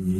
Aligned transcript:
Du 0.00 0.06
hører 0.06 0.14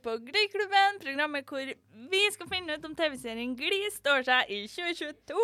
på 0.00 0.16
Gliklubben, 0.24 0.96
programmet 1.02 1.44
hvor 1.44 1.60
vi 1.60 2.22
skal 2.32 2.48
finne 2.48 2.78
ut 2.78 2.84
om 2.84 2.96
TV-serien 2.96 3.56
Gli 3.60 3.90
står 3.92 4.24
seg 4.24 4.48
i 4.48 4.64
2022. 4.72 5.36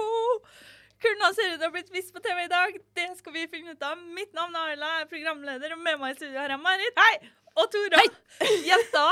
Hvordan 1.03 1.27
har 1.27 1.37
serien 1.37 1.73
blitt 1.77 1.93
vist 1.93 2.17
på 2.17 2.25
TV 2.25 2.47
i 2.47 2.49
dag? 2.49 2.81
Det 2.97 3.13
skal 3.21 3.37
vi 3.37 3.45
finne 3.53 3.77
ut 3.77 3.85
av. 3.85 4.01
Mitt 4.17 4.33
navn 4.33 4.57
er 4.57 4.73
Arla, 4.73 4.97
jeg 4.97 5.05
er 5.05 5.13
programleder, 5.13 5.77
og 5.77 5.85
med 5.85 6.01
meg 6.01 6.17
i 6.17 6.21
studio 6.23 6.41
har 6.41 6.57
jeg 6.57 6.65
Marit. 6.65 7.05
Hei! 7.05 7.42
Og 7.57 7.67
Tora. 7.73 8.03
Jenta. 8.71 9.07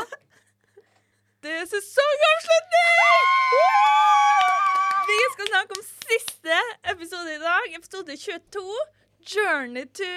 Det 1.43 1.51
er 1.51 1.65
sesongavslutning! 1.65 3.27
Vi 5.11 5.19
skal 5.35 5.47
snakke 5.53 5.77
om 5.77 5.85
siste 5.85 6.57
episode 6.93 7.35
i 7.35 7.39
dag, 7.43 7.77
episode 7.79 8.17
22. 8.17 8.79
Journey 9.31 9.85
to 9.95 10.09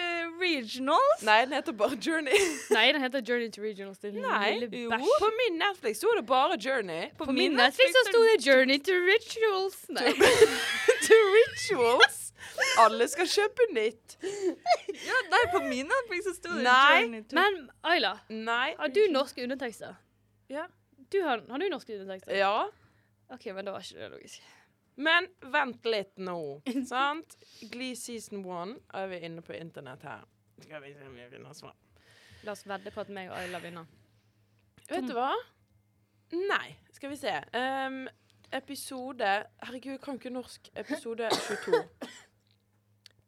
Regionals. 0.41 1.22
Nei, 1.22 1.41
den 1.45 1.54
heter 1.54 1.72
bare 1.72 1.98
Journey. 2.08 2.40
Nei, 2.76 2.86
den 2.95 3.02
heter 3.04 3.22
Journey 3.30 3.52
to 3.52 3.62
Regionals. 3.62 4.00
Nei. 4.04 4.67
På 5.20 5.31
min 5.42 5.59
Netflix 5.59 5.98
sto 5.98 6.08
det 6.16 6.26
bare 6.26 6.58
Journey. 6.66 7.09
På 7.17 7.31
min 7.31 7.52
Netflix 7.59 7.92
så 7.92 8.05
sto 8.12 8.23
det 8.23 8.38
Journey 8.48 8.80
to 8.80 8.95
Rituals. 9.12 9.84
Nei. 9.90 10.14
To 11.08 11.16
rituals. 11.36 12.23
Alle 12.83 13.07
skal 13.11 13.27
kjøpe 13.29 13.67
nytt. 13.73 14.15
Ja, 15.03 15.20
nei, 15.29 15.41
på 15.52 15.61
min 15.65 15.91
så 16.23 16.33
sto 16.35 16.53
det 16.53 16.63
Nei, 16.66 17.02
Journey 17.02 17.23
to 17.27 17.38
Men 17.38 17.59
Ayla, 17.89 18.13
Nei. 18.29 18.73
har 18.79 18.93
du 18.93 19.02
norske 19.11 19.43
undertekster? 19.43 19.95
Ja. 20.52 20.67
Du 21.11 21.19
har, 21.21 21.43
har 21.49 21.59
du 21.61 21.69
norske 21.69 21.95
undertekster? 21.97 22.35
Ja. 22.38 22.69
OK, 23.33 23.45
men 23.55 23.66
da 23.66 23.73
var 23.75 23.85
ikke 23.85 24.00
det 24.00 24.11
logisk. 24.13 24.44
Men 24.95 25.27
vent 25.53 25.85
litt 25.89 26.19
nå, 26.22 26.38
sant? 26.89 27.38
Glee 27.72 27.97
season 27.97 28.44
one 28.45 28.78
er 28.94 29.09
vi 29.09 29.23
inne 29.25 29.41
på 29.45 29.55
internett 29.57 30.05
her. 30.05 30.25
Skal 30.61 30.83
vi 30.83 30.94
se 30.94 31.07
om 31.07 31.16
vi 31.17 31.25
finner 31.31 31.57
svar. 31.57 31.73
La 32.44 32.53
oss 32.53 32.66
vedde 32.67 32.91
på 32.94 33.02
at 33.02 33.09
meg 33.13 33.31
og 33.31 33.38
Ayla 33.39 33.61
vinner. 33.63 33.88
Vet 34.89 35.07
du 35.07 35.16
hva? 35.17 35.31
Nei, 36.33 36.75
skal 36.94 37.13
vi 37.13 37.17
se. 37.22 37.33
Um, 37.55 38.03
episode 38.53 39.31
Herregud, 39.63 39.95
jeg 39.95 40.03
kan 40.03 40.19
ikke 40.19 40.33
norsk. 40.33 40.69
Episode 40.75 41.30
22. 41.31 41.81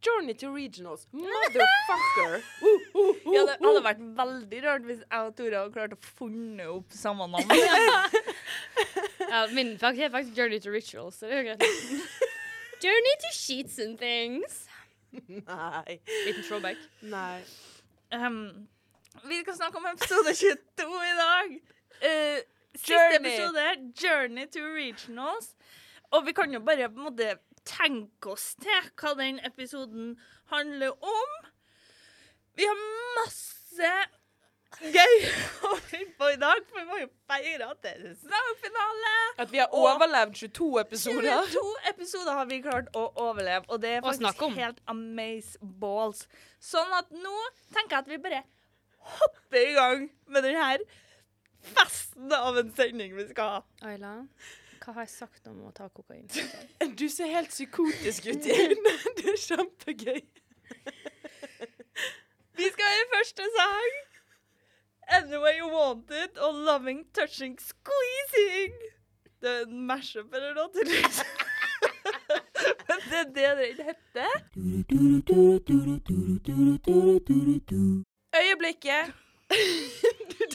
Journey 0.05 0.33
to 0.35 0.51
Regionals. 0.53 1.07
Motherfucker! 1.11 2.43
Ja, 3.35 3.41
det 3.49 3.55
hadde 3.59 3.81
vært 3.83 4.01
veldig 4.17 4.59
rart 4.63 4.85
hvis 4.87 5.01
jeg 5.01 5.25
og 5.27 5.33
Tora 5.37 5.63
hadde 5.63 5.73
klart 5.75 5.95
å 5.95 5.97
funne 6.17 6.67
opp 6.77 6.93
samme 6.95 7.27
navn. 7.31 7.51
Ja, 9.25 9.41
min 9.51 9.73
fakt 9.81 9.99
er 9.99 10.11
faktisk 10.13 10.37
Journey 10.37 10.59
to 10.61 10.71
Rituals, 10.71 11.17
så 11.19 11.27
det 11.27 11.35
er 11.35 11.41
jo 11.41 11.55
greit. 11.55 12.21
Journey 12.85 13.15
to 13.23 13.31
sheets 13.33 13.79
and 13.81 13.97
things. 13.99 14.61
Nei. 15.27 15.97
Liten 16.27 16.43
throwback. 16.45 16.77
Nei. 17.01 17.41
Um, 18.13 18.67
vi 19.25 19.41
skal 19.41 19.57
snakke 19.57 19.81
om 19.81 19.87
episode 19.89 20.35
22 20.37 21.01
i 21.09 21.15
dag. 21.19 21.57
Eh, 22.05 22.37
siste 22.75 23.17
episode, 23.17 23.65
Journey 24.03 24.45
to 24.53 24.61
Regionals. 24.75 25.53
Og 26.13 26.25
vi 26.27 26.35
kan 26.37 26.53
jo 26.53 26.61
bare 26.63 26.89
på 26.91 27.01
en 27.01 27.07
måte 27.09 27.33
tenke 27.65 28.31
oss 28.35 28.53
til 28.61 28.91
hva 29.01 29.15
den 29.19 29.39
episoden 29.47 30.15
handler 30.51 30.93
om. 31.03 31.33
Vi 32.55 32.63
har 32.69 32.77
masse 33.17 33.89
gøy 34.75 35.13
å 35.69 35.75
finne 35.87 36.11
på 36.19 36.29
i 36.33 36.39
dag, 36.39 36.61
for 36.67 36.79
vi 36.81 36.85
må 36.89 36.97
jo 37.01 37.07
feire 37.29 37.69
at 37.71 37.81
det 37.83 37.91
er 37.95 38.01
sesongfinale. 38.15 39.13
At 39.43 39.51
vi 39.51 39.61
har 39.61 39.69
Og- 39.71 39.85
overlevd 39.95 40.35
22 40.41 40.79
episoder. 40.81 41.29
22 41.51 41.75
episoder 41.91 42.31
har 42.39 42.45
vi 42.49 42.61
klart 42.61 42.89
å 42.95 43.05
overleve, 43.15 43.65
og 43.69 43.81
det 43.81 43.89
er 43.97 44.01
faktisk 44.01 44.55
helt 44.55 44.81
amaze 44.87 45.57
balls. 45.61 46.25
Sånn 46.59 46.91
at 46.99 47.09
nå 47.11 47.35
tenker 47.73 47.97
jeg 47.97 48.03
at 48.05 48.07
vi 48.13 48.17
bare 48.17 48.43
hopper 49.15 49.57
i 49.61 49.73
gang 49.73 50.09
med 50.27 50.43
denne 50.43 50.79
festen 51.75 52.31
av 52.33 52.57
en 52.57 52.71
sending 52.75 53.15
vi 53.15 53.27
skal 53.29 53.49
ha. 53.57 53.61
Ayla, 53.91 54.27
hva 54.85 54.93
har 54.93 55.07
jeg 55.07 55.15
sagt 55.15 55.47
om 55.49 55.63
å 55.65 55.71
ta 55.73 55.87
kokain? 55.89 56.27
Du 56.99 57.07
ser 57.09 57.31
helt 57.33 57.49
psykotisk 57.49 58.27
ut 58.29 58.45
i 58.45 58.53
øynene. 58.53 58.91
Det 59.17 59.31
er 59.31 59.39
kjempegøy. 59.41 60.21
Vi 62.59 62.67
skal 62.75 62.99
i 62.99 63.07
første 63.13 63.47
sang. 63.55 63.95
Anyway 65.17 65.57
You 65.57 65.71
Want 65.73 66.13
It 66.13 66.37
og 66.37 66.61
Loving 66.67 67.01
Touching 67.17 67.57
Squeezing. 67.61 68.77
Det 69.41 69.49
er 69.49 69.65
en 69.65 69.81
mashup 69.89 70.33
eller 70.33 70.53
noe. 70.57 70.69
tydeligvis. 70.77 71.19
Men 72.85 72.97
det 73.35 73.45
er 73.49 73.55
det 73.57 73.67
den 73.73 73.85
heter. 73.89 74.33
Øyeblikket 78.35 79.13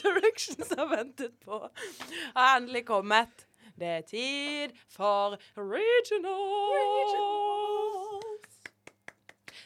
Directions 0.01 0.73
har 0.77 0.87
ventet 0.95 1.33
på, 1.45 1.67
har 2.35 2.57
endelig 2.57 2.85
kommet. 2.85 3.50
Det 3.81 3.89
er 3.89 4.01
tid 4.05 4.73
for 4.93 5.37
regionals. 5.57 6.21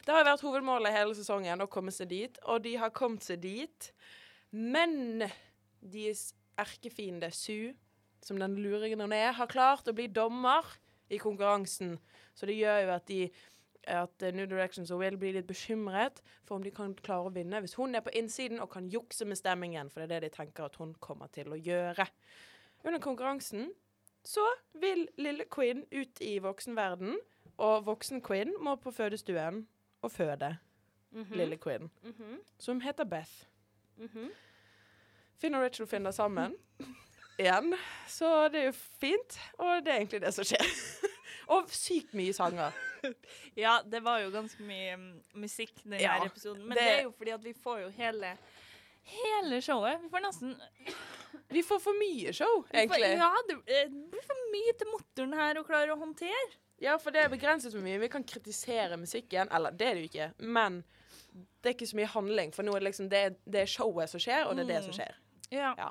Det 0.06 0.14
har 0.14 0.24
vært 0.24 0.40
hovedmålet 0.46 0.94
hele 0.94 1.16
sesongen 1.18 1.60
å 1.60 1.68
komme 1.68 1.92
seg 1.92 2.08
dit, 2.14 2.38
og 2.48 2.62
de 2.64 2.76
har 2.80 2.94
kommet 2.96 3.26
seg 3.26 3.42
dit. 3.42 3.90
Men 4.56 5.26
deres 5.82 6.30
erkefiende 6.56 7.28
Sue, 7.34 7.74
som 8.24 8.40
den 8.40 8.56
luringen 8.56 9.04
hun 9.04 9.12
er, 9.12 9.34
har 9.36 9.52
klart 9.52 9.90
å 9.90 9.96
bli 9.96 10.06
dommer 10.08 10.64
i 11.12 11.20
konkurransen. 11.20 11.98
Så 12.32 12.48
det 12.48 12.56
gjør 12.56 12.86
jo 12.86 12.96
at 12.96 13.06
de 13.12 13.20
at 13.86 14.24
New 14.34 14.48
Directions 14.50 14.90
og 14.90 14.98
Will 14.98 15.14
blir 15.20 15.36
litt 15.36 15.46
bekymret 15.46 16.18
for 16.42 16.56
om 16.56 16.64
de 16.64 16.72
kan 16.74 16.90
klare 17.06 17.28
å 17.28 17.34
vinne 17.34 17.60
hvis 17.62 17.76
hun 17.78 17.94
er 17.94 18.02
på 18.02 18.10
innsiden 18.18 18.58
og 18.58 18.72
kan 18.72 18.88
jukse 18.90 19.22
med 19.30 19.38
stemmingen, 19.38 19.92
for 19.92 20.02
det 20.02 20.08
er 20.08 20.24
det 20.24 20.32
de 20.32 20.38
tenker 20.40 20.66
at 20.66 20.78
hun 20.80 20.96
kommer 20.98 21.30
til 21.30 21.54
å 21.54 21.60
gjøre. 21.60 22.08
Under 22.82 22.98
konkurransen 23.04 23.68
så 24.26 24.42
vil 24.82 25.06
lille 25.22 25.44
Quinn 25.54 25.84
ut 25.94 26.20
i 26.20 26.38
voksenverden, 26.42 27.16
og 27.62 27.84
voksen 27.86 28.20
Quinn 28.26 28.50
må 28.60 28.74
på 28.76 28.90
fødestuen 28.92 29.62
og 30.02 30.12
føde 30.12 30.56
lille 31.32 31.56
Quinn, 31.56 31.90
Mhm, 32.02 32.40
som 32.58 32.80
heter 32.80 33.04
Beth. 33.04 33.44
mhm. 33.96 34.30
Finn 35.40 35.54
og 35.54 35.62
Rachel 35.62 35.86
finner 35.86 36.10
sammen 36.10 36.54
igjen, 37.38 37.74
så 38.08 38.48
det 38.48 38.60
er 38.60 38.64
jo 38.70 38.72
fint, 39.00 39.38
og 39.58 39.84
det 39.84 39.92
er 39.92 39.96
egentlig 40.00 40.20
det 40.24 40.34
som 40.34 40.44
skjer. 40.48 40.66
og 41.52 41.68
sykt 41.70 42.14
mye 42.16 42.32
sanger. 42.32 42.72
Ja, 43.56 43.76
det 43.84 44.00
var 44.04 44.18
jo 44.24 44.30
ganske 44.34 44.64
mye 44.66 44.96
mm, 44.96 45.10
musikk 45.34 45.74
denne 45.84 46.00
Ja, 46.02 46.16
episoden. 46.24 46.64
Men 46.66 46.76
det... 46.76 46.84
det- 46.84 46.94
er 46.98 47.02
jo 47.02 47.12
fordi 47.16 47.30
at 47.36 47.44
vi 47.44 47.52
får 47.52 47.78
jo 47.84 47.88
hele 47.98 48.32
Hele 49.06 49.60
showet. 49.62 50.00
Vi 50.02 50.10
får 50.12 50.20
nesten 50.24 50.54
Vi 51.48 51.62
får 51.62 51.78
for 51.80 51.94
mye 51.98 52.32
show, 52.34 52.64
egentlig. 52.72 53.12
Ja, 53.20 53.30
det 53.48 53.54
eh, 53.70 53.90
blir 53.90 54.24
for 54.26 54.46
mye 54.50 54.72
til 54.78 54.90
motoren 54.90 55.36
her 55.38 55.60
å 55.60 55.64
klare 55.66 55.94
å 55.94 55.98
håndtere. 56.00 56.56
Ja, 56.82 56.96
for 57.00 57.14
det 57.14 57.22
er 57.22 57.30
begrenset 57.32 57.72
så 57.72 57.80
mye. 57.80 58.00
Vi 58.02 58.10
kan 58.12 58.24
kritisere 58.26 58.98
musikken, 59.00 59.48
eller 59.54 59.70
det 59.72 59.86
er 59.86 59.94
det 59.94 60.02
jo 60.02 60.10
ikke, 60.10 60.28
men 60.42 60.82
det 61.62 61.70
er 61.70 61.76
ikke 61.76 61.88
så 61.92 61.96
mye 62.00 62.10
handling, 62.10 62.52
for 62.52 62.66
nå 62.66 62.74
er 62.74 62.82
det 62.82 62.88
liksom 62.90 63.08
det, 63.12 63.22
det 63.46 63.62
er 63.62 63.70
showet 63.70 64.10
som 64.12 64.20
skjer, 64.22 64.42
og 64.48 64.58
det 64.58 64.66
er 64.66 64.72
det 64.74 64.82
som 64.88 64.96
skjer. 64.96 65.14
Ja. 65.54 65.72
Ja. 65.78 65.90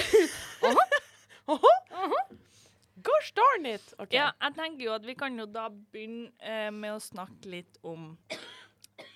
Gosh 3.02 3.32
darn 3.34 3.66
it! 3.66 3.94
Okay. 3.98 4.18
ja, 4.18 4.30
jeg 4.42 4.54
tenker 4.54 4.84
jo 4.84 4.92
at 4.94 5.06
vi 5.08 5.14
kan 5.18 5.38
jo 5.38 5.46
da 5.48 5.68
begynne 5.72 6.30
eh, 6.38 6.70
med 6.74 6.94
å 6.94 7.00
snakke 7.02 7.48
litt 7.48 7.78
om 7.86 8.12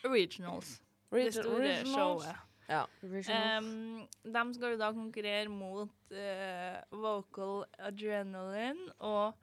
Originals. 0.09 0.79
Det 1.15 1.35
store 1.35 1.77
showet. 1.87 2.43
Ja. 2.69 2.85
Um, 3.59 4.07
de 4.25 4.45
skal 4.57 4.73
jo 4.73 4.81
da 4.81 4.91
konkurrere 4.97 5.49
mot 5.53 5.93
uh, 6.11 6.79
Vocal 6.91 7.65
Adrenaline 7.79 8.93
og 8.99 9.35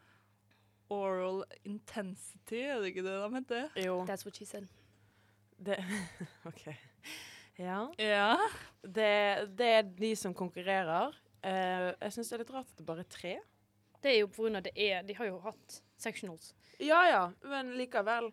Oral 0.91 1.43
Intensity, 1.63 2.65
er 2.65 2.81
det 2.81 2.91
ikke 2.91 3.03
det 3.05 3.13
de 3.13 3.29
heter? 3.35 3.83
Jo. 3.85 4.01
That's 4.09 4.25
what 4.25 4.35
she 4.35 4.45
said. 4.45 4.67
Det 5.65 5.77
OK. 6.49 6.65
Ja. 7.59 7.85
Ja. 7.99 8.35
Det, 8.81 9.11
det 9.57 9.69
er 9.69 9.81
de 9.81 10.15
som 10.15 10.33
konkurrerer. 10.33 11.13
Uh, 11.45 11.93
jeg 12.01 12.13
syns 12.13 12.29
det 12.29 12.35
er 12.35 12.43
litt 12.43 12.53
rart 12.53 12.73
at 12.73 12.81
det 12.81 12.85
bare 12.89 13.05
er 13.05 13.11
tre. 13.13 13.37
Det 14.01 14.15
er 14.15 14.23
jo 14.23 14.47
av 14.49 14.63
det 14.65 14.73
er 14.75 15.03
De 15.05 15.13
har 15.15 15.29
jo 15.29 15.37
hatt 15.45 15.81
sectionals. 15.97 16.55
Ja 16.81 17.03
ja, 17.05 17.23
men 17.45 17.75
likevel. 17.77 18.31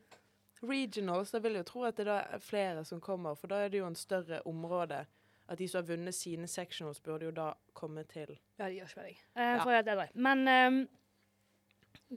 Regionals, 0.62 1.30
da 1.30 1.38
vil 1.38 1.54
jeg 1.54 1.64
jo 1.64 1.70
tro 1.70 1.84
at 1.88 2.00
det 2.00 2.08
er 2.10 2.42
flere 2.42 2.84
som 2.84 3.00
kommer, 3.00 3.36
for 3.38 3.50
da 3.50 3.62
er 3.64 3.72
det 3.72 3.82
jo 3.82 3.86
en 3.86 3.98
større 3.98 4.40
område. 4.46 5.04
At 5.48 5.58
de 5.58 5.68
som 5.68 5.80
har 5.80 5.88
vunnet 5.88 6.14
sine 6.14 6.46
sectionals, 6.46 7.00
burde 7.00 7.24
jo 7.24 7.32
da 7.32 7.52
komme 7.72 8.04
til 8.04 8.34
Ja, 8.58 8.66
det 8.66 8.74
gjør 8.74 8.90
ikke 8.90 9.04
det. 9.06 9.14
Uh, 9.32 9.62
for 9.62 9.72
ja. 9.72 9.82
det 9.82 9.94
er. 9.94 10.10
Men 10.14 10.48
um, 10.48 10.80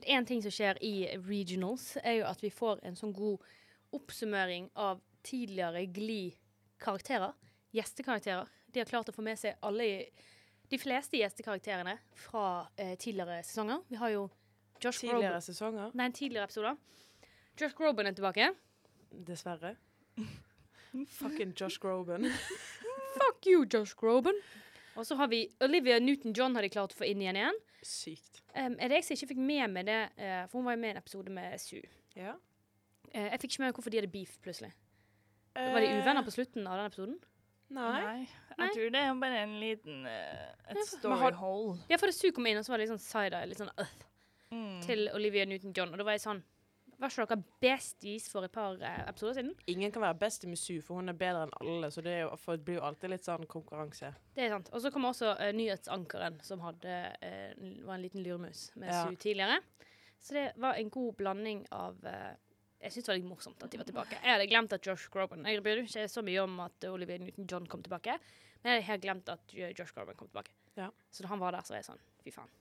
en 0.04 0.26
ting 0.26 0.42
som 0.44 0.52
skjer 0.52 0.80
i 0.84 1.06
regionals, 1.16 1.96
er 2.02 2.18
jo 2.20 2.26
at 2.28 2.42
vi 2.42 2.50
får 2.52 2.82
en 2.84 2.98
sånn 2.98 3.14
god 3.16 3.40
oppsummering 3.96 4.68
av 4.74 5.00
tidligere 5.24 5.86
Glee-karakterer. 5.86 7.32
Gjestekarakterer. 7.72 8.48
De 8.72 8.80
har 8.82 8.88
klart 8.88 9.08
å 9.08 9.16
få 9.16 9.24
med 9.24 9.40
seg 9.40 9.56
alle 9.64 9.88
de 10.72 10.78
fleste 10.80 11.18
gjestekarakterene 11.20 11.98
fra 12.16 12.66
eh, 12.76 12.94
tidligere 13.00 13.42
sesonger. 13.44 13.82
Vi 13.88 14.00
har 14.00 14.12
jo 14.14 14.28
Josh 14.82 15.04
Tidligere 15.04 15.28
Groban 15.28 15.44
sesonger. 15.44 15.90
Nei, 15.94 16.08
tidligere 16.16 16.48
episoder. 16.48 16.78
Josh 17.60 17.74
Groban 17.76 18.06
er 18.08 18.14
tilbake. 18.16 18.50
Dessverre. 19.26 19.74
Fucking 21.18 21.52
Josh 21.58 21.78
Groban. 21.80 22.26
Fuck 23.18 23.46
you, 23.46 23.64
Josh 23.72 23.94
Groban. 23.96 24.34
Og 24.96 25.06
så 25.08 25.16
har 25.16 25.28
vi 25.32 25.46
Olivia 25.64 25.98
Newton-John 26.00 26.54
har 26.56 26.64
de 26.66 26.68
klart 26.72 26.92
å 26.92 26.98
få 26.98 27.06
inn 27.08 27.22
igjen 27.24 27.38
igjen. 27.40 27.58
Sykt. 27.84 28.42
Um, 28.54 28.74
er 28.76 28.92
det 28.92 28.98
jeg 29.00 29.06
som 29.08 29.16
ikke 29.16 29.30
fikk 29.32 29.40
med 29.40 29.72
meg 29.72 29.86
det, 29.88 29.98
uh, 30.20 30.42
for 30.50 30.60
hun 30.60 30.66
var 30.68 30.76
jo 30.76 30.82
med 30.82 30.90
i 30.92 30.94
en 30.96 31.00
episode 31.00 31.32
med 31.32 31.60
Sue. 31.62 31.84
Ja. 32.16 32.34
Uh, 33.12 33.28
jeg 33.30 33.40
fikk 33.42 33.54
ikke 33.54 33.62
med 33.64 33.70
meg 33.70 33.78
hvorfor 33.78 33.94
de 33.94 34.00
hadde 34.02 34.12
beef 34.12 34.34
plutselig. 34.44 34.72
Var 35.56 35.84
de 35.84 35.88
uvenner 36.00 36.24
på 36.24 36.32
slutten 36.32 36.64
av 36.68 36.78
den 36.80 36.88
episoden? 36.88 37.16
Nei. 37.72 37.96
Nei. 38.04 38.28
Jeg 38.60 38.70
tror 38.76 38.92
det 38.94 39.00
er 39.00 39.18
bare 39.20 39.40
en 39.46 39.52
liten 39.60 40.06
eh, 40.08 40.72
Et 40.72 40.80
story 40.88 41.16
har- 41.20 41.36
hole. 41.40 41.74
Ja, 41.88 41.96
for 42.00 42.12
SU 42.12 42.30
kom 42.36 42.46
inn, 42.48 42.56
og 42.60 42.64
så 42.64 42.72
var 42.72 42.80
det 42.80 42.86
litt 42.86 42.92
sånn 42.94 43.04
side-eye 43.04 43.48
litt 43.50 43.60
sånn, 43.60 43.72
øh, 43.80 43.92
Mm. 44.52 44.80
til 44.84 45.06
Olivia 45.16 45.46
Newton-John. 45.48 45.92
Og 45.94 46.00
da 46.00 46.04
var 46.04 46.12
jeg 46.18 46.20
sånn 46.26 46.42
Var 47.02 47.10
ikke 47.10 47.34
dere 47.34 47.54
besties 47.64 48.28
for 48.30 48.46
et 48.46 48.52
par 48.54 48.76
eh, 48.78 49.00
episoder 49.10 49.40
siden? 49.40 49.54
Ingen 49.72 49.90
kan 49.90 50.04
være 50.04 50.20
best 50.20 50.44
i 50.46 50.50
Musu, 50.50 50.76
for 50.86 51.00
hun 51.00 51.10
er 51.10 51.16
bedre 51.18 51.48
enn 51.48 51.54
alle. 51.58 51.90
Så 51.90 52.04
det, 52.04 52.14
jo, 52.20 52.28
det 52.46 52.62
blir 52.62 52.78
jo 52.78 52.84
alltid 52.86 53.10
litt 53.10 53.26
sånn 53.26 53.46
konkurranse. 53.50 54.12
Det 54.36 54.44
er 54.44 54.54
sant. 54.54 54.70
Og 54.70 54.84
så 54.84 54.92
kom 54.94 55.08
også 55.08 55.32
uh, 55.34 55.48
nyhetsankeren, 55.58 56.38
som 56.46 56.62
hadde, 56.62 57.00
uh, 57.18 57.66
var 57.88 57.96
en 57.96 58.04
liten 58.04 58.22
lurmus 58.22 58.68
med 58.78 58.92
Ja. 58.92 59.02
Su 59.02 59.18
tidligere. 59.18 59.58
Så 60.22 60.38
det 60.38 60.46
var 60.62 60.78
en 60.78 60.94
god 60.94 61.18
blanding 61.18 61.64
av 61.74 61.98
uh, 62.06 62.30
Jeg 62.84 62.94
syns 62.94 63.08
det 63.08 63.10
var 63.10 63.18
litt 63.18 63.30
morsomt 63.32 63.66
at 63.66 63.74
de 63.74 63.82
var 63.82 63.90
tilbake. 63.90 64.22
Jeg 64.22 64.36
hadde 64.36 64.50
glemt 64.54 64.78
at 64.78 64.86
Josh 64.86 65.10
Groban 65.10 65.46
Jeg 65.50 65.62
brydde 65.62 65.88
ikke 65.88 66.08
så 66.10 66.22
mye 66.22 66.46
om 66.46 66.58
at 66.62 66.86
Olivia 66.86 67.18
Newton-John 67.18 67.66
kom 67.70 67.82
tilbake, 67.82 68.14
men 68.62 68.78
jeg 68.78 68.86
hadde 68.86 69.02
glemt 69.08 69.34
at 69.34 69.54
Josh 69.58 69.90
Groban 69.90 70.18
kom 70.18 70.30
tilbake. 70.30 70.54
Ja. 70.78 70.92
Så 71.10 71.26
da 71.26 71.34
han 71.34 71.42
var 71.42 71.58
der, 71.58 71.66
så 71.66 71.74
var 71.74 71.82
jeg 71.82 71.90
sånn 71.90 72.04
Fy 72.22 72.34
faen. 72.34 72.58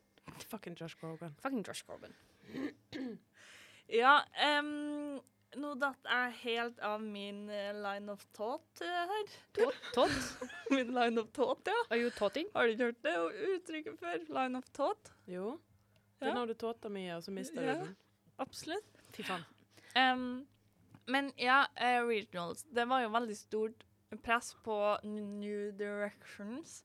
Fucking 0.50 0.78
Josh 0.82 0.98
Groban. 0.98 1.38
Fucking 1.46 1.62
Josh 1.68 1.86
Groban. 1.86 2.18
Ja, 3.92 4.22
um, 4.60 5.20
nå 5.60 5.74
datt 5.76 6.08
jeg 6.08 6.36
helt 6.46 6.80
av 6.88 7.02
min 7.04 7.42
eh, 7.52 7.74
line 7.76 8.12
of 8.14 8.22
thought 8.38 8.82
eh, 8.86 9.10
her. 9.10 9.34
Todd? 9.92 10.14
min 10.72 10.94
line 10.96 11.20
of 11.20 11.32
thought, 11.36 11.68
ja. 11.68 11.76
Are 11.90 12.00
you 12.00 12.12
totting? 12.16 12.48
Har 12.56 12.68
du 12.70 12.76
ikke 12.76 12.88
hørt 12.92 13.02
det 13.04 13.16
uttrykket 13.58 14.00
før? 14.00 14.24
Line 14.32 14.58
of 14.62 14.70
thought? 14.74 15.12
Jo. 15.28 15.58
Det 16.22 16.30
er 16.30 16.32
Ja. 16.32 16.38
når 16.38 16.54
du 16.54 16.54
tåter 16.54 16.90
mye, 16.94 17.16
og 17.18 17.24
så 17.24 17.32
mister 17.36 17.62
Ja. 17.62 17.74
du 17.74 17.86
den. 17.86 17.98
Absolutt. 18.40 19.02
Fy 19.12 19.24
faen. 19.28 19.44
Um, 19.98 20.48
men 21.08 21.32
ja, 21.38 21.66
uh, 21.82 22.08
regionals. 22.08 22.64
Det 22.64 22.88
var 22.88 23.02
jo 23.04 23.10
veldig 23.10 23.38
stort 23.38 23.84
press 24.24 24.54
på 24.64 24.78
New 25.04 25.72
Directions 25.72 26.84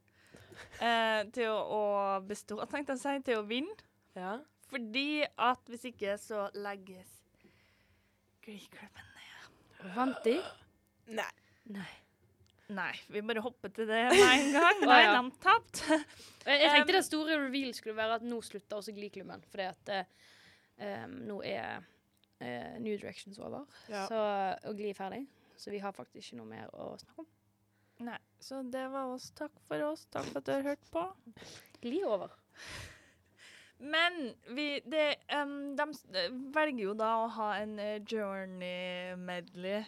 eh, 0.81 1.23
til 1.35 1.50
å, 1.50 1.56
å 1.76 1.81
bestå, 2.26 2.58
tenkte 2.70 2.94
jeg 2.94 3.00
å 3.00 3.03
si, 3.03 3.14
til 3.26 3.41
å 3.41 3.47
vinne. 3.47 3.75
Ja. 4.17 4.37
Fordi 4.71 5.23
at 5.23 5.71
hvis 5.71 5.87
ikke 5.93 6.17
så 6.19 6.49
legges 6.55 7.13
Glee-klubben 8.47 9.13
ned. 9.15 9.93
Vant 9.95 10.19
de? 10.25 10.37
Nei. 11.15 11.31
Nei. 11.75 11.93
Nei, 12.67 12.95
vi 13.15 13.23
bare 13.23 13.43
hopper 13.45 13.71
til 13.71 13.87
det 13.87 14.01
med 14.11 14.23
en 14.27 14.49
gang. 14.55 14.81
Nei, 14.83 15.03
ja. 15.05 15.13
de 15.15 15.31
tapte. 15.43 15.99
Jeg, 16.47 16.61
jeg 16.63 16.71
tenkte 16.73 16.93
Um, 16.93 16.97
det 16.97 17.03
store 17.07 17.37
reveal 17.45 17.75
skulle 17.75 17.97
være 17.99 18.19
at 18.19 18.27
nå 18.27 18.41
slutter 18.43 18.81
også 18.81 18.95
Glee-klubben. 18.95 19.45
Fordi 19.51 19.69
at 19.71 19.93
eh, 19.95 21.05
um, 21.05 21.15
nå 21.29 21.39
er 21.47 21.79
uh, 21.79 22.75
New 22.83 22.97
Directions 22.99 23.39
over. 23.39 23.67
Ja. 23.91 24.07
Så, 24.11 24.19
og 24.67 24.79
Glee 24.79 24.91
er 24.95 24.99
ferdig. 24.99 25.23
Så 25.57 25.71
vi 25.71 25.79
har 25.83 25.95
faktisk 25.95 26.33
ikke 26.33 26.41
noe 26.43 26.51
mer 26.51 26.75
å 26.75 26.93
snakke 27.01 27.23
om. 27.23 27.31
Nei, 28.07 28.19
så 28.43 28.61
det 28.69 28.83
var 28.93 29.15
oss. 29.15 29.31
Takk 29.39 29.55
for 29.69 29.87
oss. 29.87 30.05
Takk 30.13 30.27
for 30.29 30.43
at 30.43 30.49
du 30.49 30.53
har 30.53 30.67
hørt 30.67 30.91
på. 30.93 31.07
Er 31.87 32.11
over. 32.11 32.35
Men 33.78 34.34
vi 34.56 34.81
det, 34.88 35.17
um, 35.37 35.75
de 35.76 35.87
velger 36.55 36.84
jo 36.88 36.94
da 36.96 37.11
å 37.25 37.28
ha 37.37 37.49
en 37.61 37.78
eh, 37.78 37.99
journey-medley. 38.08 39.84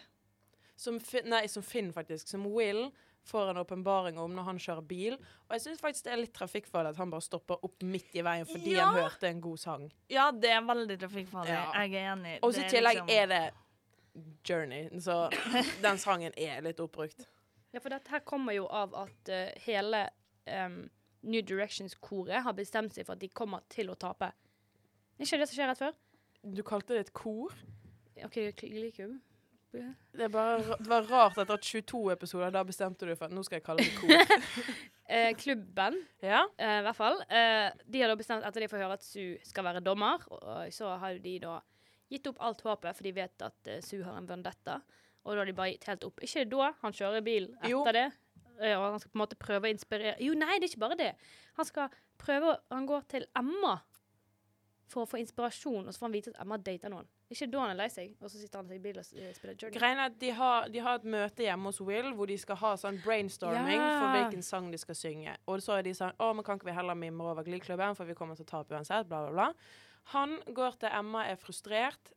Som, 0.75 0.99
Fi- 1.03 1.25
nei, 1.25 1.47
som 1.51 1.63
Finn, 1.63 1.89
faktisk. 1.93 2.27
Som 2.27 2.45
Will 2.53 2.89
får 3.29 3.49
en 3.51 3.57
åpenbaring 3.57 4.17
om 4.17 4.31
når 4.35 4.43
han 4.47 4.59
kjører 4.61 4.85
bil. 4.87 5.17
Og 5.49 5.55
jeg 5.57 5.61
syns 5.65 5.81
faktisk 5.83 6.05
det 6.07 6.13
er 6.13 6.21
litt 6.21 6.33
trafikkfarlig 6.37 6.93
at 6.93 7.01
han 7.01 7.11
bare 7.11 7.25
stopper 7.25 7.59
opp 7.67 7.83
midt 7.85 8.15
i 8.17 8.23
veien 8.25 8.47
fordi 8.47 8.77
Ja. 8.77 8.85
han 8.87 9.03
hørte 9.03 9.27
en 9.27 9.41
god 9.43 9.59
sang. 9.59 9.89
Ja, 10.09 10.29
det 10.31 10.49
er 10.55 10.61
veldig 10.65 10.97
trafikkfarlig. 11.01 11.51
Ja. 11.51 11.65
Jeg 11.83 11.93
er 11.99 12.13
enig. 12.13 12.37
Og 12.43 12.53
så 12.55 12.63
i 12.65 12.69
tillegg 12.71 13.01
liksom- 13.01 13.11
er 13.11 13.27
det 13.27 13.41
Journey, 14.49 14.89
så 14.99 15.29
den 15.81 15.97
sangen 16.01 16.33
er 16.37 16.61
litt 16.65 16.79
oppbrukt. 16.79 17.25
Ja, 17.73 17.79
for 17.79 17.89
dette 17.93 18.09
her 18.09 18.19
kommer 18.25 18.53
jo 18.55 18.65
av 18.67 18.95
at 18.95 19.29
uh, 19.29 19.51
hele 19.65 20.09
em, 20.47 20.89
New 21.23 21.41
Directions-koret 21.43 22.43
har 22.45 22.53
bestemt 22.55 22.95
seg 22.95 23.05
for 23.07 23.17
at 23.17 23.23
de 23.23 23.29
kommer 23.35 23.63
til 23.71 23.89
å 23.91 23.97
tape. 23.99 24.31
Er 25.19 25.25
ikke 25.27 25.39
det 25.41 25.49
som 25.49 25.57
skjer 25.57 25.67
rett 25.73 25.81
før? 25.81 25.97
Du 26.55 26.61
kalte 26.63 26.95
det 26.95 27.07
et 27.07 27.13
kor. 27.13 27.51
OK, 28.23 28.37
Glee-klubb. 28.59 29.17
Det, 29.69 30.29
bare, 30.33 30.77
det 30.79 30.87
var 30.89 31.05
rart 31.11 31.37
etter 31.43 31.59
22 31.61 31.99
episoder, 32.15 32.49
da 32.55 32.63
bestemte 32.65 33.05
du 33.05 33.11
for 33.13 33.27
at 33.27 33.35
nå 33.35 33.43
skal 33.45 33.59
jeg 33.59 33.65
kalle 33.67 33.85
det 33.85 33.97
kor. 33.99 34.15
Eh, 35.09 35.31
klubben 35.33 35.95
Ja? 36.21 36.43
Eh, 36.61 36.75
I 36.79 36.83
hvert 36.85 36.93
fall. 36.99 37.15
Eh, 37.33 37.71
de 37.89 38.01
har 38.03 38.11
da 38.11 38.15
bestemt, 38.19 38.43
etter 38.45 38.61
de 38.61 38.67
får 38.69 38.77
høre 38.83 38.93
at 38.99 39.01
Su 39.01 39.23
skal 39.41 39.65
være 39.65 39.81
dommer, 39.81 40.21
og 40.29 40.67
så 40.75 40.91
har 41.01 41.15
de 41.23 41.31
da 41.41 41.55
gitt 42.13 42.27
opp 42.29 42.37
alt 42.45 42.61
håpet, 42.61 42.93
for 42.93 43.07
de 43.07 43.13
vet 43.17 43.41
at 43.47 43.69
uh, 43.73 43.79
Su 43.81 44.03
har 44.05 44.19
en 44.19 44.27
vendetta. 44.29 44.75
Og 45.25 45.33
da 45.33 45.41
har 45.41 45.49
de 45.49 45.55
bare 45.57 45.71
gitt 45.73 45.87
helt 45.89 46.05
opp. 46.05 46.21
Ikke 46.21 46.43
da 46.53 46.67
han 46.83 46.93
kjører 46.93 47.25
bil 47.25 47.49
etter 47.55 47.71
Jo. 47.73 47.81
det. 47.97 48.05
Og 48.75 48.85
han 48.91 48.99
skal 48.99 49.11
på 49.13 49.17
en 49.19 49.23
måte 49.23 49.37
prøve 49.39 49.69
å 49.69 49.71
inspirere 49.73 50.15
Jo, 50.23 50.33
nei, 50.37 50.57
det 50.59 50.67
er 50.67 50.73
ikke 50.73 50.83
bare 50.87 50.97
det. 50.99 51.13
Han 51.59 51.65
skal 51.69 51.89
prøve 52.19 52.57
Han 52.73 52.85
går 52.89 53.05
til 53.07 53.25
Emma 53.39 53.77
for 54.89 55.05
å 55.05 55.09
få 55.11 55.19
inspirasjon, 55.21 55.85
og 55.85 55.93
så 55.93 55.99
får 56.01 56.07
han 56.07 56.13
vite 56.15 56.31
at 56.33 56.39
Emma 56.41 56.57
dater 56.57 56.89
noen. 56.89 57.05
Ikke 57.29 57.45
da 57.53 57.59
han 57.61 57.75
er 57.75 57.77
lei 57.77 57.85
seg, 57.93 58.15
og 58.25 58.31
så 58.31 58.39
sitter 58.41 58.57
han 58.63 58.71
i 58.73 58.79
bilen 58.81 59.03
og 59.05 59.19
eh, 59.21 59.35
spiller 59.37 59.53
Journey. 59.53 59.75
Greien 59.77 59.99
er 60.01 60.07
at 60.09 60.15
de 60.17 60.31
har, 60.33 60.65
de 60.73 60.81
har 60.81 60.97
et 60.97 61.05
møte 61.13 61.43
hjemme 61.45 61.69
hos 61.69 61.77
Will 61.85 62.07
hvor 62.17 62.25
de 62.31 62.37
skal 62.41 62.57
ha 62.57 62.71
sånn 62.81 62.97
brainstorming 63.03 63.77
Ja. 63.77 63.91
for 63.99 64.15
hvilken 64.15 64.41
sang 64.41 64.71
de 64.73 64.79
skal 64.81 64.97
synge. 64.97 65.35
Og 65.45 65.61
så 65.61 65.77
er 65.77 65.85
de 65.85 65.93
sånn 65.93 66.15
Å, 66.17 66.31
men 66.33 66.41
kan 66.47 66.57
ikke 66.57 66.71
vi 66.71 66.73
heller 66.79 66.97
mimre 66.97 67.29
over 67.35 67.45
Glee-klubben, 67.45 67.93
for 67.95 68.09
vi 68.09 68.15
kommer 68.17 68.33
til 68.39 68.47
å 68.47 68.49
tape 68.49 68.73
uansett, 68.73 69.05
bla, 69.11 69.21
bla, 69.27 69.31
bla. 69.35 69.53
Han 70.15 70.39
går 70.57 70.79
til 70.81 70.89
Emma, 70.89 71.27
er 71.29 71.37
frustrert. 71.37 72.15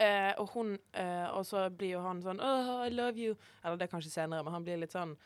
Eh, 0.00 0.32
og 0.40 0.48
hun 0.54 0.78
eh, 0.96 1.26
Og 1.36 1.44
så 1.44 1.66
blir 1.76 1.90
jo 1.98 2.00
han 2.00 2.22
sånn 2.24 2.38
Oh, 2.40 2.80
I 2.86 2.88
love 2.88 3.18
you. 3.20 3.34
Eller 3.62 3.76
det 3.76 3.84
er 3.88 3.92
kanskje 3.92 4.10
senere, 4.14 4.42
men 4.46 4.54
han 4.54 4.64
blir 4.64 4.78
litt 4.80 4.94
sånn 4.96 5.16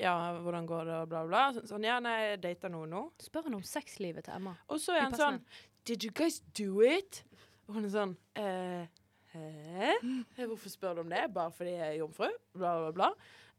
Ja, 0.00 0.14
hvordan 0.40 0.66
går 0.68 0.84
det, 0.88 0.94
og 1.02 1.08
bla, 1.08 1.22
bla. 1.28 1.42
Så- 1.56 1.62
Sånn, 1.70 1.84
ja, 1.84 1.98
nei, 2.00 2.16
jeg 2.32 2.40
dater 2.42 2.68
noen 2.72 2.90
nå. 2.92 3.02
Spør 3.20 3.44
han 3.48 3.54
om 3.58 3.62
sexlivet 3.62 4.24
til 4.24 4.34
Emma. 4.34 4.54
Og 4.68 4.78
så 4.80 4.94
er 4.96 5.06
han 5.06 5.12
sånn 5.16 5.40
Did 5.84 6.04
you 6.04 6.10
guys 6.12 6.40
do 6.54 6.80
it? 6.84 7.22
Og 7.68 7.74
hun 7.78 7.84
er 7.88 7.94
sånn 7.94 8.16
eh, 8.36 8.86
Hæ? 9.32 9.94
Eh, 10.36 10.46
Hvorfor 10.46 10.68
spør 10.68 10.94
du 10.94 11.00
om 11.06 11.08
det? 11.08 11.24
Bare 11.32 11.50
fordi 11.56 11.70
jeg 11.78 11.88
er 11.94 11.98
jomfru? 12.02 12.28
Bla, 12.54 12.74
bla, 12.82 12.92
bla. 12.92 13.10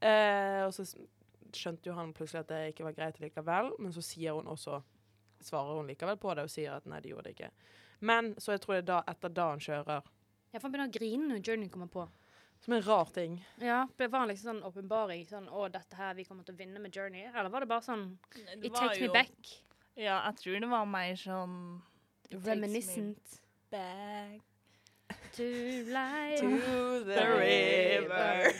Eh, 0.05 0.61
og 0.67 0.73
så 0.77 0.85
skjønte 1.53 1.89
jo 1.89 1.93
han 1.97 2.13
plutselig 2.13 2.43
at 2.45 2.47
det 2.53 2.61
ikke 2.75 2.85
var 2.85 2.93
greit 2.97 3.17
likevel, 3.21 3.71
men 3.79 3.91
så 3.93 4.01
sier 4.05 4.33
hun 4.37 4.45
også 4.53 4.83
Svarer 5.43 5.75
hun 5.81 5.87
likevel 5.89 6.15
på 6.17 6.31
det 6.37 6.43
og 6.45 6.49
sier 6.53 6.71
at 6.77 6.85
nei, 6.87 7.01
det 7.03 7.09
gjorde 7.11 7.23
det 7.27 7.33
ikke. 7.35 7.49
Men 8.07 8.29
så 8.39 8.53
jeg 8.53 8.61
tror 8.63 8.77
det 8.77 8.83
er 8.85 8.87
da, 8.93 8.99
etter 9.11 9.29
da 9.35 9.47
han 9.49 9.59
kjører. 9.59 10.05
Ja, 10.53 10.59
for 10.59 10.67
han 10.67 10.73
begynner 10.75 10.91
å 10.91 10.93
grine 10.93 11.27
når 11.31 11.39
Journey 11.47 11.69
kommer 11.73 11.89
på. 11.89 12.03
Som 12.61 12.73
en 12.77 12.83
rar 12.85 13.05
ting. 13.11 13.39
Ja, 13.59 13.87
det 13.97 14.07
Var 14.13 14.27
liksom 14.29 14.51
sånn 14.51 14.63
åpenbaring? 14.69 15.25
Sånn 15.27 15.49
'Å, 15.49 15.65
dette 15.71 15.95
her, 15.97 16.13
vi 16.13 16.23
kommer 16.23 16.45
til 16.45 16.53
å 16.53 16.57
vinne 16.57 16.79
med 16.79 16.93
Journey'? 16.93 17.27
Eller 17.33 17.49
var 17.49 17.59
det 17.59 17.67
bare 17.67 17.81
sånn 17.81 18.17
Det 18.33 18.65
It 18.65 18.73
takes 18.73 18.79
takes 18.79 19.01
me 19.01 19.07
back. 19.07 19.63
Ja, 19.97 20.21
jeg 20.29 20.35
tror 20.37 20.59
det 20.59 20.69
var 20.69 20.85
mer 20.85 21.15
sånn 21.15 21.81
Reminiscent. 22.31 23.39
back 23.71 24.41
To 25.33 25.43
life. 25.97 26.39
To 26.39 27.03
the 27.03 27.25
river. 27.41 28.53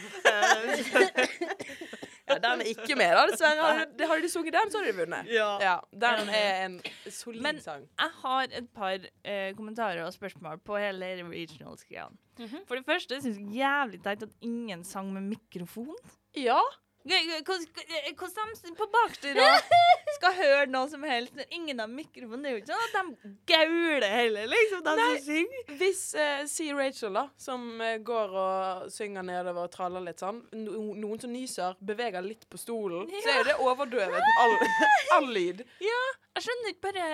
ja, 2.30 2.36
den 2.40 2.62
er 2.62 2.70
ikke 2.72 2.96
med, 2.96 3.12
da, 3.18 3.24
dessverre. 3.32 3.70
Hadde, 3.80 4.08
hadde 4.08 4.22
de 4.24 4.30
sunget 4.32 4.54
den, 4.56 4.72
så 4.72 4.80
hadde 4.80 4.92
de 4.92 4.98
vunnet. 4.98 5.32
Ja. 5.34 5.50
Ja, 5.62 5.78
den 5.92 6.30
er 6.30 6.66
en 6.66 6.82
solid 7.10 7.42
Men- 7.42 7.62
sang. 7.62 7.88
Jeg 8.00 8.10
har 8.24 8.44
et 8.44 8.70
par 8.76 8.98
eh, 9.26 9.56
kommentarer 9.56 10.04
og 10.06 10.14
spørsmål 10.14 10.60
på 10.66 10.78
hele 10.78 11.14
regionals-greia. 11.30 12.08
-hmm. 12.40 12.66
For 12.68 12.76
det 12.76 12.86
første 12.86 13.22
syns 13.22 13.38
jeg 13.38 13.56
jævlig 13.60 14.04
teit 14.04 14.24
at 14.24 14.30
ingen 14.42 14.84
sang 14.84 15.14
med 15.14 15.22
mikrofon. 15.22 15.96
Ja. 16.36 16.60
Hvordan 17.04 18.52
eh, 18.54 18.62
de 18.64 18.72
på 18.78 18.88
bakerste 18.94 19.48
skal 20.18 20.36
høre 20.38 20.68
noe 20.72 20.88
som 20.92 21.04
helst 21.08 21.36
når 21.36 21.50
ingen 21.52 21.82
har 21.84 21.90
mikrofon? 21.92 22.44
Det 22.44 22.50
er 22.50 22.56
jo 22.56 22.62
ikke 22.62 22.72
sånn 22.72 22.86
at 22.86 23.24
de 23.24 23.32
gauler 23.52 24.08
heller, 24.08 24.48
liksom, 24.54 24.84
de 24.86 24.94
som 25.02 25.18
synger. 25.26 25.74
Hvis 25.82 26.04
eh, 26.16 26.44
si 26.48 26.70
Rachel, 26.72 27.20
da, 27.20 27.26
som 27.40 27.66
eh, 27.84 27.98
går 28.08 28.38
og 28.44 28.88
synger 28.94 29.28
nedover 29.28 29.68
og 29.68 29.74
traller 29.74 30.06
litt 30.08 30.24
sånn, 30.24 30.40
no, 30.56 30.86
noen 31.04 31.20
som 31.20 31.34
nyser, 31.34 31.76
beveger 31.84 32.24
litt 32.24 32.48
på 32.48 32.62
stolen, 32.62 33.12
så 33.20 33.36
er 33.36 33.52
det 33.52 33.58
overdøvet 33.60 34.32
all, 34.46 34.58
all 35.18 35.30
lyd. 35.36 35.66
Jeg 35.84 36.48
skjønner 36.48 36.72
ikke 36.74 36.88
bare 36.88 37.12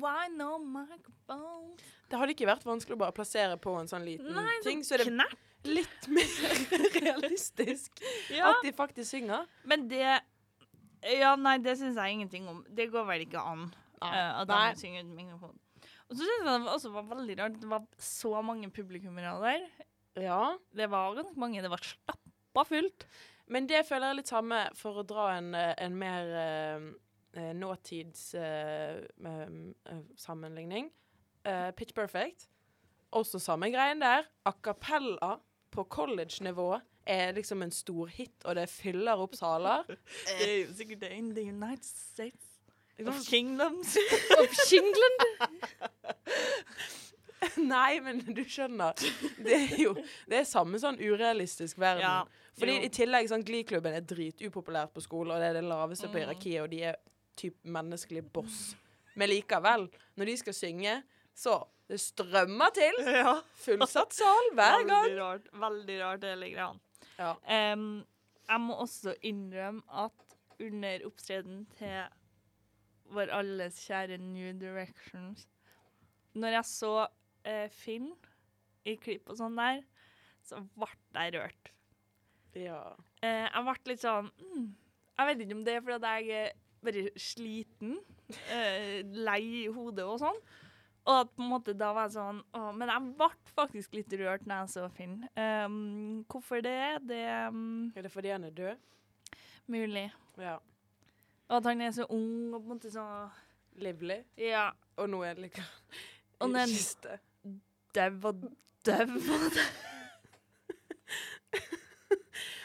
Why 0.00 0.30
no 0.32 0.56
microphone? 0.62 1.74
Det 2.06 2.18
hadde 2.20 2.36
ikke 2.36 2.46
vært 2.48 2.64
vanskelig 2.66 2.94
å 2.94 3.00
bare 3.00 3.14
plassere 3.16 3.58
på 3.58 3.74
en 3.80 3.90
sånn 3.90 4.06
liten 4.06 4.30
Nei, 4.30 4.54
ting, 4.62 4.84
sånn 4.84 4.86
så 4.86 4.96
er 4.96 5.02
det 5.02 5.10
knert. 5.10 5.42
Litt 5.68 6.08
mer 6.12 6.32
realistisk 7.06 8.02
Ja. 8.32 8.52
at 8.52 8.64
de 8.64 8.72
faktisk 8.76 9.10
synger. 9.10 9.46
Men 9.64 9.88
det 9.90 10.04
Ja, 11.06 11.36
nei, 11.38 11.58
det 11.62 11.76
syns 11.78 11.98
jeg 12.00 12.16
ingenting 12.16 12.48
om. 12.50 12.64
Det 12.68 12.88
går 12.90 13.04
vel 13.06 13.26
ikke 13.26 13.42
an 13.42 13.68
Nei. 14.02 14.10
eh, 14.10 14.40
at 14.42 14.50
de 14.50 14.80
synger 14.80 15.04
uten 15.04 15.16
mikrofon. 15.18 15.58
Og 16.06 16.16
så 16.16 16.22
syns 16.22 16.46
jeg 16.46 16.62
det 16.64 16.72
også 16.72 16.92
var 16.94 17.08
veldig 17.10 17.38
rart. 17.40 17.60
Det 17.60 17.70
var 17.70 17.86
så 17.98 18.42
mange 18.42 18.70
publikummere 18.70 19.36
der. 19.42 19.66
Ja. 20.16 20.56
Det 20.74 20.90
var 20.90 21.14
ganske 21.18 21.38
mange. 21.38 21.62
Det 21.62 21.70
var 21.70 21.82
stappa 21.82 22.64
fullt. 22.64 23.06
Men 23.46 23.68
det 23.70 23.84
føler 23.86 24.10
jeg 24.10 24.20
litt 24.20 24.30
samme 24.30 24.60
for 24.78 25.02
å 25.02 25.06
dra 25.06 25.28
en, 25.36 25.52
eh, 25.54 25.74
en 25.78 25.96
mer 25.98 26.30
uh, 26.34 26.86
eh, 27.38 27.52
nåtids 27.54 28.32
uh. 28.34 28.98
Eh, 31.46 31.70
Pitch 31.78 31.94
Perfect. 31.94 32.48
Også 33.14 33.38
samme 33.38 33.70
greien 33.70 34.02
der. 34.02 34.26
A 34.44 34.52
cappella 34.52 35.36
på 35.76 35.84
college-nivå 35.92 36.68
er 37.06 37.32
liksom 37.36 37.62
en 37.62 37.70
stor 37.74 38.08
hit, 38.10 38.34
og 38.44 38.56
det 38.58 38.64
fyller 38.72 39.20
opp 39.22 39.36
saler. 39.38 39.84
Det 40.26 40.48
er 40.48 40.56
jo 40.64 40.72
sikkert 40.80 41.00
det 41.04 41.12
in 41.14 41.28
the 41.36 41.44
United 41.46 41.84
States 41.86 42.52
of 43.06 43.20
Kingdoms. 43.28 43.96
Of 44.40 44.56
Kingland? 44.70 45.26
Nei, 47.60 47.98
men 48.00 48.22
du 48.34 48.40
skjønner. 48.48 48.96
Det 49.44 49.52
er 49.56 49.74
jo 49.82 49.92
det 50.28 50.38
er 50.40 50.46
samme 50.48 50.80
sånn 50.80 50.96
urealistisk 50.98 51.78
verden. 51.78 52.02
Ja, 52.06 52.22
Fordi 52.56 52.78
jo. 52.78 52.86
i 52.88 52.90
tillegg, 52.96 53.28
sånn, 53.30 53.44
Glee-klubben 53.46 53.92
er 53.98 54.04
dritupopulært 54.08 54.94
på 54.96 55.02
skolen, 55.04 55.34
og 55.36 55.42
det 55.44 55.50
er 55.52 55.58
det 55.60 55.66
laveste 55.68 56.08
på 56.08 56.16
Mm. 56.16 56.22
hierarkiet, 56.22 56.62
og 56.64 56.70
de 56.72 56.80
er 56.90 56.96
typ 57.36 57.54
menneskelig 57.68 58.24
boss. 58.32 58.74
Men 59.14 59.28
likevel, 59.30 59.86
når 60.16 60.24
de 60.32 60.36
skal 60.40 60.54
synge, 60.56 60.94
så 61.36 61.58
det 61.88 62.00
strømmer 62.02 62.74
til. 62.74 63.00
Ja. 63.20 63.38
Fullsatt 63.62 64.14
sal 64.16 64.52
hver 64.56 64.82
gang. 64.88 65.06
Veldig 65.06 65.22
rart. 65.22 65.48
Veldig 65.66 65.98
rart 66.02 66.22
det 66.24 66.34
ligger 66.42 66.62
an. 66.70 66.80
Ja. 67.16 67.32
Um, 67.72 68.04
jeg 68.46 68.62
må 68.62 68.76
også 68.84 69.14
innrømme 69.26 69.82
at 70.04 70.36
under 70.62 71.04
opptredenen 71.06 71.66
til 71.76 72.06
vår 73.12 73.30
alles 73.34 73.78
kjære 73.86 74.16
New 74.18 74.50
Directions 74.58 75.44
Når 76.34 76.56
jeg 76.56 76.68
så 76.68 76.92
uh, 77.06 77.68
Finn 77.72 78.10
i 78.86 78.96
klipp 79.02 79.30
og 79.30 79.38
sånn 79.40 79.56
der, 79.58 79.80
så 80.46 80.60
ble 80.78 80.88
jeg 81.16 81.32
rørt. 81.34 81.70
Ja. 82.54 82.80
Uh, 83.22 83.46
jeg 83.46 83.64
ble 83.66 83.74
litt 83.90 84.04
sånn 84.04 84.28
mm, 84.30 84.68
Jeg 85.16 85.28
vet 85.30 85.42
ikke 85.42 85.56
om 85.58 85.64
det 85.66 85.74
er 85.74 85.84
fordi 85.86 86.12
jeg 86.12 86.44
er 86.44 86.52
bare 86.86 87.02
sliten, 87.18 87.96
uh, 88.30 88.98
lei 89.26 89.42
i 89.64 89.66
hodet 89.72 90.06
og 90.06 90.20
sånn. 90.22 90.38
Og 91.06 91.28
på 91.36 91.42
en 91.44 91.50
måte 91.52 91.74
da 91.78 91.92
var 91.94 92.08
jeg 92.08 92.16
sånn 92.16 92.40
å, 92.58 92.60
Men 92.74 92.90
jeg 92.90 93.00
ble 93.18 93.28
faktisk 93.54 93.92
litt 93.94 94.12
rørt 94.18 94.46
når 94.48 94.56
jeg 94.64 94.72
så 94.74 94.86
Finn. 94.96 95.14
Um, 95.38 95.76
hvorfor 96.32 96.58
det? 96.66 96.74
Det 97.06 97.20
um, 97.52 97.92
Er 97.94 98.02
det 98.08 98.12
fordi 98.14 98.32
han 98.34 98.44
er 98.48 98.54
død? 98.56 98.76
mulig. 99.68 100.12
Ja. 100.38 100.56
Og 101.48 101.56
at 101.58 101.64
han 101.70 101.80
er 101.82 101.90
så 101.94 102.04
ung 102.10 102.54
og 102.54 102.60
på 102.60 102.66
en 102.66 102.72
måte 102.76 102.90
så 102.94 103.04
Livlig. 103.82 104.20
Ja. 104.40 104.68
Og 104.96 105.10
nå 105.12 105.18
er 105.26 105.34
det 105.34 105.42
liksom 105.48 105.64
Og 106.40 106.46
den- 106.54 106.68
kiste. 106.74 107.18
Dau 107.94 108.10
og 108.30 108.34
dau. 108.86 109.06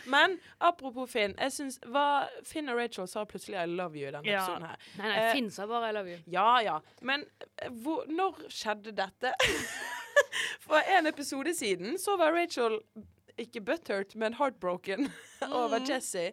Men 0.05 0.39
apropos 0.60 1.08
Finn, 1.12 1.36
jeg 1.38 1.51
synes, 1.51 1.79
hva 1.86 2.27
Finn 2.43 2.70
og 2.70 2.77
Rachel 2.77 3.08
sa 3.08 3.24
plutselig 3.25 3.58
'I 3.62 3.65
love 3.65 3.96
you' 3.96 4.08
i 4.08 4.12
denne 4.12 4.25
Ja. 4.27 4.43
episoden 4.46 4.67
her. 4.67 4.77
Nei, 4.98 5.08
nei, 5.08 5.17
Eh, 5.27 5.34
Finn 5.34 5.50
sa 5.51 5.65
bare 5.67 5.89
'I 5.89 5.93
love 5.93 6.08
you'. 6.10 6.24
Ja, 6.27 6.60
ja. 6.60 6.79
Men 7.01 7.25
eh, 7.62 7.70
hvor, 7.70 8.05
når 8.08 8.48
skjedde 8.50 8.91
dette? 8.96 9.34
For 10.62 10.79
en 10.98 11.08
episode 11.08 11.53
siden 11.55 11.98
så 12.00 12.17
var 12.17 12.31
Rachel 12.34 12.79
ikke 13.38 13.62
butthurt, 13.62 14.15
men 14.15 14.34
heartbroken 14.34 15.12
over 15.41 15.79
Mm. 15.79 15.86
Jesse. 15.89 16.31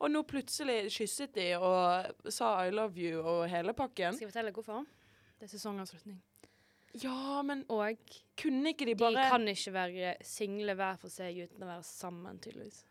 Og 0.00 0.10
nå 0.10 0.22
plutselig 0.22 0.90
kysset 0.94 1.34
de 1.34 1.54
og 1.58 2.06
sa 2.32 2.64
'I 2.66 2.70
love 2.70 2.94
you' 2.96 3.22
og 3.22 3.48
hele 3.50 3.72
pakken. 3.74 4.14
Skal 4.14 4.26
jeg 4.26 4.32
fortelle 4.32 4.52
hvorfor? 4.52 4.84
Det 5.40 5.42
er 5.52 5.58
sesongavslutning. 5.58 6.22
Ja, 7.02 7.42
men 7.42 7.64
Og 7.68 7.96
kunne 8.42 8.68
ikke 8.72 8.86
de 8.86 8.94
bare 8.96 9.10
de 9.14 9.28
kan 9.30 9.48
ikke 9.48 9.72
være 9.72 10.14
single 10.22 10.74
hver 10.74 10.96
for 10.98 11.08
seg 11.08 11.36
uten 11.44 11.62
å 11.62 11.66
være 11.66 11.82
sammen, 11.84 12.38
tydeligvis. 12.40 12.84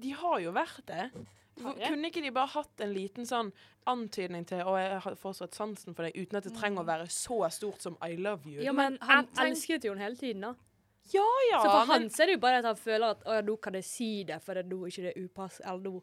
De 0.00 0.10
har 0.16 0.38
jo 0.40 0.52
vært 0.52 0.86
det. 0.86 1.10
Kunne 1.60 2.08
ikke 2.08 2.22
de 2.24 2.30
bare 2.32 2.48
hatt 2.48 2.80
en 2.80 2.92
liten 2.94 3.26
sånn 3.28 3.52
antydning 3.86 4.46
til 4.46 4.62
'Å, 4.64 4.76
jeg 4.80 5.00
har 5.04 5.14
fortsatt 5.20 5.54
sansen 5.54 5.94
for 5.94 6.04
deg', 6.04 6.16
uten 6.16 6.36
at 6.36 6.44
det 6.44 6.54
trenger 6.54 6.80
å 6.82 6.86
være 6.86 7.06
så 7.08 7.50
stort 7.52 7.82
som 7.82 7.96
'I 8.00 8.16
love 8.16 8.44
you'? 8.46 8.62
Ja, 8.62 8.72
men 8.72 8.98
han 9.00 9.26
elsket 9.36 9.84
jo 9.84 9.92
henne 9.92 10.02
hele 10.04 10.16
tiden, 10.16 10.40
da. 10.40 10.54
ja, 11.12 11.26
ja 11.50 11.60
Så 11.62 11.70
for 11.70 11.86
han 11.92 12.04
er 12.04 12.26
det 12.26 12.32
jo 12.32 12.38
bare 12.38 12.58
at 12.58 12.64
han 12.64 12.76
føler 12.76 13.10
at 13.10 13.24
å, 13.24 13.34
ja, 13.34 13.40
nå 13.42 13.56
kan 13.60 13.74
jeg 13.74 13.84
si 13.84 14.24
det, 14.24 14.40
for 14.42 14.54
nå 14.54 14.82
er 14.86 14.88
ikke 14.88 15.12
det 15.12 15.16
upass, 15.16 15.60
eller 15.64 15.80
nå 15.90 16.02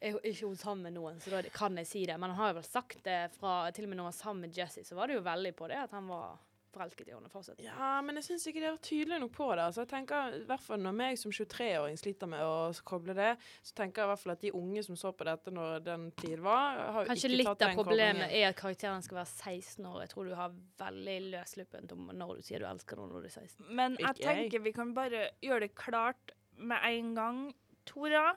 er 0.00 0.12
hun- 0.12 0.20
ikke 0.24 0.46
hun 0.46 0.56
sammen 0.56 0.82
med 0.82 0.92
noen, 0.94 1.20
så 1.20 1.30
da 1.30 1.42
kan 1.50 1.76
jeg 1.76 1.86
si 1.86 2.06
det. 2.06 2.18
Men 2.18 2.30
han 2.30 2.36
har 2.38 2.48
jo 2.54 2.60
vel 2.60 2.62
sagt 2.64 3.02
det 3.02 3.32
fra 3.32 3.70
til 3.70 3.84
og 3.84 3.88
med 3.90 3.98
når 3.98 4.04
han 4.04 4.12
var 4.12 4.22
sammen 4.24 4.40
med 4.40 4.54
Jesse, 4.54 4.80
så 4.84 4.94
var 4.94 5.06
det 5.08 5.16
jo 5.16 5.22
veldig 5.22 5.54
på 5.56 5.68
det 5.68 5.76
at 5.76 5.90
han 5.90 6.08
var 6.08 6.38
forelsket 6.74 7.08
i 7.08 7.14
henne 7.14 7.30
fortsatt. 7.32 7.60
Ja, 7.64 8.00
men 8.04 8.18
jeg 8.20 8.26
syns 8.26 8.46
ikke 8.50 8.60
de 8.64 8.68
var 8.72 8.80
tydelige 8.84 9.20
nok 9.22 9.32
på 9.36 9.48
det. 9.54 9.64
Altså, 9.68 9.84
jeg 9.84 9.90
tenker, 9.94 10.36
i 10.40 10.44
hvert 10.48 10.64
fall 10.66 10.82
Når 10.84 10.96
meg 10.98 11.18
som 11.20 11.32
23-åring 11.34 11.98
sliter 12.00 12.30
med 12.30 12.42
å 12.44 12.54
koble 12.84 13.14
det, 13.16 13.30
så 13.62 13.74
tenker 13.78 14.02
jeg 14.02 14.08
i 14.08 14.12
hvert 14.12 14.22
fall 14.24 14.34
at 14.36 14.40
de 14.44 14.52
unge 14.58 14.82
som 14.86 14.96
så 15.00 15.12
på 15.16 15.24
dette 15.28 15.54
når 15.54 15.84
den 15.86 16.08
tid 16.20 16.38
var, 16.44 16.80
har 16.96 17.04
jo 17.04 17.12
Kanskje 17.12 17.30
ikke 17.30 17.40
litt 17.42 17.66
av 17.68 17.74
problemet 17.78 18.30
er 18.34 18.48
at 18.50 18.56
karakteren 18.60 19.02
skal 19.06 19.20
være 19.22 19.32
16 19.32 19.86
år. 19.86 20.00
Jeg 20.04 20.12
tror 20.14 20.30
du 20.30 20.34
har 20.38 20.56
veldig 20.84 21.18
løsluppent 21.34 21.92
om 21.96 22.10
når 22.12 22.36
du 22.40 22.42
sier 22.50 22.58
du 22.64 22.66
elsker 22.68 22.96
noen 23.00 23.14
når 23.14 23.26
du 23.26 23.30
er 23.30 23.36
16. 23.38 23.68
Men 23.70 23.96
jeg 24.00 24.08
Ikke 24.10 24.24
jeg. 24.26 24.40
tenker 24.50 24.66
vi 24.68 24.72
kan 24.72 24.94
bare 24.96 25.28
gjøre 25.42 25.60
det 25.68 25.74
klart 25.78 26.34
med 26.58 26.78
en 26.90 27.14
gang. 27.14 27.38
Tora, 27.86 28.34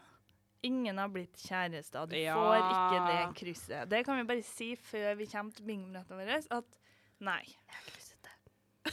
ingen 0.67 0.97
har 0.97 1.07
blitt 1.13 1.37
kjærester. 1.37 2.07
Du 2.09 2.15
Ja. 2.17 2.33
får 2.35 2.57
ikke 2.63 3.01
det 3.07 3.35
krysset. 3.41 3.89
Det 3.89 4.03
kan 4.05 4.17
vi 4.17 4.23
bare 4.27 4.43
si 4.43 4.75
før 4.75 5.15
vi 5.15 5.25
kommer 5.31 5.53
til 5.55 5.65
bingorettene 5.65 6.17
våre, 6.17 6.39
at 6.51 6.79
nei. 7.19 7.43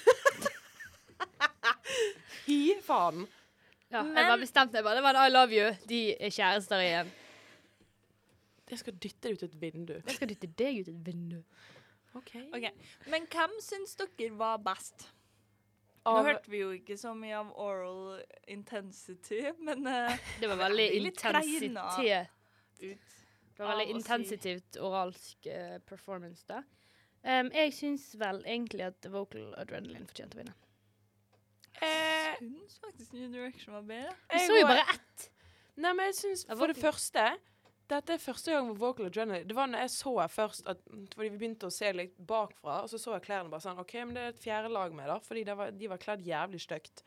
Fy 2.44 2.74
faen! 2.84 3.26
Ja, 3.90 4.02
Men- 4.02 4.16
jeg 4.16 4.26
bare 4.28 4.40
bestemte 4.40 4.82
meg. 4.82 4.96
Det 4.96 5.02
var 5.04 5.14
en 5.14 5.26
I 5.26 5.30
love 5.32 5.52
you. 5.54 5.70
De 5.88 6.00
er 6.20 6.30
kjærester 6.34 6.80
igjen. 6.82 7.10
Jeg 8.70 8.78
skal 8.80 8.94
dytte 8.96 9.28
deg 9.28 9.32
ut 9.36 9.42
et 9.46 9.56
vindu. 9.60 9.92
Jeg 10.06 10.14
skal 10.16 10.28
dytte 10.30 10.48
deg 10.58 10.80
ut 10.80 10.88
et 10.88 11.02
vindu. 11.06 11.42
OK. 12.14 12.32
Ok, 12.54 12.64
Men 13.10 13.26
hvem 13.30 13.54
syns 13.62 13.94
dere 13.98 14.30
var 14.38 14.56
best? 14.62 15.08
Nå 16.04 16.10
Av, 16.18 16.24
hørte 16.26 16.50
vi 16.52 16.58
jo 16.60 16.70
ikke 16.76 16.96
så 17.00 17.14
mye 17.16 17.36
av 17.38 17.52
oral 17.56 18.18
intensity, 18.52 19.38
men 19.64 19.86
uh, 19.88 20.12
Det 20.40 20.48
var 20.50 20.56
veldig 20.66 20.88
intensitet. 21.00 22.28
ut 22.80 22.98
Det 23.56 23.62
var 23.62 23.70
veldig 23.76 23.88
intensitivt 23.94 24.74
si- 24.74 24.80
oralsk 24.84 25.46
uh, 25.48 25.78
performance 25.86 26.44
der. 26.48 26.62
Um, 27.24 27.48
jeg 27.56 27.72
syns 27.72 28.10
vel 28.20 28.42
egentlig 28.44 28.84
at 28.90 29.08
vocal 29.08 29.54
adrenaline 29.60 30.04
fortjente 30.10 30.36
å 30.36 30.42
vinne. 30.42 30.54
Jeg 31.80 32.36
Syns 32.38 32.76
faktisk 32.82 33.14
New 33.14 33.30
Direction 33.32 33.74
var 33.74 33.86
bedre. 33.88 34.12
Jeg 34.32 34.46
så 34.46 34.58
jo 34.58 34.66
bare 34.68 34.84
ett. 34.94 35.26
Nei, 35.74 35.90
men 35.90 36.10
jeg 36.10 36.16
syns 36.20 36.44
For 36.50 36.70
det 36.70 36.78
første 36.78 37.24
dette 37.90 38.14
er 38.14 38.20
første 38.22 38.52
gang 38.54 38.68
hvor 38.70 38.78
Vocal 38.80 39.10
Adrenaline 39.10 39.48
Det 39.48 39.56
var 39.56 39.68
når 39.68 39.82
jeg 39.84 39.92
så 39.92 40.12
først 40.32 40.68
at 40.70 40.78
Fordi 40.88 41.26
vi 41.28 41.36
begynte 41.36 41.68
å 41.68 41.74
se 41.74 41.90
litt 41.92 42.14
bakfra, 42.16 42.78
og 42.84 42.88
så 42.88 43.00
så 43.00 43.12
jeg 43.16 43.26
klærne 43.26 43.52
bare 43.52 43.64
sånn 43.64 43.80
OK, 43.82 43.94
men 44.06 44.14
det 44.16 44.22
er 44.22 44.32
et 44.32 44.40
fjerde 44.40 44.72
lag 44.72 44.94
med, 44.96 45.08
da. 45.10 45.18
Fordi 45.24 45.42
det 45.44 45.56
var, 45.58 45.72
de 45.76 45.90
var 45.92 46.00
kledd 46.00 46.24
jævlig 46.24 46.62
stygt. 46.64 47.04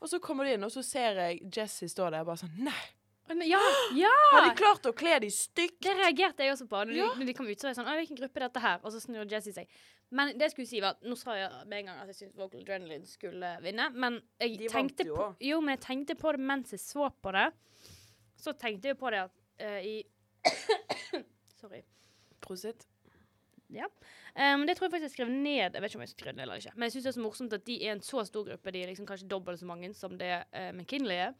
Og 0.00 0.10
så 0.10 0.20
kommer 0.24 0.48
de 0.48 0.56
inn, 0.56 0.64
og 0.64 0.72
så 0.72 0.84
ser 0.84 1.20
jeg 1.20 1.42
Jessie 1.52 1.90
stå 1.92 2.08
der 2.08 2.24
og 2.24 2.32
bare 2.32 2.44
sånn 2.44 2.56
Nei! 2.64 2.84
Ja! 3.28 3.60
ja! 4.04 4.12
Har 4.32 4.48
de 4.48 4.54
klart 4.58 4.86
å 4.88 4.92
kle 4.96 5.16
de 5.24 5.30
stygt? 5.32 5.80
Det 5.84 5.94
reagerte 5.96 6.44
jeg 6.44 6.52
også 6.52 6.66
på. 6.68 6.82
Når, 6.84 6.94
Ja. 6.98 7.08
de, 7.12 7.20
når 7.22 7.30
de 7.30 7.34
kom 7.34 7.48
ut, 7.48 7.56
så 7.58 7.68
var 7.68 7.72
jeg 7.74 7.78
sånn 7.80 7.88
«Å, 7.88 7.96
Hvilken 8.00 8.18
gruppe 8.20 8.40
er 8.40 8.46
dette 8.48 8.62
her? 8.64 8.80
Og 8.84 8.92
så 8.92 9.00
snur 9.02 9.24
Jesse 9.30 9.54
seg. 9.56 9.70
Men 10.14 10.34
det 10.36 10.48
jeg 10.48 10.54
skulle 10.54 10.68
si 10.68 10.80
var 10.84 10.98
Nå 11.02 11.16
sa 11.18 11.34
jeg 11.38 11.50
med 11.70 11.78
en 11.78 11.88
gang 11.90 12.02
at 12.02 12.10
jeg 12.12 12.18
syntes 12.20 12.38
Vocal 12.38 12.60
Adrenaline 12.60 13.08
skulle 13.08 13.54
vinne, 13.64 13.88
men 13.96 14.20
jeg 14.42 14.58
De 14.60 14.68
tenkte 14.70 15.06
jo 15.08 15.16
på. 15.16 15.28
Jo, 15.42 15.60
men 15.64 15.74
jeg 15.76 15.84
tenkte 15.86 16.18
på 16.20 16.34
det 16.36 16.44
mens 16.44 16.74
jeg 16.76 16.82
så 16.84 17.08
på 17.24 17.32
det. 17.34 17.48
Så 18.44 18.52
tenkte 18.60 18.92
jeg 18.92 18.98
på 19.00 19.10
det 19.14 19.24
at 19.24 19.32
uh, 19.64 19.80
i 19.80 19.96
Sorry. 21.60 21.80
Prosit. 22.44 22.84
Um, 23.74 24.66
det 24.68 24.76
tror 24.76 24.86
jeg 24.86 24.92
faktisk 24.92 25.08
jeg 25.08 25.14
skrev 25.16 25.30
ned. 25.32 25.72
Jeg 25.74 25.82
vet 25.82 25.90
ikke 25.90 25.98
om 25.98 26.04
jeg 26.04 26.12
skrev 26.12 26.36
det 26.36 26.42
eller 26.44 26.60
ikke. 26.60 26.74
Men 26.76 26.86
jeg 26.86 26.92
syns 26.94 27.06
det 27.06 27.10
er 27.10 27.16
så 27.16 27.24
morsomt 27.24 27.56
at 27.56 27.64
de 27.66 27.78
er 27.80 27.94
en 27.96 28.04
så 28.04 28.22
stor 28.28 28.44
gruppe. 28.46 28.70
De 28.74 28.82
er 28.82 28.92
liksom 28.92 29.08
kanskje 29.08 29.28
dobbelt 29.30 29.58
så 29.60 29.66
mange 29.66 29.90
som 29.96 30.18
det 30.20 30.30
uh, 30.52 30.70
McKinley 30.74 31.16
er. 31.30 31.34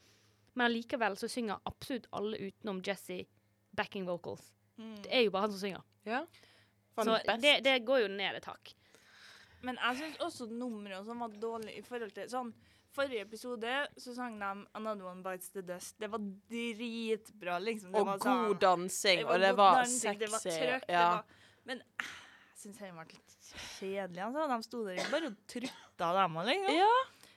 Men 0.54 0.66
allikevel 0.70 1.16
så 1.16 1.28
synger 1.28 1.58
absolutt 1.66 2.06
alle 2.12 2.36
utenom 2.38 2.82
Jesse 2.86 3.26
backing 3.74 4.06
vocals. 4.06 4.52
Det 4.76 5.10
er 5.10 5.24
jo 5.24 5.30
bare 5.30 5.42
han 5.48 5.52
som 5.52 5.60
synger. 5.60 5.82
Ja. 6.04 6.24
Så 6.96 7.16
det, 7.42 7.60
det 7.64 7.78
går 7.86 8.00
jo 8.04 8.08
ned 8.08 8.36
et 8.36 8.44
hakk. 8.44 8.74
Men 9.62 9.76
jeg 9.80 9.96
syns 9.96 10.18
også 10.22 10.46
nummeret 10.50 11.04
som 11.06 11.18
var 11.24 11.28
dårlig 11.28 11.78
i 11.78 11.82
forhold 11.82 12.12
til 12.14 12.28
sånn 12.28 12.52
Forrige 12.94 13.24
episode 13.24 13.70
så 13.98 14.12
sang 14.14 14.36
de 14.38 14.44
'Another 14.70 15.06
One 15.10 15.22
Bites 15.24 15.48
The 15.50 15.62
Dust'. 15.66 15.96
Det 15.98 16.06
var 16.12 16.20
dritbra, 16.78 17.58
liksom. 17.58 17.90
Det 17.92 18.00
og 18.00 18.06
var 18.06 18.18
god 18.18 18.28
sånn- 18.28 18.60
dansing, 18.60 19.24
og 19.26 19.40
det 19.40 19.52
var 19.56 19.74
dansing, 19.80 20.18
Det 20.18 20.28
var 20.30 20.38
sexy. 20.38 20.60
Det 20.60 20.82
Ja. 20.88 21.08
var, 21.10 21.24
men 21.64 21.80
eh, 21.80 22.04
jeg 22.54 22.58
syns 22.62 22.78
den 22.78 22.94
ble 22.94 23.04
litt 23.10 23.36
kjedelig. 23.80 24.22
Altså. 24.22 24.46
De 24.56 24.62
sto 24.62 24.84
der 24.84 25.10
bare 25.10 25.26
og 25.26 25.36
trutta, 25.48 26.12
dem 26.22 26.36
òg, 26.36 26.46
liksom. 26.46 26.74
ja. 26.76 26.92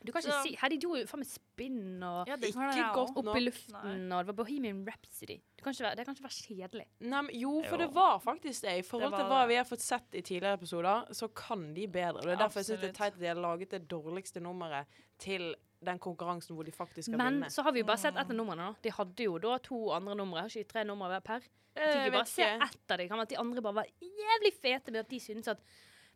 Du 0.06 0.12
kan 0.12 0.22
ikke 0.22 0.32
Så- 0.32 0.44
si 0.44 0.56
Her 0.62 0.70
de 0.70 0.78
gjorde 0.78 1.00
jo 1.02 1.08
faen 1.08 1.20
meg 1.20 1.28
spinn 1.58 2.04
og 2.06 2.28
Ja, 2.30 2.36
det 2.38 2.54
kan 2.54 2.70
Ikke 2.70 2.94
godt 2.94 3.18
opp 3.18 3.36
i 3.36 3.42
luften, 3.48 4.12
og 4.14 4.20
det 4.22 4.28
var 4.30 4.38
Bohemian 4.38 4.84
Rhapsody. 4.88 5.40
Det 5.58 5.64
kan 5.66 5.74
ikke 5.74 5.84
være, 5.88 5.96
det 5.98 6.06
kan 6.06 6.16
ikke 6.16 6.24
være 6.28 6.42
kjedelig. 6.46 6.86
Nei, 7.02 7.22
men 7.28 7.36
jo, 7.36 7.54
for 7.66 7.76
Jo. 7.76 7.82
det 7.86 7.90
var 7.96 8.20
faktisk 8.22 8.62
det. 8.68 8.76
I 8.78 8.82
forhold 8.86 9.12
Det 9.12 9.20
til 9.20 9.32
hva 9.32 9.48
vi 9.50 9.56
har 9.58 9.66
fått 9.66 9.82
sett 9.82 10.14
i 10.14 10.22
tidligere 10.22 10.54
episoder, 10.62 11.08
så 11.14 11.28
kan 11.34 11.74
de 11.74 11.88
bedre. 11.88 12.22
Og 12.22 12.24
det 12.30 12.36
er 12.38 12.44
derfor 12.46 12.60
jeg 12.62 12.66
synes 12.70 12.82
det 12.82 12.90
er 12.94 13.00
teit 13.00 13.14
at 13.18 13.20
de 13.20 13.26
har 13.28 13.36
laget 13.42 13.70
det 13.72 13.88
dårligste 13.90 14.40
nummeret 14.40 14.86
til 15.20 15.56
den 15.86 16.00
konkurransen 16.00 16.56
hvor 16.56 16.64
de 16.66 16.72
faktisk 16.72 17.10
skal 17.10 17.18
Men 17.18 17.34
vinne. 17.42 17.50
så 17.54 17.62
har 17.64 17.72
vi 17.72 17.80
jo 17.80 17.86
bare 17.86 17.98
sett 18.02 18.16
ett 18.18 18.30
av 18.30 18.36
numrene. 18.36 18.70
da. 18.72 18.74
De 18.84 18.90
hadde 18.92 19.24
jo 19.24 19.38
da 19.38 19.58
to 19.58 19.92
andre 19.94 20.16
numre. 20.16 20.42
Har 20.42 20.50
ikke 20.50 20.70
tre 20.74 20.84
numre 20.84 21.08
hver 21.10 21.20
per? 21.22 21.42
Jeg 21.78 21.92
Fikk 21.94 22.00
jeg 22.02 22.08
jo 22.08 22.12
bare 22.12 22.24
vet 22.26 22.28
se 22.34 22.44
ett 22.44 22.92
av 22.92 22.98
dem. 22.98 23.08
Kan 23.10 23.18
være 23.18 23.28
at 23.28 23.30
de 23.30 23.38
andre 23.38 23.62
bare 23.62 23.76
var 23.76 23.86
jævlig 24.02 24.54
fete 24.62 24.92
med 24.92 25.00
at 25.04 25.10
de 25.10 25.20
syntes 25.20 25.48
at 25.48 25.60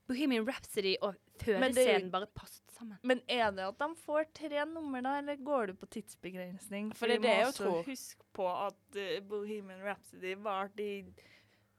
Bohemian 0.08 0.48
Rhapsody 0.48 0.96
og 1.02 1.16
fødescenen 1.42 2.12
bare 2.12 2.28
passet 2.36 2.72
sammen. 2.78 2.98
Men 3.04 3.22
er 3.30 3.52
det 3.56 3.66
at 3.68 3.80
de 3.80 3.90
får 4.06 4.32
tre 4.38 4.66
nummer, 4.66 5.02
da, 5.02 5.18
eller 5.22 5.36
går 5.46 5.72
du 5.72 5.74
på 5.74 5.90
tidsbegrensning? 5.98 6.92
For 6.98 7.12
det 7.12 7.26
er 7.26 7.42
jo 7.42 7.52
også 7.52 7.76
huske 7.86 8.26
på 8.34 8.48
at 8.50 8.98
uh, 8.98 9.28
Bohemian 9.30 9.84
Rhapsody 9.86 10.36
varte 10.38 10.84
i 10.84 10.96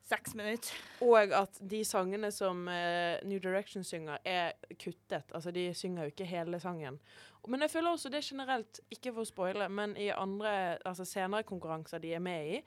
seks 0.09 0.35
minutter. 0.35 0.75
Og 1.01 1.35
at 1.37 1.61
de 1.71 1.85
sangene 1.85 2.31
som 2.35 2.67
uh, 2.69 3.19
New 3.29 3.39
Direction 3.43 3.85
synger, 3.85 4.19
er 4.25 4.53
kuttet. 4.79 5.25
Altså, 5.35 5.51
de 5.51 5.75
synger 5.75 6.03
jo 6.03 6.15
ikke 6.15 6.25
hele 6.29 6.61
sangen. 6.61 6.99
Men 7.49 7.61
jeg 7.61 7.71
føler 7.71 7.91
også 7.91 8.09
det 8.09 8.25
generelt, 8.25 8.81
ikke 8.91 9.13
for 9.13 9.25
å 9.25 9.29
spoile, 9.29 9.69
men 9.69 9.97
i 9.99 10.13
andre, 10.15 10.79
altså 10.87 11.05
senere 11.09 11.43
konkurranser 11.43 11.99
de 11.99 12.15
er 12.15 12.23
med 12.23 12.53
i, 12.59 12.61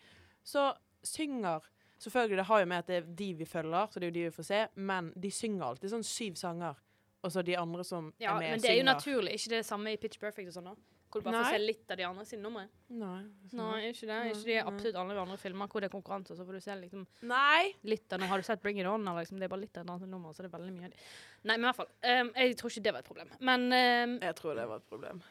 så 0.43 0.74
synger 1.05 1.63
Selvfølgelig, 1.99 2.37
det 2.41 2.45
har 2.49 2.59
jo 2.59 2.65
med 2.65 2.77
at 2.83 2.87
det 2.91 2.95
er 2.97 3.05
de 3.21 3.27
vi 3.39 3.45
følger, 3.47 3.87
så 3.91 3.99
det 3.99 4.07
er 4.07 4.11
jo 4.11 4.17
de 4.17 4.25
vi 4.27 4.33
får 4.35 4.47
se, 4.49 4.63
men 4.75 5.13
de 5.15 5.31
synger 5.31 5.69
alltid 5.69 5.93
sånn 5.93 6.03
syv 6.05 6.35
sanger. 6.39 6.81
Og 7.25 7.31
så 7.33 7.41
de 7.45 7.55
andre 7.57 7.83
som 7.87 8.11
Ja, 8.21 8.35
er 8.35 8.41
med, 8.41 8.41
synger. 8.41 8.43
Ja, 8.45 8.51
men 8.51 8.61
det 8.61 8.69
er 8.73 8.77
jo 8.81 8.89
naturlig. 8.89 9.37
Ikke 9.39 9.55
det 9.55 9.63
samme 9.65 9.93
i 9.95 9.97
Pitch 9.97 10.19
Perfect 10.21 10.51
og 10.51 10.57
sånn, 10.57 10.67
da? 10.73 10.75
Hvor 11.09 11.21
du 11.23 11.29
bare 11.29 11.37
Nei. 11.37 11.43
får 11.47 11.55
se 11.55 11.61
litt 11.63 11.91
av 11.93 11.97
de 11.97 12.03
andre 12.03 12.25
sine 12.27 12.43
numre. 12.43 12.65
Nei. 12.91 13.21
Nei, 13.55 13.77
ikke 13.93 14.07
det. 14.09 14.17
Ikke 14.33 14.47
de 14.49 14.57
absolutt 14.59 14.97
alle 14.99 15.15
andre 15.21 15.37
filmer 15.39 15.69
hvor 15.71 15.79
det 15.79 15.87
er 15.87 15.93
konkurranse, 15.93 16.35
så 16.35 16.43
får 16.45 16.57
du 16.57 16.63
se 16.65 16.75
liksom 16.81 17.05
Nei. 17.31 17.71
litt 17.87 18.11
av 18.11 18.25
har 18.27 18.43
du 18.43 18.43
sett 18.43 18.61
Bring 18.61 18.81
It 18.81 18.89
On, 18.91 18.99
eller 19.07 19.23
liksom, 19.23 19.39
det 19.39 19.47
er 19.47 19.53
bare 19.53 19.63
litt 19.63 19.77
av 19.79 19.85
et 19.85 19.93
annet 19.95 20.11
nummer, 20.11 20.33
så 20.35 20.43
det 20.43 20.51
er 20.51 20.57
veldig 20.57 20.73
mye 20.75 20.89
av 20.89 20.91
de. 20.91 20.97
Nei, 21.45 21.55
men 21.55 21.63
i 21.63 21.69
hvert 21.69 21.79
fall. 21.79 21.89
Um, 22.03 22.31
jeg 22.35 22.57
tror 22.59 22.73
ikke 22.73 22.83
det 22.89 22.93
var 22.97 23.05
et 23.05 23.09
problem. 23.13 23.31
Men 23.39 23.65
um, 23.71 24.17
Jeg 24.27 24.35
tror 24.41 24.59
det 24.59 24.67
var 24.73 24.83
et 24.83 24.89
problem. 24.91 25.23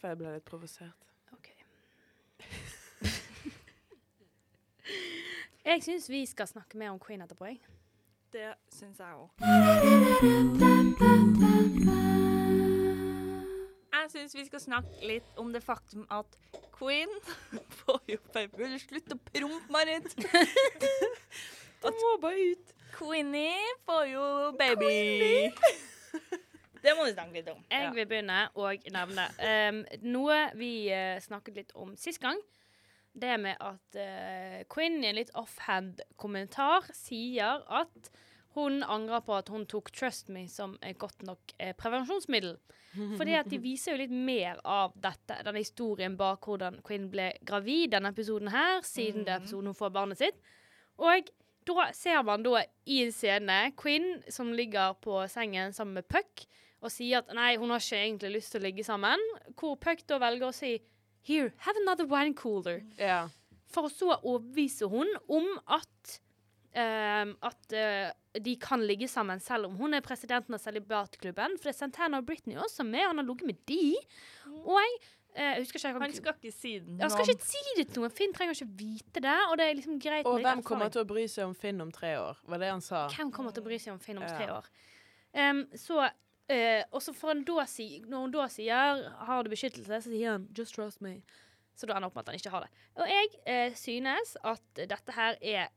For 0.00 0.08
jeg 0.14 0.22
ble 0.22 0.32
litt 0.38 0.48
provosert. 0.48 1.11
Jeg 5.64 5.82
syns 5.82 6.08
vi 6.10 6.26
skal 6.26 6.48
snakke 6.50 6.78
mer 6.78 6.90
om 6.90 7.00
Queen 7.00 7.22
etterpå, 7.22 7.46
jeg. 7.46 7.60
Det 8.32 8.54
syns 8.72 8.98
jeg 8.98 9.14
òg. 9.14 9.28
Jeg 13.92 14.10
syns 14.10 14.34
vi 14.34 14.44
skal 14.48 14.60
snakke 14.60 15.06
litt 15.06 15.38
om 15.38 15.52
det 15.52 15.62
faktum 15.62 16.06
at 16.10 16.38
Queen 16.74 17.12
får 17.82 18.00
jo 18.10 18.18
bare 18.34 18.78
Slutt 18.82 19.14
å 19.14 19.18
prompe, 19.30 19.72
Marit! 19.72 20.16
Det 21.82 21.90
må 21.98 22.12
bare 22.22 22.44
ut. 22.54 22.68
Queenie 22.94 23.72
får 23.88 24.04
jo 24.12 24.24
baby. 24.54 25.50
Det 26.82 26.92
må 26.94 27.06
vi 27.08 27.14
snakke 27.14 27.34
litt 27.34 27.48
om. 27.50 27.58
Jeg 27.70 27.90
vil 27.96 28.06
begynne 28.10 28.44
å 28.54 28.68
nevne 28.94 29.24
um, 29.38 29.80
noe 30.06 30.38
vi 30.58 30.72
eh, 30.94 31.18
snakket 31.22 31.58
litt 31.58 31.74
om 31.78 31.96
sist 31.98 32.22
gang. 32.22 32.38
Det 33.12 33.36
med 33.40 33.60
at 33.60 33.98
uh, 33.98 34.60
Quinn 34.72 35.02
i 35.02 35.10
en 35.10 35.18
litt 35.18 35.32
offhand 35.36 36.00
kommentar 36.20 36.86
sier 36.96 37.60
at 37.68 38.12
hun 38.54 38.82
angrer 38.84 39.22
på 39.24 39.34
at 39.36 39.48
hun 39.52 39.64
tok 39.68 39.90
Trust 39.96 40.28
Me 40.32 40.44
som 40.50 40.74
et 40.84 40.98
godt 41.00 41.24
nok 41.24 41.54
eh, 41.58 41.72
prevensjonsmiddel. 41.76 42.56
Fordi 43.18 43.36
at 43.38 43.48
de 43.48 43.60
viser 43.62 43.94
jo 43.94 44.02
litt 44.02 44.12
mer 44.12 44.60
av 44.68 44.92
dette, 45.00 45.38
denne 45.44 45.62
historien 45.62 46.16
bak 46.18 46.44
hvordan 46.44 46.82
Quinn 46.84 47.08
ble 47.12 47.30
gravid 47.48 47.94
denne 47.94 48.12
episoden 48.12 48.52
her, 48.52 48.82
siden 48.84 49.24
det 49.24 49.32
er 49.32 49.40
episoden 49.40 49.72
hun 49.72 49.78
får 49.78 49.94
barnet 49.94 50.20
sitt. 50.20 50.42
Og 51.00 51.32
da 51.68 51.88
ser 51.96 52.20
man 52.26 52.44
da 52.44 52.60
i 52.90 53.00
en 53.06 53.14
scene 53.14 53.58
Quinn 53.80 54.18
som 54.28 54.52
ligger 54.52 54.98
på 55.00 55.22
sengen 55.32 55.72
sammen 55.72 56.00
med 56.00 56.08
Puck, 56.10 56.44
og 56.82 56.90
sier 56.90 57.22
at 57.22 57.30
nei, 57.36 57.54
hun 57.56 57.70
har 57.70 57.80
ikke 57.80 58.00
egentlig 58.00 58.32
lyst 58.36 58.52
til 58.52 58.60
å 58.60 58.66
ligge 58.66 58.84
sammen. 58.84 59.20
Hvor 59.56 59.78
Puck 59.80 60.02
da 60.10 60.18
velger 60.20 60.50
å 60.50 60.56
si 60.56 60.74
Here, 61.22 61.52
have 61.66 61.78
another 61.84 62.06
wine 62.08 62.34
cooler. 62.34 62.82
Ja. 62.98 63.28
For 63.72 63.88
å 63.88 63.92
så 63.92 64.16
overbevise 64.18 64.88
hun 64.90 65.08
om 65.32 65.46
at 65.70 66.18
ehm, 66.76 67.36
at 67.44 67.74
uh, 67.76 68.10
de 68.42 68.56
kan 68.60 68.82
ligge 68.84 69.08
sammen 69.08 69.40
selv 69.40 69.68
om 69.68 69.76
hun 69.76 69.94
er 69.94 70.04
presidenten 70.04 70.56
av 70.56 70.62
celibatklubben. 70.62 71.58
For 71.58 71.68
det 71.68 71.74
er 71.74 71.78
Santana 71.78 72.20
og 72.22 72.28
Britney 72.28 72.56
også 72.56 72.84
med, 72.88 73.04
han 73.04 73.20
har 73.20 73.28
ligget 73.28 73.50
med 73.50 73.58
de. 73.68 73.96
Og 74.62 74.78
jeg 74.80 74.94
eh, 75.34 75.58
husker 75.60 75.78
ikke 75.78 75.88
jeg 75.88 76.00
Han 76.00 76.14
skal 76.16 76.34
ikke 76.38 76.54
si 76.54 76.72
det 76.78 76.96
jeg 77.00 77.12
skal 77.14 77.32
ikke 77.34 77.50
si 77.50 77.62
det 77.78 77.86
til 77.90 78.02
noen. 78.02 78.14
Finn 78.14 78.32
trenger 78.36 78.56
ikke 78.56 78.78
vite 78.80 79.24
det. 79.24 79.36
Og 79.50 79.58
det 79.60 79.66
er 79.66 79.76
liksom 79.78 80.00
greit 80.00 80.28
Og 80.28 80.40
hvem 80.40 80.64
kommer 80.64 80.92
til 80.92 81.04
å 81.04 81.08
bry 81.08 81.26
seg 81.28 81.48
om 81.48 81.54
Finn 81.56 81.80
om 81.84 81.92
tre 81.92 82.14
år? 82.20 82.40
Var 82.48 82.64
det 82.64 82.72
han 82.72 82.84
sa? 82.84 83.04
Hvem 83.12 83.32
kommer 83.36 83.54
til 83.54 83.64
å 83.64 83.68
bry 83.68 83.78
seg 83.80 83.94
om 83.94 84.00
Finn 84.02 84.20
om 84.20 84.26
Ja. 84.26 84.32
tre 84.36 84.48
år? 84.52 84.72
Um, 85.32 85.62
så 85.80 86.02
eh, 86.48 86.84
Og 86.90 87.02
så 87.02 87.12
si 87.66 88.02
Når 88.06 88.18
hun 88.18 88.30
da 88.30 88.48
sier 88.48 89.08
'har 89.26 89.42
du 89.42 89.50
beskyttelse', 89.50 90.02
så 90.02 90.10
sier 90.10 90.30
han 90.32 90.48
'just 90.52 90.74
trust 90.74 91.00
me'. 91.00 91.22
Så 91.74 91.86
da 91.86 91.94
ender 91.94 92.08
opp 92.08 92.14
med 92.14 92.22
at 92.22 92.28
han 92.28 92.34
ikke 92.40 92.50
har 92.50 92.60
det. 92.60 92.70
Og 92.96 93.08
jeg 93.08 93.28
eh, 93.46 93.74
synes 93.74 94.36
at 94.44 94.62
dette 94.74 95.12
her 95.12 95.36
er 95.40 95.68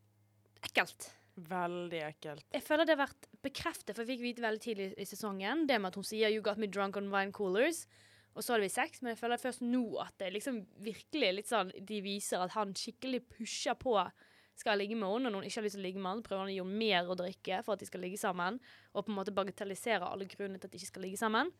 ekkelt. 0.64 1.12
Veldig 1.36 2.00
ekkelt. 2.00 2.46
Jeg 2.54 2.64
føler 2.64 2.86
det 2.86 2.98
har 2.98 3.08
vært 3.08 3.28
bekreftet, 3.44 3.96
for 3.96 4.04
jeg 4.04 4.16
fikk 4.16 4.22
vite 4.22 4.42
veldig 4.42 4.62
tidlig 4.62 4.94
i 4.98 5.06
sesongen 5.06 5.68
det 5.68 5.82
med 5.82 5.88
at 5.88 5.96
hun 5.96 6.04
sier 6.04 6.30
'you 6.30 6.42
got 6.42 6.58
me 6.58 6.68
drunk 6.68 6.98
on 6.98 7.12
wine 7.12 7.32
coolers'. 7.32 7.86
Og 8.36 8.44
så 8.44 8.54
hadde 8.54 8.66
vi 8.68 8.70
sex, 8.70 9.02
men 9.02 9.14
jeg 9.14 9.18
føler 9.18 9.40
først 9.40 9.62
nå 9.62 9.98
at 10.04 10.14
det 10.20 10.34
liksom 10.34 10.66
virkelig 10.84 11.34
litt 11.38 11.48
sånn 11.48 11.72
De 11.88 12.02
viser 12.04 12.44
at 12.44 12.52
han 12.52 12.74
skikkelig 12.76 13.22
pusher 13.32 13.78
på 13.80 13.96
skal 14.60 14.78
ligge 14.80 14.96
med 14.96 15.10
henne, 15.12 15.30
og 15.32 15.42
hun 15.42 15.48
ikke 15.48 15.60
har 15.62 15.66
lyst 15.68 15.76
til 15.78 15.84
å 15.84 15.88
ligge 15.88 16.00
med 16.02 16.12
han, 16.12 16.24
prøver 16.26 16.44
han 16.46 16.52
å 16.52 16.56
gi 16.56 16.66
mer 16.84 17.10
å 17.12 17.16
drikke 17.20 17.62
for 17.66 17.76
at 17.76 17.80
de 17.84 17.88
skal 17.90 18.02
ligge 18.06 18.18
sammen, 18.22 18.60
og 18.94 19.06
på 19.06 19.12
en 19.12 19.18
måte 19.20 19.34
bagatellisere 19.36 20.08
alle 20.08 20.28
grunnene 20.32 20.60
til 20.60 20.68
at 20.70 20.72
de 20.76 20.80
ikke 20.82 20.94
skal 20.94 21.06
ligge 21.08 21.18
sammen. 21.22 21.52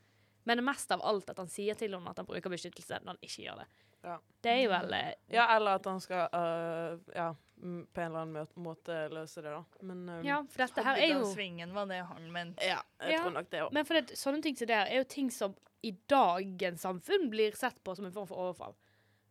Men 0.46 0.60
det 0.60 0.64
mest 0.64 0.92
av 0.94 1.02
alt 1.02 1.28
at 1.32 1.38
han 1.42 1.48
sier 1.50 1.74
til 1.74 1.92
henne 1.96 2.10
at 2.12 2.20
han 2.22 2.26
bruker 2.28 2.52
beskyttelse 2.52 3.00
når 3.02 3.16
han 3.16 3.24
ikke 3.26 3.42
gjør 3.48 3.62
det. 3.64 3.66
Ja. 4.06 4.16
Det 4.44 4.50
er 4.52 4.60
jo 4.62 4.70
vel 4.70 4.92
eh, 4.94 5.14
Ja, 5.34 5.48
eller 5.56 5.80
at 5.80 5.86
han 5.90 5.98
skal 6.00 6.28
uh, 6.30 7.00
ja, 7.16 7.32
på 7.58 8.00
en 8.04 8.12
eller 8.12 8.20
annen 8.22 8.46
måte 8.62 8.98
løse 9.10 9.42
det, 9.42 9.50
da. 9.50 9.64
Men 9.82 10.04
um, 10.08 10.20
Ja, 10.22 10.36
for 10.52 10.62
dette 10.62 10.84
her 10.86 11.00
er 11.02 11.10
jo 11.16 11.24
Svingen 11.32 11.72
var 11.74 11.88
det 11.90 11.98
han 12.06 12.28
mente. 12.32 12.62
ja, 12.62 12.78
jeg 13.02 13.16
Ja. 13.16 13.24
tror 13.24 13.34
nok 13.34 13.50
det 13.50 13.62
òg. 13.64 13.72
Men 13.74 13.88
for 13.88 13.98
det, 13.98 14.14
sånne 14.20 14.42
ting 14.44 14.54
som 14.56 14.70
det 14.70 14.76
er, 14.78 14.86
er 14.92 15.02
jo 15.02 15.08
ting 15.10 15.32
som 15.34 15.56
i 15.82 15.90
dagens 16.08 16.86
samfunn 16.86 17.26
blir 17.32 17.56
sett 17.58 17.82
på 17.82 17.96
som 17.98 18.06
en 18.06 18.14
form 18.14 18.28
for 18.30 18.38
overfall. 18.46 18.76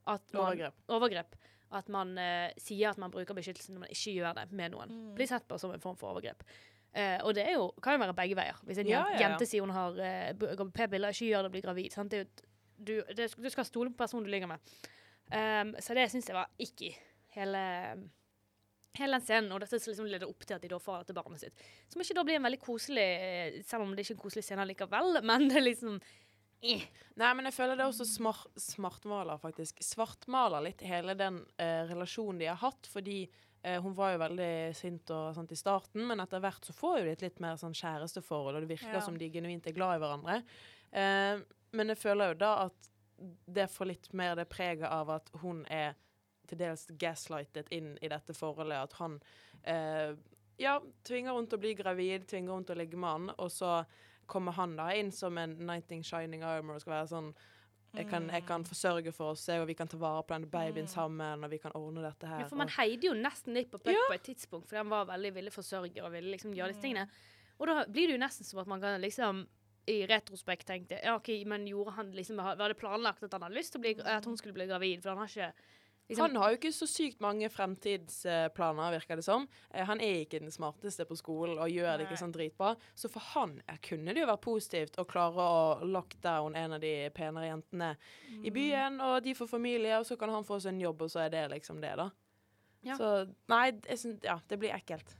At 0.05 0.21
man, 0.33 0.43
Overgrep. 0.51 0.75
overgrep. 0.91 1.35
At 1.73 1.89
man 1.89 2.13
eh, 2.21 2.53
sier 2.61 2.91
at 2.91 2.99
man 3.01 3.11
bruker 3.13 3.37
beskyttelse 3.37 3.73
når 3.73 3.87
man 3.87 3.93
ikke 3.93 4.15
gjør 4.19 4.37
det 4.37 4.47
med 4.53 4.73
noen. 4.75 4.91
Mm. 4.91 5.11
Blir 5.17 5.29
sett 5.29 5.47
på 5.49 5.57
som 5.61 5.73
en 5.73 5.81
form 5.83 5.97
for 5.97 6.13
overgrep. 6.13 6.43
Eh, 6.95 7.17
og 7.25 7.33
det 7.35 7.47
jo, 7.51 7.71
kan 7.83 7.97
jo 7.97 8.03
være 8.05 8.15
begge 8.17 8.37
veier. 8.37 8.59
Hvis 8.63 8.79
en 8.83 8.91
Ja, 8.91 9.03
jente, 9.11 9.23
ja, 9.23 9.31
ja. 9.39 9.47
sier 9.49 9.65
hun 9.65 9.73
har 9.75 9.97
uh, 9.97 10.67
p-piller, 10.71 11.11
ikke 11.11 11.31
gjør 11.31 11.47
det 11.47 11.55
blir 11.55 11.65
gravid. 11.65 11.95
Sant? 11.95 12.13
Det 12.13 12.27
du, 12.75 12.99
det, 13.15 13.29
du 13.35 13.49
skal 13.49 13.65
stole 13.67 13.91
på 13.91 14.03
personen 14.03 14.25
du 14.25 14.31
ligger 14.31 14.51
med. 14.51 14.75
Um, 15.31 15.73
så 15.79 15.95
det 15.97 16.09
syns 16.11 16.29
jeg 16.29 16.37
var 16.37 16.51
ikke 16.61 16.93
hele 17.35 17.63
Hele 18.95 19.17
den 19.17 19.25
scenen, 19.25 19.51
og 19.51 19.59
dette 19.59 19.75
liksom 19.75 20.05
leder 20.07 20.29
opp 20.29 20.45
til 20.47 20.55
at 20.55 20.63
de 20.63 20.69
da 20.71 20.77
får 20.79 21.01
dette 21.01 21.15
barnet 21.17 21.41
sitt. 21.41 21.63
Som 21.91 21.99
ikke 21.99 22.15
da 22.15 22.23
blir 22.23 22.37
en 22.37 22.45
veldig 22.47 22.59
koselig 22.63 23.03
eh, 23.03 23.57
Selv 23.67 23.83
om 23.83 23.89
det 23.91 24.05
ikke 24.05 24.13
er 24.13 24.15
en 24.15 24.21
koselig 24.21 24.43
scene 24.47 24.67
likevel, 24.69 25.17
men 25.29 25.49
det 25.49 25.57
er 25.59 25.65
liksom 25.65 25.97
eh. 25.97 26.13
Nei, 26.61 27.31
men 27.37 27.45
jeg 27.45 27.53
føler 27.55 27.77
det 27.77 27.85
også 27.85 28.05
smart, 28.09 28.47
smartmaler, 28.59 29.37
faktisk. 29.41 29.81
Svartmaler 29.85 30.63
litt 30.65 30.81
hele 30.81 31.13
den 31.19 31.41
eh, 31.61 31.83
relasjonen 31.89 32.39
de 32.41 32.47
har 32.49 32.57
hatt, 32.61 32.87
fordi 32.91 33.19
eh, 33.63 33.77
hun 33.83 33.93
var 33.97 34.15
jo 34.15 34.21
veldig 34.23 34.49
sint 34.75 35.11
og 35.13 35.35
sånt 35.37 35.53
i 35.53 35.59
starten, 35.59 36.07
men 36.09 36.19
etter 36.23 36.41
hvert 36.43 36.65
så 36.65 36.73
får 36.75 36.99
jo 36.99 37.05
de 37.05 37.13
et 37.15 37.25
litt 37.27 37.39
mer 37.43 37.59
sånn 37.61 37.75
kjæresteforhold, 37.77 38.55
og 38.57 38.65
det 38.65 38.71
virker 38.73 38.97
Ja. 38.97 39.03
som 39.05 39.17
de 39.17 39.29
genuint 39.29 39.67
er 39.67 39.75
glad 39.77 39.97
i 39.97 40.01
hverandre. 40.03 40.39
Eh, 40.91 41.43
men 41.75 41.91
jeg 41.93 41.97
føler 42.01 42.33
jo 42.33 42.39
da 42.41 42.53
at 42.65 42.89
det 43.47 43.69
får 43.71 43.85
litt 43.93 44.09
mer 44.13 44.35
det 44.35 44.49
preget 44.51 44.89
av 44.91 45.09
at 45.09 45.29
hun 45.41 45.63
er 45.71 45.93
til 46.47 46.57
dels 46.59 46.85
gaslightet 46.99 47.69
inn 47.73 47.93
i 48.03 48.09
dette 48.11 48.33
forholdet, 48.37 48.89
at 48.89 48.93
han 48.99 49.19
eh, 49.63 50.11
ja, 50.61 50.79
tvinger 51.07 51.33
hun 51.33 51.47
til 51.47 51.57
å 51.57 51.63
bli 51.63 51.73
gravid, 51.79 52.27
tvinger 52.29 52.53
hun 52.53 52.65
til 52.67 52.75
å 52.75 52.79
ligge 52.83 52.99
med 52.99 53.09
han, 53.09 53.29
og 53.37 53.49
så 53.51 53.79
kommer 54.27 54.51
han 54.57 54.75
da 54.77 54.89
inn 54.97 55.11
som 55.11 55.37
en 55.37 55.57
Nighting 55.67 56.03
shining 56.03 56.43
armor 56.43 56.75
og 56.75 56.81
skal 56.81 56.93
være 56.99 57.07
sånn 57.13 57.33
jeg 57.95 58.09
kan, 58.09 58.25
jeg 58.27 58.43
kan 58.45 58.63
forsørge 58.67 59.11
for 59.15 59.31
oss, 59.31 59.47
og 59.55 59.67
vi 59.69 59.73
kan 59.73 59.87
ta 59.87 59.95
vare 59.95 60.23
på 60.27 60.33
den 60.35 60.49
babyen 60.51 60.83
Mm. 60.83 60.91
sammen, 60.91 61.43
og 61.45 61.49
vi 61.49 61.57
kan 61.63 61.71
ordne 61.75 62.01
dette 62.03 62.27
her. 62.27 62.39
Ja, 62.41 62.47
for 62.47 62.57
man 62.59 62.67
heide 62.67 63.07
jo 63.07 63.13
nesten 63.13 63.53
litt 63.53 63.69
på 63.71 63.77
Puck 63.79 63.93
Ja. 63.95 64.01
på 64.09 64.13
et 64.17 64.23
tidspunkt, 64.23 64.67
for 64.67 64.75
han 64.75 64.89
var 64.89 65.05
veldig 65.05 65.33
ville 65.33 65.49
forsørger 65.49 66.03
og 66.03 66.11
ville 66.11 66.29
liksom 66.35 66.51
gjøre 66.53 66.73
disse 66.73 66.81
tingene. 66.81 67.07
Og 67.57 67.67
da 67.67 67.85
blir 67.85 68.07
det 68.07 68.17
jo 68.19 68.25
nesten 68.25 68.43
som 68.43 68.59
at 68.59 68.67
man 68.67 68.81
kan 68.81 68.99
liksom 68.99 69.47
i 69.87 70.05
retrospekt 70.05 70.65
tenkte 70.67 70.99
ja, 71.01 71.15
ok, 71.15 71.45
men 71.45 71.67
gjorde 71.67 71.91
han 71.95 72.11
liksom 72.11 72.35
Var 72.35 72.67
det 72.67 72.75
planlagt 72.77 73.23
at 73.23 73.31
han 73.31 73.43
hadde 73.43 73.55
lyst 73.55 73.71
til 73.71 73.79
å 73.79 73.81
bli, 73.83 73.95
at 74.03 74.25
hun 74.25 74.35
skulle 74.35 74.53
bli 74.53 74.67
gravid? 74.67 75.01
For 75.01 75.09
han 75.11 75.19
har 75.19 75.27
ikke 75.27 75.53
Liksom, 76.07 76.21
Han 76.21 76.35
har 76.37 76.51
jo 76.51 76.57
ikke 76.59 76.69
så 76.75 76.85
sykt 76.87 77.19
mange 77.23 77.47
fremtidsplaner, 77.49 78.91
virker 78.93 79.15
det 79.17 79.23
som. 79.25 79.47
Eh, 79.73 79.85
Han 79.85 80.01
er 80.01 80.19
ikke 80.25 80.39
den 80.39 80.51
smarteste 80.53 81.05
på 81.09 81.15
skolen 81.17 81.57
og 81.57 81.69
gjør 81.71 81.97
det 81.97 82.05
ikke 82.07 82.19
sånn 82.19 82.33
dritbra. 82.35 82.75
Så 82.95 83.09
for 83.09 83.19
han 83.33 83.55
eh, 83.67 83.77
kunne 83.81 84.13
det 84.13 84.21
jo 84.21 84.27
vært 84.29 84.43
positivt 84.45 84.99
å 85.01 85.05
klare 85.09 85.41
å 85.41 85.85
lock 85.85 86.13
down 86.21 86.55
en 86.55 86.73
av 86.77 86.81
de 86.83 87.09
penere 87.15 87.47
jentene 87.49 87.95
Mm. 88.29 88.45
i 88.45 88.49
byen, 88.51 89.01
og 89.01 89.23
de 89.23 89.33
får 89.33 89.47
familie, 89.49 89.97
og 89.99 90.05
så 90.05 90.17
kan 90.17 90.29
han 90.29 90.43
få 90.43 90.59
seg 90.61 90.73
en 90.73 90.81
jobb, 90.81 91.01
og 91.01 91.09
så 91.09 91.19
er 91.25 91.29
det 91.29 91.43
liksom 91.51 91.79
det, 91.81 91.95
da. 91.97 92.09
Ja. 92.83 92.95
Så 92.97 93.09
nei, 93.49 93.71
synes, 93.95 94.19
ja, 94.23 94.39
det 94.47 94.59
blir 94.59 94.73
ekkelt. 94.73 95.15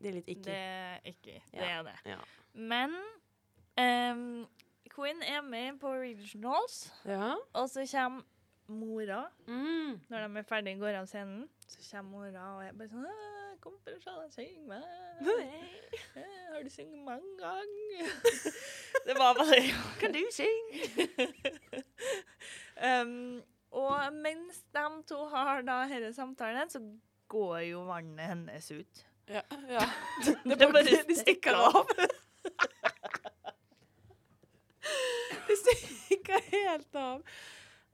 Det 0.00 0.08
er 0.10 0.12
litt 0.18 0.26
ikke. 0.28 0.44
Det 0.44 0.54
er 0.54 1.00
ikke 1.04 1.40
Det 1.52 1.60
Ja. 1.60 1.78
er 1.78 1.82
det. 1.84 1.96
Ja. 2.04 2.18
Men 2.54 2.94
um, 3.78 4.46
Quinn 4.90 5.22
er 5.22 5.40
med 5.42 5.78
på 5.80 5.88
Regionals, 6.00 6.90
ja. 7.06 7.34
og 7.54 7.68
så 7.68 7.84
kommer 7.90 8.22
mora 8.68 9.24
mm, 9.46 10.00
Når 10.08 10.26
de 10.26 10.36
er 10.36 10.46
ferdig 10.48 10.78
går 10.80 11.00
av 11.00 11.06
scenen, 11.10 11.48
så 11.66 11.82
kommer 11.90 12.10
mora 12.10 12.46
og 12.56 12.64
er 12.64 12.72
bare 12.72 12.88
sånn 12.88 13.06
'Kom 13.60 13.78
for 13.82 13.90
å 13.90 14.00
se 14.00 14.10
deg 14.10 14.32
synge. 14.34 14.78
«Eh, 16.16 16.52
'Har 16.52 16.62
du 16.62 16.70
sunget 16.70 17.04
mange 17.04 17.30
ganger?' 17.40 18.12
det 19.06 19.16
var 19.18 19.34
bare 19.34 19.60
Kan 20.00 20.12
du 20.12 20.20
synge? 20.30 21.08
um, 23.02 23.42
Og 23.70 24.12
mens 24.12 24.62
de 24.74 25.02
to 25.08 25.24
har 25.32 25.62
da 25.62 25.80
denne 25.88 26.12
samtalen, 26.14 26.70
så 26.70 26.80
går 27.28 27.58
jo 27.58 27.82
vannet 27.84 28.26
hennes 28.26 28.70
ut. 28.70 29.06
Ja. 29.28 29.42
ja. 29.68 29.82
Det, 30.24 30.60
det 30.60 30.68
bare 30.72 30.84
det 30.84 31.16
stikker 31.16 31.22
stikker 31.22 31.54
av. 31.54 31.86
Det 35.46 35.56
stikker 35.58 36.40
helt 36.52 36.94
av. 36.94 37.22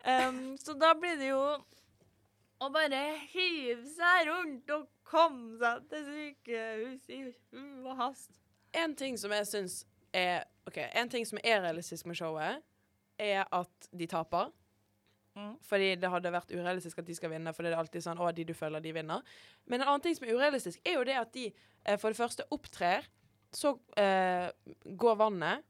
Um, 0.03 0.57
så 0.59 0.75
da 0.75 0.93
blir 0.99 1.19
det 1.21 1.29
jo 1.31 1.43
å 2.63 2.71
bare 2.75 3.03
hive 3.33 3.85
seg 3.91 4.29
rundt 4.31 4.71
og 4.75 4.89
komme 5.07 5.59
seg 5.61 5.87
til 5.91 6.09
sykehuset 6.09 7.15
i 7.15 7.23
hu 7.53 7.87
og 7.87 7.97
hast. 7.99 8.41
En 8.75 8.97
ting 8.99 9.19
som 9.21 9.35
jeg 9.35 9.49
syns 9.51 9.83
er 10.15 10.45
OK, 10.67 10.79
en 10.79 11.11
ting 11.11 11.27
som 11.27 11.41
er 11.43 11.63
realistisk 11.65 12.07
med 12.07 12.19
showet, 12.19 12.63
er 13.19 13.45
at 13.45 13.89
de 13.91 14.07
taper. 14.11 14.51
Mm. 15.35 15.57
Fordi 15.65 15.95
det 15.97 16.11
hadde 16.13 16.33
vært 16.33 16.53
urealistisk 16.53 17.01
at 17.01 17.09
de 17.09 17.17
skal 17.17 17.33
vinne, 17.33 17.55
for 17.57 17.65
det 17.65 17.73
er 17.73 17.81
alltid 17.81 18.05
sånn 18.05 18.21
'Å, 18.21 18.31
de 18.35 18.45
du 18.45 18.55
føler, 18.55 18.81
de 18.81 18.93
vinner'. 18.93 19.23
Men 19.67 19.81
en 19.81 19.89
annen 19.89 20.05
ting 20.05 20.15
som 20.15 20.29
er 20.29 20.35
urealistisk, 20.35 20.81
er 20.85 20.99
jo 20.99 21.05
det 21.05 21.17
at 21.17 21.33
de 21.33 21.53
eh, 21.87 21.97
for 21.97 22.11
det 22.11 22.17
første 22.17 22.45
opptrer, 22.51 23.09
så 23.53 23.79
eh, 23.97 24.51
går 24.97 25.17
vannet, 25.17 25.65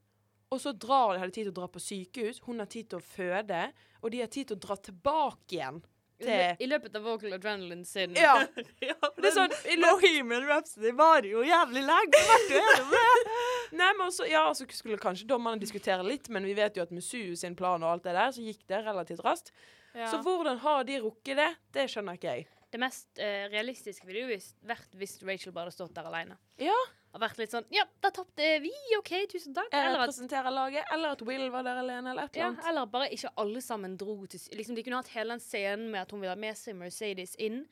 og 0.53 0.61
så 0.61 0.73
drar 0.77 1.13
de, 1.13 1.21
har 1.23 1.31
de 1.31 1.35
tid 1.35 1.47
til 1.47 1.53
å 1.53 1.57
dra 1.61 1.71
på 1.71 1.81
sykehus, 1.81 2.43
hun 2.45 2.61
har 2.61 2.69
tid 2.69 2.91
til 2.91 3.01
å 3.01 3.07
føde, 3.07 3.65
og 4.03 4.13
de 4.13 4.21
har 4.21 4.31
tid 4.31 4.51
til 4.51 4.59
å 4.59 4.63
dra 4.67 4.77
tilbake 4.87 5.57
igjen 5.57 5.81
I 6.21 6.25
til 6.27 6.63
I 6.65 6.69
løpet 6.69 6.97
av 6.99 7.05
vocal 7.07 7.35
adrenaline 7.39 7.87
sin 7.89 8.15
Ja. 8.19 8.35
ja, 8.89 8.97
Det 9.17 9.29
er 9.31 9.35
sånn 9.35 9.55
i 9.73 9.77
Bohemian 9.83 10.47
Rhapsody 10.49 10.93
varer 10.97 11.31
jo 11.31 11.43
jævlig 11.47 11.85
lenge. 11.87 12.23
Ble 12.29 12.39
du 12.47 12.57
enig 12.59 12.87
med 12.91 12.97
det? 12.99 13.37
Nei, 13.73 13.91
men 13.97 14.05
også, 14.05 14.27
ja, 14.29 14.45
så 14.53 14.67
skulle 14.69 15.01
kanskje 15.01 15.25
dommerne 15.29 15.61
diskutere 15.61 16.05
litt, 16.05 16.29
men 16.29 16.45
vi 16.45 16.53
vet 16.57 16.77
jo 16.77 16.85
at 16.85 16.93
med 16.93 17.05
Suu 17.05 17.33
sin 17.39 17.57
plan 17.57 17.81
og 17.81 17.95
alt 17.95 18.05
det 18.05 18.13
der, 18.13 18.33
så 18.35 18.45
gikk 18.45 18.67
det 18.69 18.83
relativt 18.85 19.23
raskt. 19.25 19.49
Så 19.93 20.19
hvordan 20.25 20.57
har 20.61 20.85
de 20.87 20.99
rukket 21.03 21.37
det? 21.37 21.49
Det 21.73 21.87
skjønner 21.91 22.17
ikke 22.17 22.35
jeg. 22.35 22.45
Det 22.73 22.79
mest 22.81 23.21
uh, 23.21 23.45
realistiske 23.53 24.07
ville 24.09 24.23
jo 24.25 24.37
vært 24.65 24.95
hvis 24.97 25.19
Rachel 25.21 25.53
bare 25.53 25.69
hadde 25.69 25.75
stått 25.75 25.93
der 25.93 26.09
alene. 26.09 26.37
Ja. 26.61 26.77
Og 27.13 27.21
vært 27.21 27.37
litt 27.37 27.53
sånn 27.53 27.67
Ja, 27.73 27.85
da 28.01 28.09
tapte 28.13 28.47
vi, 28.63 28.71
OK, 28.97 29.11
tusen 29.31 29.53
takk. 29.53 29.69
Eller 29.69 29.99
at, 29.99 30.07
representerer 30.07 30.53
laget, 30.53 30.87
eller 30.93 31.13
at 31.13 31.21
Will 31.27 31.45
var 31.53 31.65
der 31.67 31.81
alene, 31.83 32.13
eller 32.13 32.25
et 32.25 32.33
eller 32.35 32.41
ja, 32.41 32.49
annet. 32.49 32.67
eller 32.71 32.89
bare 32.95 33.09
ikke 33.13 33.31
alle 33.43 33.61
sammen 33.61 33.97
dro 34.01 34.17
til 34.25 34.41
liksom, 34.57 34.77
De 34.77 34.85
kunne 34.85 35.01
hatt 35.01 35.13
hele 35.13 35.35
den 35.35 35.43
scenen 35.43 35.91
med 35.93 36.01
at 36.01 36.13
hun 36.13 36.23
ville 36.23 36.33
ha 36.33 36.39
med 36.39 36.57
seg 36.57 36.77
Mercedes 36.79 37.35
inn. 37.37 37.63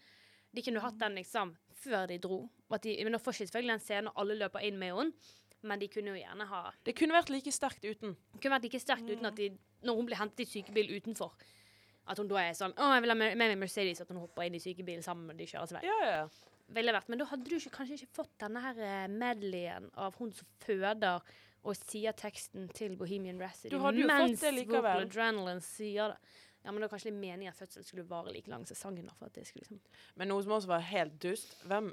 De 0.53 0.63
kunne 0.65 0.83
hatt 0.83 0.99
den 1.01 1.17
liksom 1.17 1.55
før 1.81 2.05
de 2.11 2.19
dro. 2.21 2.43
De, 2.83 2.93
men 3.01 3.15
Nå 3.15 3.21
får 3.21 3.39
ikke 3.39 3.49
selvfølgelig 3.49 3.73
den 3.73 3.85
scenen 3.87 4.11
og 4.11 4.21
alle 4.21 4.37
løper 4.43 4.67
inn 4.67 4.77
med 4.79 4.93
henne, 4.93 5.31
men 5.65 5.81
de 5.81 5.89
kunne 5.93 6.13
jo 6.13 6.21
gjerne 6.21 6.45
ha 6.49 6.61
Det 6.85 6.93
kunne 6.97 7.13
vært 7.13 7.33
like 7.33 7.51
sterkt 7.53 7.83
uten. 7.85 8.15
Det 8.33 8.41
kunne 8.41 8.55
vært 8.55 8.69
like 8.69 8.81
sterkt 8.81 9.09
uten 9.09 9.29
at 9.29 9.37
de 9.37 9.51
Når 9.85 9.97
hun 9.97 10.07
blir 10.09 10.17
hentet 10.17 10.45
i 10.45 10.49
sykebil 10.49 10.89
utenfor, 10.97 11.33
at 12.09 12.17
hun 12.17 12.29
da 12.29 12.39
er 12.41 12.55
sånn 12.57 12.73
Å, 12.77 12.93
jeg 12.95 13.03
vil 13.05 13.13
ha 13.13 13.17
med 13.17 13.37
meg 13.37 13.57
Mercedes. 13.61 14.01
At 14.01 14.09
hun 14.09 14.21
hopper 14.21 14.45
inn 14.45 14.57
i 14.57 14.61
sykebilen 14.61 15.05
sammen 15.05 15.29
med 15.29 15.41
de 15.41 15.49
kjører 15.49 15.69
seg 15.69 15.79
vei. 15.79 15.85
Ja, 15.89 15.97
ja, 16.01 16.15
ja. 16.21 16.50
Ville 16.75 16.93
vært, 16.95 17.09
Men 17.11 17.21
da 17.21 17.27
hadde 17.31 17.47
du 17.49 17.55
ikke, 17.57 17.73
kanskje 17.77 17.99
ikke 17.99 18.15
fått 18.21 18.33
denne 18.43 18.61
her 18.63 18.83
eh, 18.87 19.07
medleyen 19.11 19.89
av 19.99 20.15
hun 20.19 20.31
som 20.35 20.47
føder 20.63 21.25
og 21.61 21.77
sier 21.77 22.15
teksten 22.17 22.69
til 22.73 22.95
Bohemian 22.97 23.41
Rhapsody 23.41 23.73
Du 23.73 23.81
hadde 23.83 24.01
jo 24.01 24.07
fått 24.09 24.23
mens 24.31 24.41
det 24.41 24.53
likevel. 24.55 25.03
Adrenaline 25.05 25.61
sier 25.65 26.15
det. 26.15 26.37
Ja, 26.61 26.69
men 26.69 26.77
det 26.77 26.87
var 26.87 26.93
kanskje 26.93 27.09
litt 27.09 27.21
meningen 27.21 27.53
at 27.53 27.57
fødselen 27.57 27.85
skulle 27.87 28.05
vare 28.09 28.33
like 28.33 28.49
lang 28.49 28.65
sesongen. 28.69 29.09
for 29.17 29.29
at 29.29 29.35
det 29.37 29.47
skulle 29.47 29.65
liksom... 29.65 29.81
Men 30.15 30.29
noe 30.29 30.43
som 30.45 30.53
også 30.57 30.69
var 30.69 30.83
helt 30.91 31.15
dust, 31.21 31.55
hvem 31.65 31.89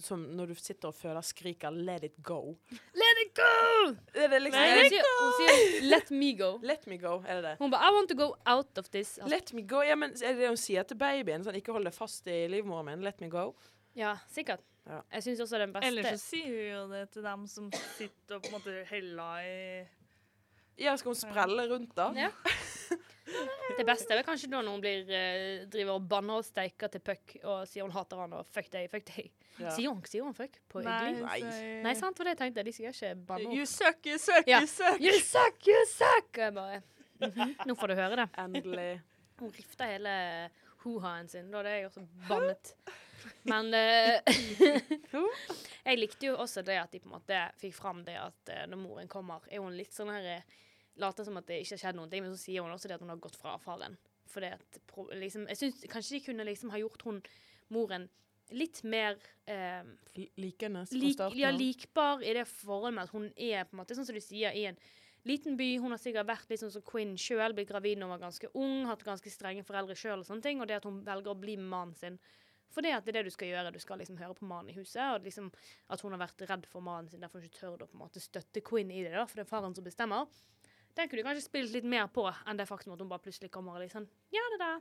som 0.00 0.22
når 0.36 0.52
du 0.52 0.54
sitter 0.58 0.88
og 0.88 0.96
føler 0.96 1.20
skriker 1.26 1.70
'let 1.70 2.04
it 2.04 2.14
go'. 2.22 2.56
Let 2.94 3.20
it 3.24 3.34
go! 3.36 3.94
Er 4.14 4.28
det 4.32 4.42
liksom 4.42 4.60
Nei, 4.62 4.70
hun 4.70 4.82
det, 4.82 4.90
sier, 4.90 5.10
hun 5.20 5.32
sier 5.40 5.88
'let 5.90 6.10
me 6.10 6.30
go'. 6.38 6.58
Let 6.62 6.86
me 6.86 6.98
go, 6.98 7.22
er 7.26 7.40
det 7.40 7.44
det? 7.44 7.56
Hun 7.58 7.70
bare 7.70 7.82
'I 7.82 7.94
want 7.94 8.08
to 8.08 8.16
go 8.16 8.34
out 8.46 8.78
of 8.78 8.88
this'. 8.94 9.18
Let 9.28 9.52
me 9.52 9.62
go, 9.62 9.82
ja, 9.82 9.94
men 9.94 10.10
Er 10.10 10.32
det 10.32 10.38
det 10.38 10.48
hun 10.48 10.56
sier 10.56 10.82
til 10.82 10.96
babyen? 10.96 11.44
Sånn, 11.44 11.58
ikke 11.58 11.72
hold 11.72 11.84
deg 11.84 11.94
fast 11.94 12.26
i 12.26 12.46
livmoren 12.48 12.86
min. 12.86 13.02
Let 13.02 13.20
me 13.20 13.28
go. 13.28 13.54
Ja, 13.96 14.14
sikkert. 14.32 14.64
Ja. 14.86 15.00
Jeg 15.16 15.24
syns 15.26 15.40
også 15.42 15.58
den 15.58 15.72
beste 15.74 15.88
Ellers 15.88 16.12
så 16.12 16.18
sier 16.22 16.52
hun 16.52 16.66
jo 16.70 16.82
det 16.92 17.04
til 17.16 17.24
dem 17.26 17.46
som 17.50 17.70
sitter 17.96 18.36
og 18.36 18.44
på 18.44 18.52
en 18.52 18.54
måte 18.54 18.74
heller 18.86 19.40
i 19.42 19.56
Ja, 20.78 20.92
skal 21.00 21.10
hun 21.10 21.18
sprelle 21.18 21.64
rundt, 21.72 21.94
da? 21.96 22.10
Ja. 22.14 22.30
Det 23.76 23.84
beste 23.88 24.12
er 24.14 24.20
vel 24.20 24.26
kanskje 24.28 24.48
når 24.52 24.62
noen 24.68 24.82
blir, 24.84 25.08
eh, 25.10 25.64
driver 25.72 25.96
og 25.98 26.04
banner 26.08 26.38
og 26.38 26.44
steiker 26.46 26.92
til 26.92 27.02
Puck 27.02 27.34
og 27.42 27.64
sier 27.66 27.82
hun 27.82 27.90
hater 27.96 28.20
han 28.22 28.36
og 28.38 28.46
fuck 28.54 28.68
deg, 28.72 28.86
fuck 28.92 29.08
deg. 29.08 29.32
Ja. 29.58 29.72
Sier, 29.74 29.88
hun, 29.90 30.02
sier 30.06 30.22
hun 30.22 30.36
fuck 30.36 30.60
på 30.70 30.84
hyggelig? 30.84 31.24
Nei. 31.24 31.40
Nei, 31.82 31.94
sant, 31.98 32.14
for 32.16 32.28
det 32.28 32.36
jeg 32.36 32.40
tenkte. 32.44 32.64
De 32.68 32.74
sier 32.76 32.92
ikke 32.94 33.10
banneord. 33.26 33.56
You 33.56 33.66
suck, 33.66 33.98
you 34.06 34.20
suck, 34.22 34.46
Ja. 34.46 34.60
you 34.62 34.70
suck. 34.70 35.00
You 35.02 35.16
suck, 35.24 35.58
you 35.66 35.80
suck! 35.90 36.30
Og 36.36 36.44
jeg 36.44 36.54
bare 36.60 36.82
mhm, 37.24 37.56
Nå 37.66 37.76
får 37.80 37.92
du 37.92 37.96
høre 37.98 38.20
det. 38.22 38.28
Endelig. 38.44 38.88
Hun 39.40 39.52
rifta 39.58 39.90
hele 39.90 40.14
ho-haen 40.84 41.28
sin. 41.32 41.50
Da 41.50 41.64
hadde 41.64 41.74
jeg 41.74 41.90
også 41.90 42.06
bannet. 42.28 42.76
Men 43.50 43.72
eh, 43.78 44.20
jeg 45.86 45.98
likte 46.00 46.28
jo 46.30 46.36
også 46.42 46.62
det 46.66 46.78
at 46.80 46.92
de 46.94 47.00
på 47.02 47.10
en 47.10 47.16
måte 47.18 47.40
fikk 47.60 47.74
fram 47.76 48.02
det 48.06 48.16
at 48.20 48.52
eh, 48.52 48.64
når 48.70 48.80
moren 48.82 49.08
kommer, 49.12 49.44
er 49.50 49.62
hun 49.64 49.76
litt 49.76 49.94
sånn 49.96 50.12
her 50.14 50.30
eh, 50.38 50.54
Later 50.96 51.26
som 51.28 51.36
at 51.36 51.44
det 51.44 51.58
ikke 51.60 51.74
har 51.74 51.80
skjedd 51.82 51.96
noen 51.98 52.08
ting, 52.08 52.22
men 52.24 52.32
så 52.32 52.40
sier 52.40 52.64
hun 52.64 52.72
også 52.72 52.88
det 52.88 52.94
at 52.96 53.02
hun 53.04 53.10
har 53.12 53.18
gått 53.20 53.34
fra 53.36 53.58
faren. 53.60 53.98
det 54.32 54.52
at 54.56 54.78
pro- 54.88 55.10
liksom, 55.12 55.42
Jeg 55.50 55.58
syns 55.60 55.82
kanskje 55.92 56.14
de 56.16 56.20
kunne 56.24 56.46
liksom 56.48 56.70
ha 56.72 56.78
gjort 56.80 57.02
hun 57.04 57.18
moren 57.68 58.06
litt 58.56 58.80
mer 58.86 59.18
eh, 59.44 59.82
Likende 60.40 60.86
fra 60.86 60.96
lik, 60.96 61.14
starten 61.18 61.38
ja, 61.38 61.50
likbar 61.52 62.22
i 62.24 62.32
det 62.38 62.46
forholdet 62.48 62.94
med 62.96 63.04
at 63.04 63.12
hun 63.12 63.26
er 63.36 63.66
på 63.66 63.76
en 63.76 63.82
måte, 63.82 63.96
sånn 63.98 64.06
som 64.08 64.16
du 64.16 64.22
sier, 64.24 64.54
i 64.56 64.64
en 64.70 64.78
liten 65.26 65.56
by. 65.58 65.68
Hun 65.82 65.92
har 65.92 66.00
sikkert 66.00 66.28
vært 66.30 66.48
litt 66.48 66.62
sånn 66.62 66.72
som 66.72 66.84
Quinn 66.86 67.16
sjøl, 67.20 67.52
blitt 67.52 67.68
gravid 67.68 67.98
når 67.98 68.06
hun 68.06 68.14
var 68.14 68.24
ganske 68.28 68.50
ung, 68.54 68.86
hatt 68.88 69.04
ganske 69.04 69.32
strenge 69.34 69.66
foreldre 69.66 69.96
sjøl 69.98 70.22
og 70.22 70.28
sånne 70.28 70.46
ting, 70.46 70.62
og 70.62 70.70
det 70.70 70.78
at 70.78 70.86
hun 70.88 71.02
velger 71.04 71.34
å 71.34 71.40
bli 71.42 71.58
med 71.60 71.68
mannen 71.74 71.98
sin. 71.98 72.18
For 72.74 72.84
det 72.84 72.92
at 72.96 73.06
det 73.06 73.14
er 73.14 73.20
det 73.20 73.30
du 73.30 73.34
skal 73.34 73.52
gjøre. 73.52 73.72
Du 73.72 73.80
skal 73.82 74.00
liksom 74.02 74.18
høre 74.20 74.34
på 74.36 74.48
mannen 74.48 74.72
i 74.72 74.76
huset. 74.76 75.02
Og 75.14 75.24
liksom 75.26 75.50
at 75.92 76.02
hun 76.04 76.16
har 76.16 76.22
vært 76.26 76.46
redd 76.50 76.66
for 76.70 76.84
mannen 76.84 77.08
sin, 77.10 77.22
derfor 77.22 77.40
hun 77.40 77.48
ikke 77.48 77.62
tør 77.62 77.86
å 77.86 77.88
på 77.88 77.96
en 77.96 78.04
måte 78.04 78.22
støtte 78.22 78.62
Quinn 78.66 78.90
i 78.90 79.04
det, 79.06 79.14
da, 79.14 79.24
for 79.26 79.38
det 79.38 79.46
er 79.46 79.52
faren 79.52 79.76
som 79.76 79.86
bestemmer. 79.86 80.26
Den 80.96 81.08
kunne 81.08 81.22
du 81.22 81.28
kanskje 81.28 81.44
spilt 81.44 81.74
litt 81.74 81.88
mer 81.88 82.06
på 82.08 82.24
enn 82.24 82.56
det 82.56 82.64
faktum 82.68 82.94
at 82.94 83.02
hun 83.02 83.10
bare 83.10 83.24
plutselig 83.24 83.50
kommer 83.52 83.76
og 83.76 83.84
liksom 83.84 84.06
Ja, 84.32 84.44
det 84.54 84.60
der. 84.62 84.78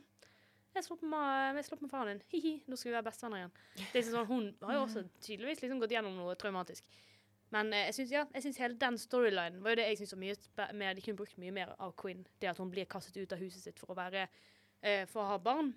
Jeg 0.75 0.83
slår 0.83 0.99
på, 0.99 1.07
med, 1.07 1.55
jeg 1.55 1.65
slår 1.69 1.79
på 1.79 1.89
faren 1.91 2.09
din. 2.11 2.21
Hi-hi, 2.33 2.53
nå 2.67 2.75
skal 2.75 2.89
vi 2.89 2.95
være 2.97 3.07
bestevenner 3.07 3.41
igjen. 3.41 3.51
Det 3.93 3.99
er 3.99 4.07
sånn, 4.09 4.27
Hun 4.27 4.47
har 4.63 4.75
jo 4.75 4.81
også 4.83 5.03
tydeligvis 5.23 5.61
liksom 5.63 5.79
gått 5.79 5.93
gjennom 5.95 6.17
noe 6.19 6.35
traumatisk. 6.39 6.87
Men 7.55 7.71
eh, 7.71 7.85
jeg 7.89 7.95
syns 7.99 8.11
ja, 8.11 8.23
jeg 8.33 8.43
synes 8.43 8.59
hele 8.59 8.79
den 8.81 8.97
storylinen 8.99 9.61
var 9.63 9.75
jo 9.75 9.79
det 9.79 9.85
jeg 9.91 10.01
synes 10.01 10.15
var 10.15 10.21
mye 10.23 10.75
mer 10.81 10.97
De 10.97 11.03
kunne 11.05 11.19
brukt 11.21 11.37
mye 11.39 11.53
mer 11.55 11.71
av 11.79 11.93
Quinn. 11.99 12.25
Det 12.41 12.51
at 12.51 12.59
hun 12.59 12.71
blir 12.73 12.89
kastet 12.91 13.21
ut 13.21 13.35
av 13.35 13.43
huset 13.43 13.63
sitt 13.63 13.79
for 13.79 13.93
å 13.93 13.97
være 13.99 14.25
eh, 14.25 15.05
For 15.11 15.23
å 15.23 15.29
ha 15.29 15.39
barn. 15.39 15.71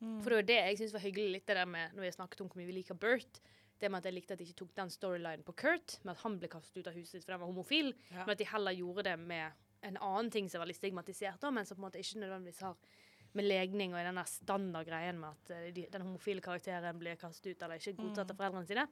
Mm. 0.00 0.18
For 0.22 0.30
det 0.30 0.36
var 0.38 0.46
det 0.50 0.58
jeg 0.60 0.78
syntes 0.78 0.94
var 0.94 1.02
hyggelig 1.04 1.30
litt 1.34 1.46
det 1.50 1.56
der 1.58 1.66
med 1.66 1.94
når 1.96 2.04
vi 2.06 2.10
snakket 2.14 2.40
om 2.44 2.48
hvor 2.50 2.60
mye 2.60 2.68
vi 2.70 2.76
liker 2.80 2.94
Bert. 2.98 3.40
Det 3.78 3.90
med 3.90 3.98
at 4.02 4.08
jeg 4.10 4.14
likte 4.16 4.34
at 4.34 4.40
de 4.40 4.46
ikke 4.46 4.58
tok 4.58 4.72
den 4.74 4.90
storylinen 4.90 5.44
på 5.46 5.54
Kurt, 5.58 5.98
med 6.02 6.16
at 6.16 6.22
han 6.24 6.38
ble 6.38 6.48
kastet 6.50 6.80
ut 6.82 6.88
av 6.90 6.96
huset 6.98 7.12
sitt 7.16 7.24
fordi 7.26 7.36
han 7.36 7.42
var 7.44 7.50
homofil, 7.52 7.92
Ja. 8.10 8.24
men 8.24 8.32
at 8.34 8.38
de 8.40 8.46
heller 8.50 8.74
gjorde 8.74 9.04
det 9.06 9.16
med 9.22 9.52
en 9.86 9.96
annen 10.02 10.30
ting 10.34 10.48
som 10.50 10.58
er 10.58 10.64
veldig 10.66 10.74
stigmatisert, 10.80 11.38
da, 11.40 11.50
men 11.54 11.66
som 11.66 11.76
på 11.76 11.84
en 11.84 11.86
måte 11.86 12.00
ikke 12.02 12.18
nødvendigvis 12.18 12.58
har 12.66 12.74
med 13.38 13.44
legning 13.46 13.92
og 13.94 14.02
den 14.02 14.18
standardgreien 14.26 15.18
med 15.20 15.30
at 15.30 15.50
eh, 15.54 15.68
de, 15.76 15.86
den 15.92 16.02
homofile 16.02 16.42
karakteren 16.42 16.98
blir 16.98 17.14
kastet 17.20 17.52
ut 17.54 17.62
eller 17.62 17.78
ikke 17.78 17.94
godtatt 18.00 18.30
av 18.32 18.38
foreldrene 18.40 18.66
sine. 18.66 18.86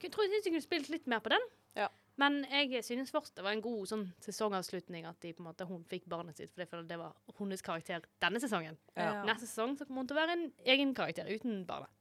Jeg 0.00 0.12
tror 0.14 0.24
jeg 0.24 0.30
synes 0.32 0.46
jeg 0.46 0.54
kunne 0.54 0.68
spilt 0.68 0.88
litt 0.94 1.06
mer 1.10 1.20
på 1.20 1.32
den. 1.34 1.44
Ja. 1.76 1.88
Men 2.18 2.40
jeg 2.50 2.82
synes 2.84 3.12
først 3.14 3.36
det 3.38 3.44
var 3.46 3.54
en 3.54 3.62
god 3.62 3.86
sånn 3.90 4.04
sesongavslutning 4.24 5.06
at 5.06 5.20
de, 5.22 5.30
på 5.36 5.44
en 5.44 5.50
måte, 5.52 5.66
hun 5.68 5.84
fikk 5.90 6.08
barnet 6.10 6.40
sitt, 6.40 6.50
for 6.50 6.64
jeg 6.64 6.70
føler 6.72 6.88
det 6.90 6.98
var 6.98 7.14
hennes 7.38 7.62
karakter 7.62 8.02
denne 8.22 8.42
sesongen. 8.42 8.78
Ja. 8.98 9.22
Neste 9.28 9.46
sesong 9.46 9.76
så 9.78 9.86
kommer 9.86 10.02
hun 10.02 10.10
til 10.10 10.18
å 10.18 10.20
være 10.24 10.34
en 10.38 10.44
egen 10.74 10.94
karakter 10.98 11.30
uten 11.30 11.62
barnet. 11.68 11.92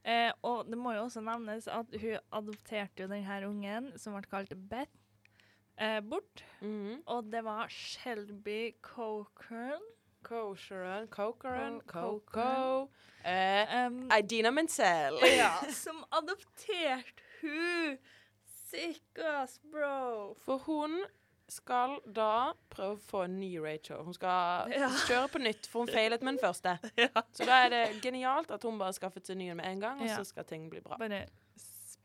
Eh, 0.00 0.32
og 0.48 0.70
det 0.72 0.78
må 0.80 0.94
jo 0.96 1.04
også 1.04 1.20
nevnes 1.24 1.68
at 1.68 1.92
hun 2.00 2.16
adopterte 2.32 3.04
jo 3.04 3.10
denne 3.10 3.40
ungen, 3.50 3.92
som 4.00 4.16
ble 4.16 4.24
kalt 4.30 4.54
Beth, 4.70 4.96
eh, 5.76 6.00
bort. 6.00 6.44
Mhm. 6.62 7.02
Og 7.06 7.28
det 7.30 7.44
var 7.44 7.68
Shelby 7.68 8.76
Cochran 8.80 9.84
Cochran, 10.22 11.08
Cochran, 11.08 11.80
Coco 11.86 12.90
eh, 13.24 13.86
Um, 13.86 14.08
Idina 14.12 14.50
Menzel. 14.50 15.18
ja, 15.36 15.54
som 15.84 16.04
adopterte 16.10 17.22
hun. 17.40 17.98
Sick 18.70 19.18
ass, 19.26 19.58
bro. 19.72 20.34
For 20.44 20.58
hun 20.66 21.00
skal 21.50 21.96
da 22.06 22.52
prøve 22.70 22.94
å 22.94 23.00
få 23.02 23.24
en 23.26 23.40
ny 23.40 23.48
Rachel. 23.58 24.04
Hun 24.06 24.14
skal 24.14 24.70
Ja. 24.70 24.88
kjøre 25.08 25.28
på 25.32 25.40
nytt, 25.42 25.66
for 25.66 25.82
hun 25.84 25.88
feilet 25.90 26.22
med 26.22 26.36
den 26.38 26.42
første. 26.44 26.76
Ja. 27.00 27.08
Så 27.34 27.44
da 27.48 27.64
er 27.66 27.70
det 27.74 28.02
genialt 28.04 28.50
at 28.54 28.62
hun 28.62 28.78
bare 28.78 28.94
skaffet 28.94 29.26
seg 29.26 29.36
ny 29.40 29.48
med 29.58 29.66
en 29.66 29.80
gang, 29.82 30.00
og 30.02 30.08
så 30.14 30.24
skal 30.28 30.44
ting 30.46 30.68
bli 30.70 30.80
bra. 30.84 30.96
Bare 31.00 31.24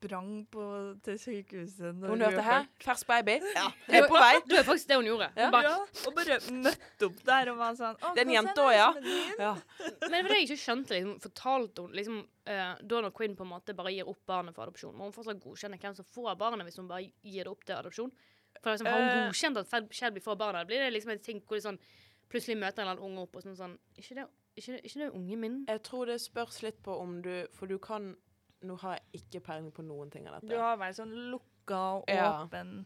sprang 0.06 0.30
på, 0.52 0.64
til 1.04 1.18
sykehuset. 1.20 1.96
når 2.00 2.08
Hun 2.14 2.22
hørte 2.22 2.42
her. 2.46 2.68
fersk 2.80 3.08
baby'? 3.08 3.40
Ja, 3.56 3.68
jeg 3.90 4.02
er 4.04 4.08
på 4.08 4.20
vei. 4.22 4.34
Det 4.48 4.58
var 4.58 4.64
faktisk 4.70 4.88
det 4.88 4.96
hun 4.96 5.06
gjorde. 5.06 5.30
Ja. 5.36 5.46
Hun 5.46 5.52
bare, 5.52 5.64
Ja, 5.64 5.78
og 6.08 6.16
bare 6.16 6.40
møtte 6.52 7.06
opp 7.10 7.20
der 7.26 7.50
og 7.52 7.58
var 7.58 7.74
sånn 7.76 7.96
«Å, 8.00 8.14
Det 8.16 8.22
er 8.22 8.22
en 8.22 8.28
hva 8.28 8.38
jente 8.38 8.56
sender 8.56 8.66
også, 8.66 8.76
ja. 8.76 8.94
jeg 8.94 8.94
som 8.94 8.98
en 8.98 9.10
ny?» 9.10 9.36
Ja. 9.40 9.54
Men 10.02 10.12
det 10.12 10.22
var 10.24 10.30
det 10.30 10.38
jeg 10.40 10.48
ikke 10.50 10.64
skjønte. 10.66 10.90
Liksom, 10.96 11.20
fortalte 11.26 11.82
hun 11.82 11.92
liksom, 11.92 12.20
uh, 12.48 12.76
Da 12.82 13.02
når 13.02 13.12
Quinn 13.18 13.36
på 13.36 13.44
en 13.44 13.50
måte 13.50 13.76
bare 13.76 13.92
gir 13.94 14.08
opp 14.08 14.22
barnet 14.26 14.56
for 14.56 14.64
adopsjon, 14.68 14.96
må 14.96 15.04
hun 15.10 15.14
fortsatt 15.14 15.40
godkjenne 15.44 15.80
hvem 15.82 15.96
som 15.96 16.06
får 16.06 16.36
barnet 16.38 16.66
hvis 16.66 16.78
hun 16.78 16.88
bare 16.88 17.10
gir 17.24 17.44
det 17.44 17.52
opp 17.52 17.64
til 17.66 17.76
adopsjon? 17.76 18.12
For 18.62 18.72
liksom, 18.72 18.88
Har 18.88 19.00
hun 19.02 19.10
Eh. 19.10 19.28
godkjent 19.30 19.58
at 19.58 19.92
Shelby 19.94 20.20
får 20.22 20.38
barnet? 20.38 20.68
Blir 20.68 20.80
det 20.86 20.94
liksom 20.94 21.12
en 21.12 21.20
ting 21.20 21.42
hvor 21.42 21.56
de 21.58 21.62
sånn, 21.62 21.80
plutselig 22.30 22.58
møter 22.58 22.82
en 22.82 22.88
eller 22.88 22.98
annen 22.98 23.06
unge 23.12 23.22
opp 23.28 23.36
og 23.36 23.44
sånn 23.44 23.56
sånn 23.58 23.78
Ikke 23.98 24.16
det, 24.16 24.26
ikke, 24.58 24.72
det- 24.78 24.84
ikke 24.86 25.00
det 25.00 25.12
ungen 25.14 25.40
min? 25.40 25.66
Jeg 25.68 25.84
tror 25.84 26.06
det 26.08 26.20
spørs 26.22 26.62
litt 26.64 26.82
på 26.82 27.00
om 27.00 27.22
du 27.22 27.48
For 27.54 27.68
du 27.68 27.78
kan 27.78 28.16
Nå 28.64 28.78
har 28.80 29.00
jeg 29.00 29.22
ikke 29.22 29.44
peiling 29.44 29.72
på 29.72 29.84
noen 29.86 30.10
ting 30.12 30.28
av 30.28 30.40
dette. 30.40 30.48
Du 30.50 30.58
har 30.58 30.78
vært 30.78 30.96
sånn 30.96 31.12
lukka 31.32 31.82
og 32.02 32.10
Ja. 32.10 32.46
åpen. 32.48 32.86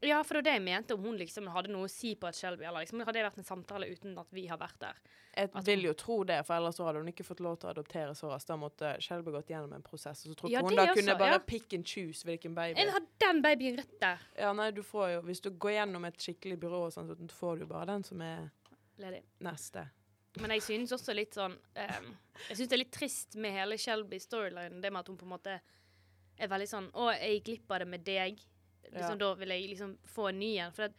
Ja, 0.00 0.22
for 0.22 0.34
det 0.34 0.44
var 0.44 0.52
det 0.52 0.52
jeg 0.52 0.62
mente, 0.62 0.94
om 0.94 1.02
hun 1.02 1.16
liksom 1.18 1.48
hadde 1.50 1.70
noe 1.72 1.86
å 1.86 1.90
si 1.90 2.14
på 2.14 2.28
et 2.28 2.34
Shelby. 2.36 2.62
Eller 2.64 2.84
liksom, 2.84 3.00
hadde 3.00 3.14
det 3.14 3.24
vært 3.32 3.38
en 3.38 3.44
samtale 3.44 3.88
uten 3.90 4.16
at 4.16 4.28
vi 4.30 4.46
har 4.46 4.56
vært 4.56 4.78
der? 4.78 4.94
Jeg 5.36 5.50
At 5.52 5.64
vil 5.66 5.82
jo 5.82 5.92
tro 5.92 6.22
det, 6.24 6.46
for 6.46 6.54
ellers 6.54 6.76
så 6.76 6.84
hadde 6.86 6.98
hun 7.02 7.08
ikke 7.08 7.24
fått 7.26 7.40
lov 7.40 7.58
til 7.58 7.68
å 7.68 7.72
adoptere 7.74 8.14
så 8.14 8.30
raskt. 8.30 8.46
Da 8.46 8.56
måtte 8.56 8.92
Shelby 9.02 9.32
gått 9.32 9.48
gjennom 9.48 9.72
en 9.74 9.82
prosess. 9.82 10.24
Og 10.24 10.30
så 10.32 10.36
tror 10.38 10.50
Ja, 10.52 10.60
hun 10.62 10.76
da 10.76 10.86
også, 10.86 10.94
kunne 10.94 11.18
bare 11.18 11.32
ja. 11.32 11.38
pick 11.38 11.74
and 11.74 11.84
choose 11.84 12.22
hvilken 12.22 12.54
baby. 12.54 12.78
En 12.80 12.88
har 12.90 13.00
den 13.18 13.42
babyen 13.42 13.76
rett 13.76 13.98
der. 14.00 14.18
Ja, 14.38 14.52
nei, 14.52 14.70
du 14.70 14.82
får 14.82 15.14
jo 15.16 15.22
Hvis 15.22 15.40
du 15.42 15.50
går 15.50 15.72
gjennom 15.72 16.04
et 16.06 16.14
skikkelig 16.16 16.60
byrå, 16.60 16.86
og 16.86 16.92
sånn, 16.92 17.08
så 17.08 17.16
får 17.34 17.58
du 17.58 17.66
bare 17.66 17.86
den 17.86 18.04
som 18.04 18.20
er 18.22 18.50
Ledig. 18.98 19.24
neste. 19.40 19.90
Men 20.40 20.54
jeg 20.56 20.62
synes 20.66 20.92
også 20.94 21.14
litt 21.16 21.34
sånn 21.36 21.54
um, 21.56 22.08
Jeg 22.48 22.56
synes 22.56 22.68
det 22.70 22.76
er 22.76 22.82
litt 22.84 22.94
trist 22.94 23.36
med 23.40 23.54
hele 23.56 23.78
Shelby-storylinen. 23.80 24.80
Det 24.82 24.92
med 24.92 25.00
at 25.02 25.10
hun 25.12 25.18
på 25.20 25.26
en 25.26 25.32
måte 25.34 25.58
er 26.38 26.50
veldig 26.52 26.68
sånn 26.70 26.90
Å, 26.94 27.08
jeg 27.16 27.38
gikk 27.38 27.46
glipp 27.50 27.74
av 27.74 27.82
det 27.82 27.88
med 27.94 28.04
deg. 28.06 28.42
Liksom, 28.88 29.14
Ja. 29.18 29.20
Da 29.20 29.34
vil 29.40 29.48
jeg 29.52 29.68
liksom 29.74 29.96
få 30.08 30.28
en 30.30 30.38
ny 30.40 30.52
en. 30.64 30.72
For 30.72 30.88
at, 30.88 30.94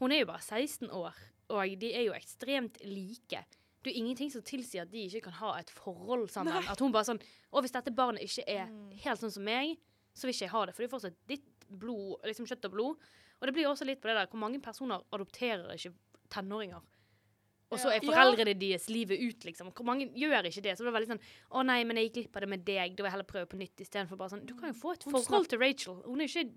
hun 0.00 0.12
er 0.12 0.22
jo 0.22 0.30
bare 0.30 0.40
16 0.40 0.88
år, 0.96 1.16
og 1.52 1.74
de 1.80 1.90
er 1.92 2.06
jo 2.06 2.14
ekstremt 2.16 2.78
like. 2.86 3.42
Det 3.82 3.92
er 3.92 3.98
ingenting 4.00 4.30
som 4.32 4.42
tilsier 4.44 4.82
at 4.86 4.90
de 4.92 5.02
ikke 5.08 5.26
kan 5.26 5.36
ha 5.40 5.54
et 5.58 5.70
forhold 5.72 6.28
sammen. 6.32 6.52
At 6.68 6.80
hun 6.80 6.92
bare 6.92 7.08
sånn 7.10 7.20
Å, 7.50 7.60
hvis 7.60 7.72
dette 7.74 7.92
barnet 7.96 8.22
ikke 8.24 8.44
er 8.48 8.68
helt 9.04 9.20
sånn 9.20 9.32
som 9.34 9.44
meg, 9.44 9.76
så 10.14 10.26
vil 10.28 10.34
ikke 10.34 10.46
jeg 10.46 10.54
ha 10.54 10.62
det. 10.66 10.74
For 10.76 10.82
det 10.84 10.88
er 10.88 10.94
fortsatt 10.94 11.18
ditt 11.28 11.66
blod, 11.68 12.20
liksom 12.24 12.46
kjøtt 12.48 12.64
og 12.68 12.72
blod. 12.74 13.04
Og 13.40 13.46
det 13.48 13.54
blir 13.56 13.68
også 13.68 13.86
litt 13.88 14.00
på 14.02 14.08
det 14.10 14.16
der 14.18 14.28
hvor 14.28 14.40
mange 14.42 14.60
personer 14.60 15.00
adopterer 15.16 15.72
ikke 15.74 15.92
tenåringer. 16.32 16.80
Og 17.70 17.78
så 17.78 17.88
er 17.94 18.00
Ja. 18.02 18.10
foreldrene 18.10 18.54
deres 18.58 18.88
livet 18.90 19.20
ut, 19.20 19.44
liksom. 19.44 19.70
Hvor 19.72 19.84
mange 19.86 20.08
gjør 20.12 20.42
ikke 20.48 20.62
det? 20.62 20.76
Så 20.76 20.82
det 20.84 20.92
var 20.92 21.00
veldig 21.00 21.12
sånn 21.12 21.20
Å 21.52 21.64
nei, 21.64 21.84
men 21.84 21.96
jeg 21.96 22.10
gikk 22.10 22.14
glipp 22.24 22.36
av 22.36 22.40
det 22.42 22.48
med 22.48 22.64
deg. 22.64 22.96
Da 22.96 23.02
vil 23.02 23.10
jeg 23.10 23.12
heller 23.12 23.24
prøve 23.30 23.46
på 23.46 23.58
nytt 23.58 23.76
istedenfor 23.78 24.16
bare 24.18 24.30
sånn 24.30 24.44
Du 24.46 24.54
kan 24.54 24.72
jo 24.72 24.78
få 24.80 24.92
et 24.94 25.04
forhold 25.04 25.48
til 25.48 25.58
Rachel. 25.58 26.02
Hun 26.04 26.20
er 26.20 26.26
jo 26.26 26.40
ikke 26.44 26.50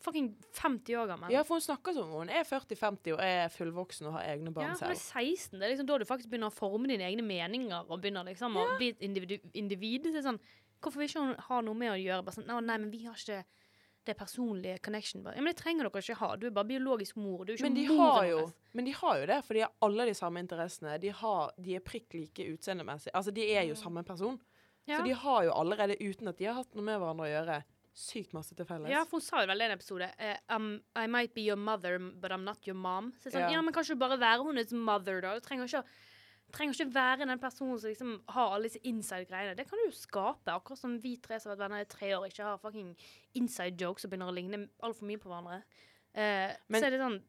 fucking 0.00 0.36
50 0.52 0.94
år 0.94 1.06
gammel. 1.08 1.30
Ja, 1.30 1.42
for 1.42 1.54
hun 1.56 1.60
snakker 1.62 1.94
som 1.94 2.10
om 2.12 2.26
hun 2.26 2.28
er 2.30 2.44
40-50 2.44 3.12
og 3.14 3.20
er 3.20 3.48
fullvoksen 3.48 4.06
og 4.06 4.12
har 4.18 4.24
egne 4.36 4.52
barn 4.52 4.74
selv. 4.76 4.80
Ja, 4.80 4.86
hun 4.88 4.96
er 4.96 5.00
16. 5.00 5.58
Det 5.58 5.62
er 5.62 5.72
liksom 5.74 5.86
da 5.86 5.98
du 5.98 6.04
faktisk 6.04 6.28
begynner 6.30 6.50
å 6.50 6.54
forme 6.54 6.86
dine 6.86 7.06
egne 7.06 7.22
meninger 7.24 7.86
og 7.90 8.02
begynner 8.02 8.24
liksom 8.26 8.54
å 8.56 8.76
bli 8.78 8.88
et 8.90 9.00
individ. 9.00 9.40
individ. 9.54 10.04
Så 10.12 10.22
sånn, 10.22 10.38
hvorfor 10.82 10.98
vil 10.98 11.08
ikke 11.08 11.24
hun 11.26 11.34
ha 11.48 11.60
noe 11.62 11.74
med 11.74 11.90
å 11.94 11.96
gjøre? 11.98 12.24
Bare 12.24 12.34
sånn, 12.36 12.46
«Å, 12.50 12.60
nei, 12.62 12.76
men 12.76 12.90
vi 12.90 13.04
har 13.04 13.14
ikke 13.14 13.44
det 14.06 14.14
personlige 14.18 14.78
connection. 14.84 15.22
Bare, 15.24 15.36
ja, 15.36 15.42
men 15.44 15.52
det 15.52 15.60
trenger 15.60 15.88
dere 15.88 16.02
ikke 16.02 16.18
ha. 16.20 16.30
Du 16.40 16.46
er 16.48 16.54
bare 16.54 16.68
biologisk 16.70 17.16
mor. 17.20 17.44
Du 17.44 17.52
er 17.52 17.56
ikke 17.58 17.68
Men 17.68 17.78
de, 17.78 17.86
mor 17.90 18.12
har 18.12 18.26
jo, 18.30 18.42
men 18.78 18.88
de 18.88 18.94
har 18.96 19.20
jo 19.20 19.26
det, 19.32 19.38
for 19.46 19.58
de 19.58 19.64
har 19.66 19.72
alle 19.86 20.06
de 20.10 20.14
samme 20.14 20.42
interessene. 20.42 20.98
De, 21.02 21.12
har, 21.22 21.54
de 21.58 21.76
er 21.78 21.84
prikk 21.84 22.14
like 22.18 22.46
utseendemessig. 22.54 23.12
Altså, 23.14 23.34
de 23.34 23.46
er 23.52 23.66
jo 23.70 23.78
samme 23.78 24.04
person. 24.06 24.38
Ja. 24.86 25.00
Så 25.00 25.04
de 25.08 25.16
har 25.18 25.44
jo 25.48 25.52
allerede, 25.52 25.96
uten 26.00 26.28
at 26.30 26.38
de 26.38 26.46
har 26.46 26.60
hatt 26.60 26.74
noe 26.78 26.86
med 26.86 27.00
hverandre 27.02 27.26
å 27.26 27.32
gjøre, 27.32 27.62
sykt 27.96 28.34
masse 28.36 28.54
til 28.54 28.66
felles. 28.68 28.90
Ja, 28.92 29.02
for 29.08 29.18
hun 29.18 29.24
sa 29.24 29.40
jo 29.42 29.48
vel 29.50 29.62
i 29.64 29.66
en 29.66 29.72
episode 29.74 30.06
uh, 30.20 30.36
um, 30.54 30.66
I 31.00 31.06
might 31.08 31.32
be 31.34 31.46
your 31.46 31.56
mother, 31.56 31.96
but 31.98 32.30
I'm 32.30 32.44
not 32.44 32.66
your 32.68 32.76
mom. 32.76 33.12
Så 33.22 33.32
sånn, 33.32 33.46
Ja. 33.48 33.54
ja. 33.56 33.62
men 33.64 33.72
kan 33.74 33.82
ikke 33.86 33.96
du 33.96 34.04
bare 34.04 34.18
være 34.20 34.44
hennes 34.46 34.72
mother, 34.76 35.22
da? 35.24 35.34
Du 35.34 35.40
trenger 35.40 35.66
ikke, 35.66 35.80
å- 35.80 35.86
trenger 36.52 36.74
ikke 36.74 36.94
være 36.94 37.26
den 37.26 37.38
personen 37.42 37.78
som 37.80 37.88
liksom 37.90 38.12
har 38.28 38.54
alle 38.54 38.68
disse 38.68 38.80
inside-greiene. 38.86 39.56
Det 39.58 39.66
kan 39.68 39.78
du 39.80 39.88
jo 39.88 39.94
skape. 39.96 40.52
Akkurat 40.52 40.78
som 40.78 40.98
vi 41.02 41.16
tre 41.22 41.40
som 41.40 41.50
har 41.50 41.56
vært 41.56 41.64
venner 41.66 41.84
i 41.84 41.88
tre 41.90 42.12
år, 42.16 42.26
ikke 42.30 42.44
har 42.46 42.60
fucking 42.62 42.92
inside 43.34 43.80
jokes 43.80 44.06
og 44.06 44.10
begynner 44.12 44.30
å 44.30 44.36
ligne 44.36 44.68
altfor 44.86 45.08
mye 45.10 45.18
på 45.22 45.28
hverandre. 45.32 45.62
Uh, 46.16 46.54
Men- 46.68 46.80
så 46.80 46.86
er 46.86 46.90
det 46.90 47.00
sånn 47.00 47.22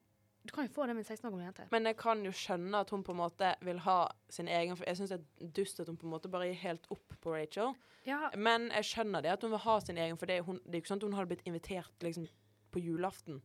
Du 0.48 0.54
kan 0.54 0.64
jo 0.66 0.72
få 0.72 0.88
det 0.88 0.96
med 0.96 1.04
en 1.04 1.18
16 1.18 1.26
år 1.28 1.32
gammel 1.32 1.46
jente. 1.46 1.68
Men 1.72 1.84
jeg 1.84 1.98
kan 1.98 2.24
jo 2.24 2.32
skjønne 2.32 2.80
at 2.80 2.90
hun 2.90 3.04
på 3.04 3.12
en 3.12 3.18
måte 3.18 3.56
vil 3.62 3.80
ha 3.80 4.08
sin 4.30 4.48
egen 4.48 4.78
For 4.78 4.86
jeg 4.86 4.96
syns 4.96 5.10
det 5.10 5.20
er 5.42 5.48
dust 5.52 5.80
at 5.82 5.88
hun 5.88 5.98
på 5.98 6.06
en 6.08 6.14
måte 6.14 6.32
bare 6.32 6.48
gir 6.48 6.62
helt 6.62 6.88
opp 6.90 7.18
på 7.20 7.34
Rachel. 7.36 7.74
Ja, 8.06 8.30
Men 8.34 8.70
jeg 8.72 8.84
skjønner 8.86 9.22
det 9.22 9.32
at 9.34 9.42
hun 9.42 9.52
vil 9.52 9.60
ha 9.60 9.80
sin 9.80 9.98
egen, 9.98 10.16
for 10.16 10.26
det 10.26 10.46
hun, 10.46 10.62
det 10.64 10.70
er 10.70 10.80
jo 10.80 10.82
ikke 10.86 10.94
sånn 10.94 11.02
at 11.04 11.04
hun 11.04 11.14
hadde 11.14 11.28
blitt 11.28 11.44
invitert 11.46 11.92
liksom, 12.00 12.30
på 12.72 12.80
julaften 12.80 13.42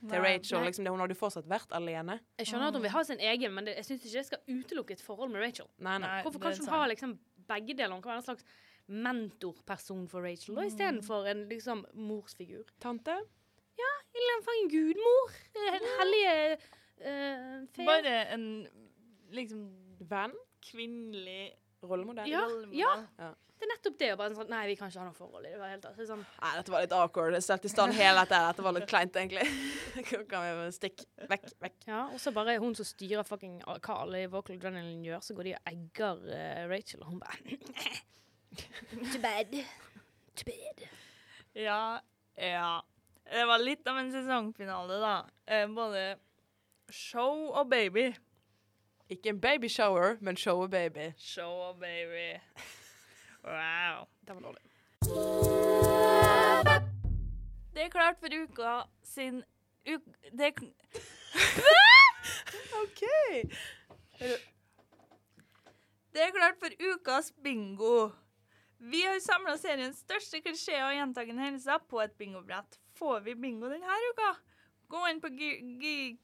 til 0.00 0.22
Rachel. 0.22 0.64
Liksom, 0.68 0.86
det, 0.86 0.92
hun 0.94 1.02
hadde 1.02 1.16
jo 1.16 1.20
fortsatt 1.20 1.48
vært 1.50 1.72
alene. 1.74 2.18
jeg 2.38 2.50
skjønner 2.50 2.70
at 2.70 2.78
hun 2.78 2.84
vil 2.84 2.94
ha 2.94 3.02
sin 3.08 3.22
egen, 3.32 3.54
men 3.54 3.66
det, 3.66 3.74
jeg 3.80 3.88
syns 3.88 4.06
ikke 4.06 4.18
det 4.18 4.26
skal 4.28 4.54
utelukke 4.54 4.96
et 4.98 5.04
forhold 5.04 5.32
med 5.34 5.42
Rachel. 5.42 5.68
Nei, 5.78 5.96
nei. 5.98 6.06
Nei. 6.06 6.22
Hvorfor 6.26 6.44
kan 6.44 6.58
hun 6.58 6.72
ha 6.74 6.80
liksom 6.92 7.18
begge 7.50 7.74
deler? 7.74 7.96
Hun 7.96 8.04
kan 8.04 8.14
være 8.14 8.22
en 8.22 8.28
slags 8.28 8.46
mentorperson 8.88 10.06
for 10.08 10.24
Rachel, 10.24 10.56
da, 10.56 10.64
istedenfor 10.70 11.28
en 11.28 11.44
liksom 11.50 11.84
morsfigur. 11.92 12.70
Tante? 12.80 13.18
Ja, 13.78 13.94
Eller 14.16 14.52
en 14.54 14.70
gudmor. 14.72 15.34
En 15.54 15.74
Den 15.74 15.90
hellige 16.00 16.36
uh, 17.02 17.66
fe. 17.74 17.84
Bare 17.86 18.14
en 18.34 18.46
liksom 19.30 19.66
Venn? 20.08 20.34
kvinnelig 20.64 21.52
Rollemodell? 21.82 22.26
Ja, 22.30 22.46
rollemodell. 22.46 23.04
ja. 23.18 23.34
Det 23.58 23.66
er 23.66 23.70
nettopp 23.72 23.96
det. 23.98 24.08
Og 24.14 24.18
bare 24.20 24.36
sånn, 24.38 24.50
nei, 24.52 24.60
vi 24.70 24.74
kan 24.78 24.90
ikke 24.90 25.00
ha 25.00 25.06
noe 25.08 25.16
forhold 25.18 25.46
i 25.46 25.50
det. 25.50 25.58
var 25.58 25.72
helt, 25.72 25.86
er 25.90 26.06
sånn, 26.06 26.20
Nei, 26.42 26.50
dette 26.60 26.72
var 26.74 26.84
litt 26.84 26.92
awkward. 26.94 27.34
Jeg 27.34 27.46
stelte 27.46 27.66
i 27.66 27.72
stand 27.72 27.96
hele 27.98 28.22
dette. 28.22 28.38
Dette 28.46 28.66
var 28.66 28.76
litt 28.76 28.86
kleint, 28.90 29.18
egentlig. 29.18 29.46
kan 30.30 30.44
vi 30.46 30.68
stikke 30.76 31.26
vekk, 31.32 31.48
vekk. 31.64 31.78
ja, 31.90 32.04
Og 32.14 32.22
så 32.22 32.32
bare 32.36 32.58
hun 32.62 32.76
som 32.78 32.86
styrer 32.86 33.26
fucking 33.26 33.56
hva 33.66 33.96
alle 34.04 34.22
i 34.22 34.30
Vocal 34.30 34.54
Adrenaline 34.54 35.02
gjør, 35.10 35.24
så 35.26 35.34
går 35.34 35.48
de 35.48 35.56
og 35.58 35.72
egger 35.72 36.22
uh, 36.30 36.62
Rachel, 36.70 37.02
og 37.02 37.10
hun 37.14 37.24
bare 37.24 37.58
Too 39.12 39.20
bad. 39.22 39.58
Too 40.38 40.46
bad. 40.46 40.86
Ja, 41.58 41.82
ja. 42.38 42.70
Det 43.28 43.44
var 43.50 43.60
litt 43.60 43.90
av 43.90 43.98
en 44.00 44.14
sesongfinale, 44.14 45.02
da. 45.02 45.16
Eh, 45.50 45.66
både 45.74 46.06
show 46.94 47.50
og 47.50 47.66
baby. 47.70 48.06
Ikke 49.08 49.28
en 49.28 49.40
babyshower, 49.40 50.16
men 50.20 50.36
show 50.36 50.62
a 50.62 50.68
baby. 50.68 51.12
Show 51.16 51.70
a 51.70 51.72
baby. 51.72 52.40
Wow. 53.44 54.04
Det 54.26 54.34
var 54.34 54.40
dårlig. 54.40 54.62
Det 57.74 57.84
er 57.84 57.88
klart 57.88 58.16
for 58.20 58.28
uka 58.42 58.82
sin 59.04 59.44
uk 59.94 60.02
det 60.38 60.46
er, 60.46 60.52
OK. 62.82 63.02
det 66.12 66.22
er 66.22 66.30
klart 66.30 66.58
for 66.58 66.68
ukas 66.92 67.32
bingo. 67.42 68.10
Vi 68.78 69.00
har 69.02 69.18
samla 69.20 69.56
seriens 69.56 69.98
største 70.04 70.40
klisjeer 70.40 70.84
og 70.84 70.94
gjentagende 70.94 71.42
hendelser 71.42 71.78
på 71.88 72.02
et 72.02 72.12
bingobrett. 72.12 72.80
Får 72.98 73.20
vi 73.20 73.34
bingo 73.34 73.72
denne 73.72 73.98
uka? 74.12 74.34
Gå 74.88 75.06
inn 75.08 75.20
på 75.20 75.28
g... 75.32 75.54
gi 75.80 76.18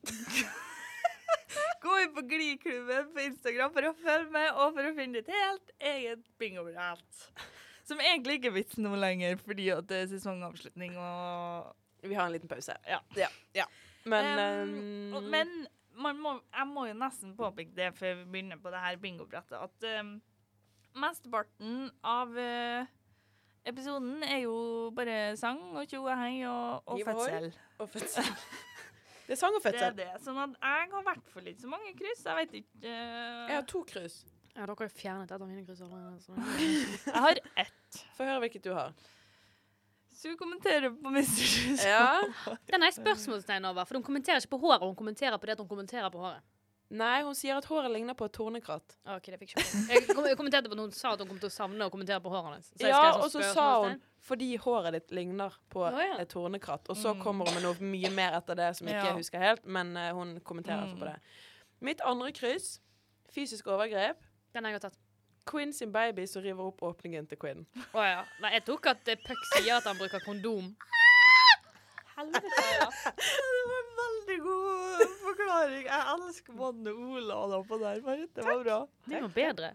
Gå 1.84 1.98
inn 2.02 2.14
på 2.16 2.24
Gliklubben 2.28 3.10
på 3.14 3.24
Instagram 3.28 3.72
for 3.74 3.90
å 3.90 3.94
følge 3.98 4.30
med 4.34 4.50
og 4.52 4.76
for 4.76 4.88
å 4.88 4.94
finne 4.96 5.20
ditt 5.20 5.30
helt 5.32 5.74
eget 5.78 6.24
bingobrett. 6.40 7.24
Som 7.84 8.00
egentlig 8.00 8.38
ikke 8.38 8.52
er 8.52 8.58
vits 8.58 8.78
nå 8.80 8.94
lenger, 8.96 9.36
fordi 9.44 9.68
det 9.88 10.02
er 10.04 10.12
sesongavslutning 10.12 10.96
og 10.96 11.74
Vi 12.04 12.16
har 12.16 12.28
en 12.28 12.34
liten 12.34 12.48
pause. 12.48 12.76
Ja. 12.88 13.00
ja, 13.16 13.30
ja. 13.56 13.68
Men 14.04 14.26
Um, 14.38 15.16
um, 15.16 15.30
Men 15.32 15.52
man 15.96 16.18
må, 16.20 16.34
jeg 16.52 16.68
må 16.68 16.86
jo 16.88 16.96
nesten 16.98 17.36
påpeke 17.36 17.72
det 17.76 17.92
før 17.96 18.18
vi 18.18 18.24
begynner 18.34 18.60
på 18.60 18.72
det 18.72 18.82
her 18.82 18.98
bingobrettet, 19.00 19.56
at 19.56 19.86
um, 20.00 20.18
mesteparten 21.00 21.88
av 22.04 22.34
uh, 22.36 22.84
episoden 23.64 24.22
er 24.26 24.44
jo 24.44 24.56
bare 24.96 25.36
sang 25.40 25.60
og 25.72 25.88
tjo 25.88 26.04
og 26.04 26.82
og, 26.84 27.00
fødsel. 27.06 27.52
Og 27.78 27.90
fødsel. 27.90 28.32
det 29.24 29.34
er 29.36 29.40
sang 29.40 29.56
og 29.56 29.64
Det 29.64 29.80
er 29.80 29.96
det. 29.96 30.10
Sånn 30.24 30.38
at 30.42 30.56
jeg 30.60 30.88
har 30.92 31.04
vært 31.06 31.28
for 31.32 31.46
litt 31.46 31.60
så 31.62 31.70
mange 31.70 31.94
kryss. 31.96 32.24
Jeg 32.26 32.38
vet 32.42 32.56
ikke 32.60 32.80
uh, 32.84 33.48
Jeg 33.48 33.56
har 33.56 33.66
to 33.70 33.82
kryss. 33.88 34.20
Ja, 34.54 34.62
dere 34.62 34.76
har 34.78 34.86
jo 34.86 34.94
fjernet 34.94 35.32
et 35.32 35.40
av 35.40 35.48
mine 35.48 35.64
kryss 35.66 35.82
allerede. 35.82 36.20
Jeg 37.08 37.22
har 37.26 37.40
ett. 37.64 38.00
Få 38.14 38.28
høre 38.28 38.42
hvilket 38.44 38.66
du 38.68 38.70
har. 38.76 38.92
Så 40.14 40.30
hun 40.30 40.36
kommenterer 40.38 40.92
på 40.94 41.10
Mr. 41.10 41.86
Ja. 41.88 42.56
Den 42.70 42.86
er 42.86 42.94
spørsmålstegn 42.94 43.66
over, 43.66 43.88
for 43.88 43.98
hun 43.98 44.04
kommenterer 44.06 44.38
ikke 44.38 44.54
på 44.54 44.60
håret, 44.62 44.84
hun 44.86 44.94
kommenterer 44.96 45.40
på 45.40 45.48
det 45.48 45.56
at 45.56 45.64
hun 45.64 45.68
kommenterer 45.72 46.12
på 46.12 46.22
håret. 46.22 46.44
Nei, 46.90 47.22
hun 47.24 47.34
sier 47.34 47.56
at 47.56 47.64
håret 47.64 47.90
ligner 47.90 48.14
på 48.14 48.26
et 48.26 48.32
tornekratt. 48.36 48.96
OK, 49.08 49.24
det 49.32 49.38
fikk 49.40 49.54
ikke 49.54 49.62
jeg. 49.88 50.06
kom- 50.14 50.26
Jeg 50.26 50.36
kommenterte 50.36 50.68
på 50.70 50.76
noen 50.76 50.92
sa 50.92 51.12
at 51.12 51.18
hun 51.18 51.28
kom 51.28 51.38
til 51.38 51.48
å 51.48 51.52
savne 51.52 51.80
å 51.88 51.90
kommentere 51.90 52.20
på 52.22 52.30
håret 52.30 52.52
hennes. 52.52 52.68
Så 52.76 52.78
jeg 52.84 52.88
Ja, 52.90 53.12
sånn 53.12 53.22
og 53.24 53.30
så 53.32 53.52
sa 53.54 53.82
hun 53.88 54.02
fordi 54.20 54.56
håret 54.58 54.92
ditt 54.92 55.10
ligner 55.10 55.52
på 55.70 55.80
Å, 55.90 55.98
ja. 55.98 56.16
et 56.20 56.28
tornekratt. 56.28 56.88
Og 56.90 56.96
så 56.96 57.14
Mm. 57.14 57.22
kommer 57.22 57.44
hun 57.46 57.54
med 57.54 57.62
noe 57.64 57.74
mye 57.80 58.10
mer 58.12 58.32
etter 58.38 58.54
det 58.54 58.76
som 58.76 58.86
ikke 58.86 58.94
Ja. 59.02 59.04
jeg 59.14 59.16
husker 59.16 59.38
helt, 59.38 59.64
men 59.66 59.96
eh, 59.96 60.12
hun 60.12 60.40
kommenterer 60.40 60.84
ikke 60.86 60.94
Mm. 60.96 61.00
på 61.00 61.04
det. 61.12 61.20
Mitt 61.80 62.00
andre 62.04 62.32
kryss, 62.32 62.80
fysisk 63.32 63.66
overgrep. 63.66 64.16
Den 64.52 64.64
har 64.64 64.72
jeg 64.72 64.82
tatt. 64.82 64.96
Quinn 65.46 65.72
sin 65.72 65.90
baby 65.92 66.26
som 66.26 66.42
river 66.42 66.62
opp 66.64 66.80
åpningen 66.80 67.26
til 67.28 67.36
Quinn. 67.38 67.66
Å 67.94 68.00
ja. 68.04 68.24
Nei, 68.40 68.52
jeg 68.52 68.64
tok 68.66 68.86
at 68.86 69.08
eh, 69.08 69.16
Puck 69.16 69.36
sier 69.56 69.76
at 69.76 69.84
han 69.84 69.96
bruker 69.96 70.20
kondom. 70.24 70.74
Helvete, 72.16 72.44
ja. 72.80 72.86
Det 73.16 73.64
var 73.66 73.80
en 73.82 73.96
veldig 73.98 74.33
god 74.44 75.06
forklaring. 75.22 75.86
Jeg 75.88 76.12
elsker 76.18 76.58
mannen 76.58 77.00
Ola 77.14 77.40
hadde 77.44 77.62
på 77.70 77.78
der. 77.82 78.00
Marit. 78.06 78.30
Det 78.36 78.44
var 78.46 78.62
bra. 78.64 78.78
Det 79.08 79.18
er 79.18 79.24
noe 79.26 79.34
bedre. 79.34 79.72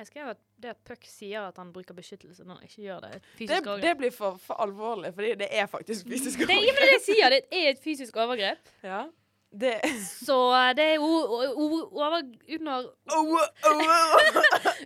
Jeg 0.00 0.08
skrev 0.08 0.28
at 0.32 0.38
det 0.60 0.70
at 0.72 0.78
Puck 0.88 1.02
sier 1.08 1.44
at 1.50 1.58
han 1.60 1.72
bruker 1.74 1.92
beskyttelse 1.96 2.44
når 2.48 2.60
han 2.62 2.68
ikke 2.68 2.82
gjør 2.86 3.02
det. 3.04 3.10
er 3.10 3.16
et 3.18 3.24
Det, 3.36 3.48
overgrep. 3.58 3.82
det 3.84 3.90
blir 4.00 4.12
for, 4.16 4.38
for 4.40 4.60
alvorlig, 4.64 5.10
fordi 5.16 5.34
det 5.42 5.48
er 5.52 5.66
faktisk 5.68 6.08
fysisk 6.08 6.40
Det 6.40 6.54
er 6.56 6.62
ikke 6.70 6.84
det 6.86 6.92
jeg 6.94 7.02
sier, 7.04 7.34
det 7.34 7.40
er 7.52 7.66
et 7.74 7.82
fysisk 7.84 8.16
overgrep. 8.16 8.70
Ja. 8.92 9.02
Det 9.50 9.72
Så 10.06 10.36
det 10.78 10.84
er 10.94 11.00
over 11.02 12.20
under, 12.54 12.84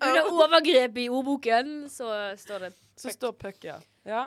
under 0.09 0.31
overgrep 0.33 0.97
i 1.03 1.09
ordboken, 1.13 1.75
så 1.93 2.09
står 2.41 2.59
det 2.65 2.73
Så 2.97 3.11
står 3.13 3.33
puck, 3.33 3.59
ja. 3.65 3.77
ja. 4.09 4.25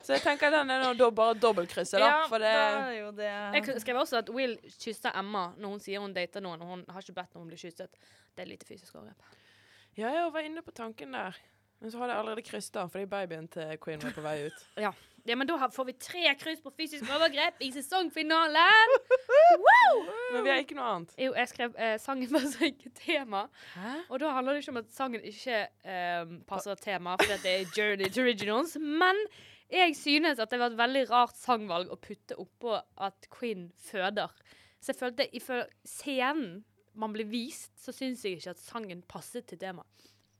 Så 0.00 0.14
jeg 0.16 0.22
tenker 0.24 0.52
den 0.54 0.70
er 0.72 0.80
nå 0.84 0.94
da 0.96 1.10
bare 1.12 1.36
dobbeltkrysset, 1.36 2.00
da. 2.00 2.06
Ja, 2.08 2.22
for 2.30 2.40
det 2.40 2.50
da 2.56 2.70
er 2.88 2.94
jo 2.96 3.10
det 3.18 3.28
Jeg 3.28 3.82
skrev 3.84 4.00
også 4.00 4.22
at 4.22 4.32
Will 4.32 4.56
kysser 4.80 5.12
Emma 5.20 5.50
når 5.60 5.76
hun 5.76 5.84
sier 5.84 6.00
hun 6.00 6.14
dater 6.16 6.40
noen, 6.44 6.62
og 6.64 6.74
hun 6.74 6.84
har 6.88 7.04
ikke 7.04 7.18
bedt 7.20 7.34
når 7.34 7.44
hun 7.44 7.52
blir 7.52 7.60
kysset. 7.60 8.00
Det 8.34 8.46
er 8.46 8.48
lite 8.48 8.68
fysisk 8.68 8.96
overgrep. 8.96 9.38
Ja, 9.98 10.08
jeg 10.14 10.32
var 10.32 10.46
inne 10.46 10.64
på 10.64 10.72
tanken 10.72 11.12
der. 11.12 11.36
Men 11.80 11.92
så 11.92 11.98
har 11.98 12.10
det 12.10 12.16
allerede 12.16 12.42
krysset 12.44 12.74
den 12.76 12.90
fordi 12.92 13.06
babyen 13.08 13.48
til 13.48 13.76
Queen 13.84 14.02
var 14.02 14.16
på 14.16 14.24
vei 14.24 14.36
ut. 14.48 14.66
Ja, 15.28 15.34
men 15.36 15.44
da 15.46 15.68
får 15.68 15.84
vi 15.84 15.92
tre 16.00 16.30
kryss 16.40 16.62
på 16.64 16.70
fysisk 16.72 17.04
overgrep 17.12 17.58
i 17.60 17.68
sesongfinalen! 17.74 18.94
Men 20.32 20.44
vi 20.46 20.48
har 20.48 20.62
ikke 20.62 20.78
noe 20.78 20.86
annet. 20.94 21.12
Jo, 21.20 21.34
jeg 21.36 21.50
skrev 21.50 21.74
eh, 21.76 21.98
sangen 22.00 22.30
passer 22.32 22.70
ikke 22.70 22.88
tema. 22.96 23.42
Hæ? 23.74 23.92
Og 24.08 24.22
da 24.22 24.30
handler 24.32 24.56
det 24.56 24.62
ikke 24.62 24.72
om 24.72 24.80
at 24.80 24.88
sangen 24.94 25.26
ikke 25.28 25.58
eh, 25.84 26.32
passer 26.48 26.80
tema, 26.80 27.18
fordi 27.20 27.36
at 27.36 27.44
det 27.44 27.52
er 27.52 27.76
Journey 27.76 28.08
to 28.14 28.24
Originals. 28.24 28.76
Men 28.80 29.20
jeg 29.70 29.96
synes 29.96 30.38
at 30.42 30.50
det 30.50 30.58
var 30.58 30.70
et 30.72 30.78
veldig 30.80 31.04
rart 31.10 31.36
sangvalg 31.36 31.90
å 31.90 31.98
putte 32.00 32.36
oppå 32.40 32.80
at 32.98 33.28
Queen 33.30 33.70
føder. 33.78 34.30
Så 34.80 34.92
jeg 34.94 35.00
følte 35.00 35.28
i 35.36 35.40
fø- 35.40 35.66
scenen 35.84 36.64
man 36.94 37.12
blir 37.14 37.28
vist, 37.30 37.70
så 37.78 37.92
syns 37.94 38.24
jeg 38.24 38.38
ikke 38.40 38.50
at 38.56 38.58
sangen 38.64 39.02
passet 39.08 39.46
til 39.46 39.58
temaet. 39.58 39.86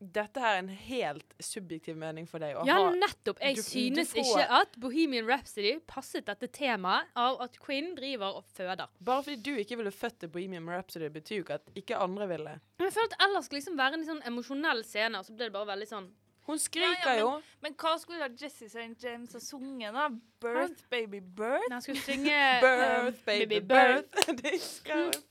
Dette 0.00 0.40
her 0.40 0.54
er 0.56 0.58
en 0.62 0.68
helt 0.72 1.34
subjektiv 1.44 1.94
mening 2.00 2.24
for 2.26 2.40
deg. 2.40 2.56
Ja, 2.64 2.78
nettopp. 2.90 3.36
Jeg 3.44 3.56
du- 3.56 3.60
du 3.60 3.66
synes 3.68 4.12
får- 4.14 4.24
ikke 4.40 4.46
at 4.62 4.78
Bohemian 4.80 5.26
Rhapsody 5.28 5.78
passet 5.86 6.24
dette 6.24 6.48
temaet 6.48 7.04
av 7.14 7.38
at 7.42 7.58
Queen 7.60 7.94
driver 7.94 8.34
og 8.38 8.44
føder. 8.56 8.88
Bare 9.04 9.22
fordi 9.22 9.42
du 9.42 9.50
ikke 9.56 9.76
ville 9.76 9.90
født 9.92 10.18
til 10.20 10.28
Bohemian 10.30 10.66
Rhapsody, 10.66 11.10
betyr 11.10 11.36
jo 11.36 11.42
ikke 11.44 11.54
at 11.60 11.66
ikke 11.76 11.96
andre 12.00 12.26
ville. 12.28 12.60
Men 12.78 12.88
jeg 12.88 12.92
føler 12.94 13.12
at 13.12 13.20
ellers 13.28 13.44
skulle 13.44 13.60
liksom 13.60 13.76
være 13.76 13.94
en 13.94 14.06
sånn 14.06 14.22
emosjonell 14.26 14.82
scene, 14.84 15.18
og 15.18 15.24
så 15.26 15.36
ble 15.36 15.44
det 15.44 15.52
bare 15.52 15.66
veldig 15.76 15.88
sånn 15.88 16.10
Hun 16.50 16.58
skriker 16.58 17.06
Ja, 17.06 17.12
ja, 17.12 17.20
jo. 17.20 17.42
Men 17.62 17.74
hva 17.78 17.92
skulle 18.00 18.18
da 18.18 18.28
Jesse 18.34 18.66
St. 18.68 18.96
James 19.04 19.32
ha 19.36 19.38
sunget, 19.38 19.94
da? 19.94 20.08
Birth, 20.42 20.82
baby, 20.90 21.20
birth? 21.20 21.68
Nei, 21.70 21.78
skulle 21.84 22.02
synge 22.02 22.38
Birth, 22.64 23.06
um, 23.06 23.20
baby, 23.26 23.60
birth. 23.60 24.10
birth. 24.42 24.80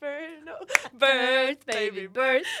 Birth, 1.02 1.66
baby, 1.66 2.06
birth. 2.08 2.48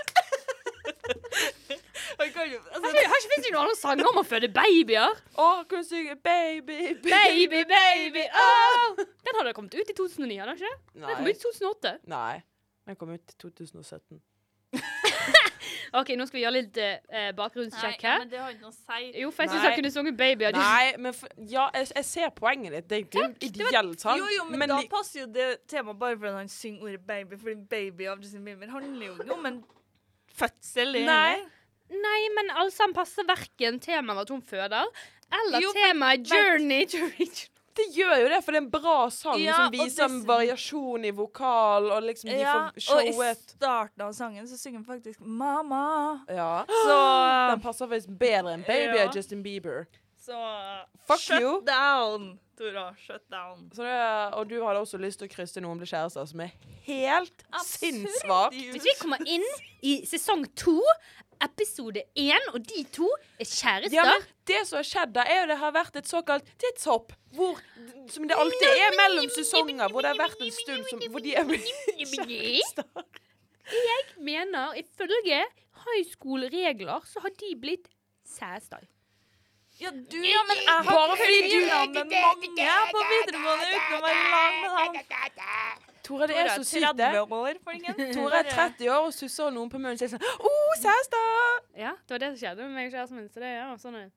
Jeg 2.20 2.52
jo 2.52 2.58
altså, 2.58 2.90
Har 2.90 3.16
ikke, 3.16 3.30
finnes 3.32 3.46
noen 3.48 3.62
andre 3.62 3.76
sanger 3.78 4.08
om 4.10 4.18
å 4.20 4.24
føde 4.28 4.48
babyer? 4.52 5.20
Å, 5.40 5.48
kan 5.70 5.80
du 5.80 5.88
synge 5.88 6.16
baby, 6.20 6.78
Baby, 7.00 7.62
baby, 7.70 8.24
oh! 8.28 9.00
Den 9.24 9.38
hadde 9.40 9.54
kommet 9.56 9.74
ut 9.78 9.88
i 9.88 9.96
2009, 9.96 10.36
hadde 10.42 10.52
den 10.52 10.60
ikke? 10.60 10.74
Den 11.00 11.14
kom 11.14 11.30
ut 11.30 11.36
i 11.36 11.44
2008. 11.46 11.94
Nei. 12.12 12.34
Den 12.90 13.00
kom 13.00 13.14
ut 13.16 13.24
i 13.24 13.38
2017. 13.40 14.20
OK, 15.92 16.08
nå 16.16 16.26
skal 16.28 16.38
vi 16.38 16.42
gjøre 16.44 16.54
litt 16.54 16.76
eh, 16.78 16.98
Nei, 17.10 17.32
bakgrunnssjekk 17.38 18.02
her. 18.06 18.18
Nei, 18.18 18.18
men 18.24 18.28
det 18.30 18.38
har 18.38 18.50
ikke 18.54 18.62
noe 18.62 18.70
å 18.70 18.76
si. 18.76 19.20
Jo, 19.20 19.30
for 19.34 19.42
jeg 19.42 19.50
syns 19.50 19.62
jeg 19.64 19.70
han 19.72 19.78
kunne 19.80 19.90
sunget 19.94 20.16
baby. 20.20 20.44
hadde- 20.44 20.62
Nei, 20.62 20.96
men 21.06 21.12
for, 21.18 21.28
ja, 21.50 21.64
jeg, 21.74 21.88
jeg 21.96 22.04
ser 22.04 22.30
poenget 22.36 22.72
ditt. 22.76 22.88
Det 22.88 22.96
er 22.98 23.04
ikke 23.06 23.24
en 23.24 23.36
ideell 23.48 23.92
sang. 23.98 24.18
Jo, 24.22 24.28
jo, 24.36 24.44
men, 24.52 24.68
da 24.68 24.78
li- 24.80 24.88
passer 24.92 25.20
jo 25.24 25.26
det 25.34 25.48
temaet 25.66 25.98
bare 25.98 26.16
fordi 26.16 26.32
han 26.36 26.48
synger 26.48 26.82
ordet 26.90 27.06
baby. 27.06 27.36
Fordi 27.36 27.56
baby 27.74 28.06
av 28.12 28.22
Justin 28.22 28.44
Bieber 28.44 28.70
handler 28.70 29.06
jo 29.06 29.14
ikke 29.18 29.34
om 29.38 29.46
en 29.50 29.62
fødsel. 30.40 30.94
Nei. 31.06 31.40
Nei, 31.90 32.20
men 32.36 32.50
allsang 32.54 32.92
passer 32.94 33.26
verken 33.26 33.80
temaet 33.82 34.20
at 34.22 34.30
hun 34.30 34.42
føder, 34.46 34.86
eller 35.40 35.60
Jo, 35.64 35.72
temaet 35.74 36.28
journey 36.30 36.84
to 36.86 36.98
reach. 37.18 37.48
Det 37.76 37.84
gjør 37.94 38.16
jo 38.24 38.28
det, 38.32 38.38
for 38.44 38.52
det 38.52 38.58
er 38.58 38.64
en 38.64 38.70
bra 38.70 38.96
sang 39.14 39.38
Ja, 39.40 39.54
som 39.56 39.70
viser 39.72 40.04
en 40.08 40.24
variasjon 40.26 41.04
i 41.06 41.10
vokal, 41.14 41.86
og 41.94 42.02
liksom 42.02 42.30
de 42.32 42.40
får 42.44 42.80
showet. 42.82 43.14
og 43.14 43.24
i 43.24 43.34
starten 43.54 44.02
av 44.08 44.12
sangen 44.12 44.48
så 44.50 44.58
synger 44.58 44.78
han 44.82 44.84
faktisk 44.88 45.20
'Mamma'. 45.20 46.20
Ja. 46.28 46.64
Så, 46.66 46.98
Den 47.54 47.60
passer 47.60 47.86
faktisk 47.86 48.08
bedre 48.18 48.54
enn 48.54 48.64
Baby 48.66 48.98
Ja. 48.98 49.10
Justin 49.14 49.42
Bieber. 49.42 49.86
så 50.20 50.36
Fuck 51.06 51.18
shut 51.20 51.40
you. 51.40 51.62
down, 51.64 52.38
Tora. 52.58 52.94
Shut 53.06 53.22
down. 53.30 53.70
Så 53.74 53.82
det, 53.82 54.34
og 54.34 54.48
du 54.50 54.64
hadde 54.66 54.80
også 54.80 54.98
lyst 54.98 55.18
til 55.18 55.28
å 55.28 55.32
krysse 55.32 55.60
noen 55.60 55.78
blir 55.78 55.86
kjærester, 55.88 56.26
som 56.28 56.40
er 56.40 56.50
helt 56.84 57.44
sinnssvakt. 57.64 58.54
Hvis 58.54 58.84
vi 58.84 58.90
kommer 59.00 59.18
inn 59.26 59.44
i 59.82 60.04
sesong 60.06 60.44
to, 60.56 60.82
episode 61.44 62.02
én, 62.18 62.46
og 62.54 62.60
de 62.68 62.84
to 62.92 63.08
er 63.40 63.44
kjærester 63.48 63.94
Ja, 63.96 64.04
men 64.10 64.26
det 64.50 64.60
som 64.68 64.76
har 64.80 64.86
skjedd 64.88 65.12
da, 65.16 65.24
er 65.24 65.40
jo 65.42 65.46
det 65.52 65.58
har 65.62 65.72
vært 65.76 65.96
et 66.00 66.08
såkalt 66.10 66.44
tidshopp. 66.60 67.12
Hvor, 67.36 67.58
som 68.10 68.26
det 68.28 68.36
alltid 68.36 68.68
er 68.86 68.96
mellom 68.98 69.28
sesonger, 69.34 69.88
hvor 69.92 70.02
det 70.04 70.12
har 70.14 70.20
vært 70.20 70.40
en 70.44 70.54
stund 70.56 70.84
som, 70.90 71.02
hvor 71.10 71.22
de 71.24 71.34
er 71.38 71.44
kjærester. 71.48 73.04
Jeg 73.70 74.00
mener, 74.26 74.74
ifølge 74.80 75.44
high 75.84 76.06
school-regler, 76.12 77.04
så 77.06 77.22
har 77.24 77.30
de 77.40 77.52
blitt 77.60 77.86
sæstar. 78.26 78.82
Ja, 79.80 79.90
du 79.90 80.18
Ja, 80.20 80.40
men 80.48 80.58
jeg 80.60 80.68
har 80.68 80.84
Bare 80.92 81.16
fordi 81.16 81.38
du- 81.50 81.68
har 81.70 81.86
med 81.86 82.04
mange 82.10 82.66
på 82.92 83.04
videregående 83.12 83.68
uten 83.76 83.94
å 83.96 84.00
være 84.04 84.24
lag 84.34 84.52
med 84.60 85.00
dem. 85.00 85.89
Tore, 86.10 86.26
det 86.30 86.36
er 86.42 86.48
så 86.56 86.64
sykt, 86.66 86.86
det. 86.98 87.10
30 87.14 87.34
år. 87.40 87.58
Tore 88.14 88.40
er 88.42 88.48
30 88.50 88.88
år 88.90 89.04
og 89.08 89.12
susser 89.14 89.52
noen 89.54 89.70
på 89.72 89.78
munnen 89.80 89.94
og 89.94 90.00
sier 90.02 90.10
sånn 90.10 90.24
Å, 90.26 90.54
kjærester! 90.82 91.60
Ja, 91.78 91.92
det 92.02 92.16
var 92.16 92.22
det 92.24 92.32
som 92.34 92.40
skjedde 92.42 92.66
med 92.66 92.74
meg 92.78 92.88
og 92.90 92.96
kjæresten 92.96 93.20
min. 93.20 93.28
Så 93.30 93.42
det 93.44 93.52
er 93.54 93.76
sånn 93.84 93.96
det. 94.00 94.08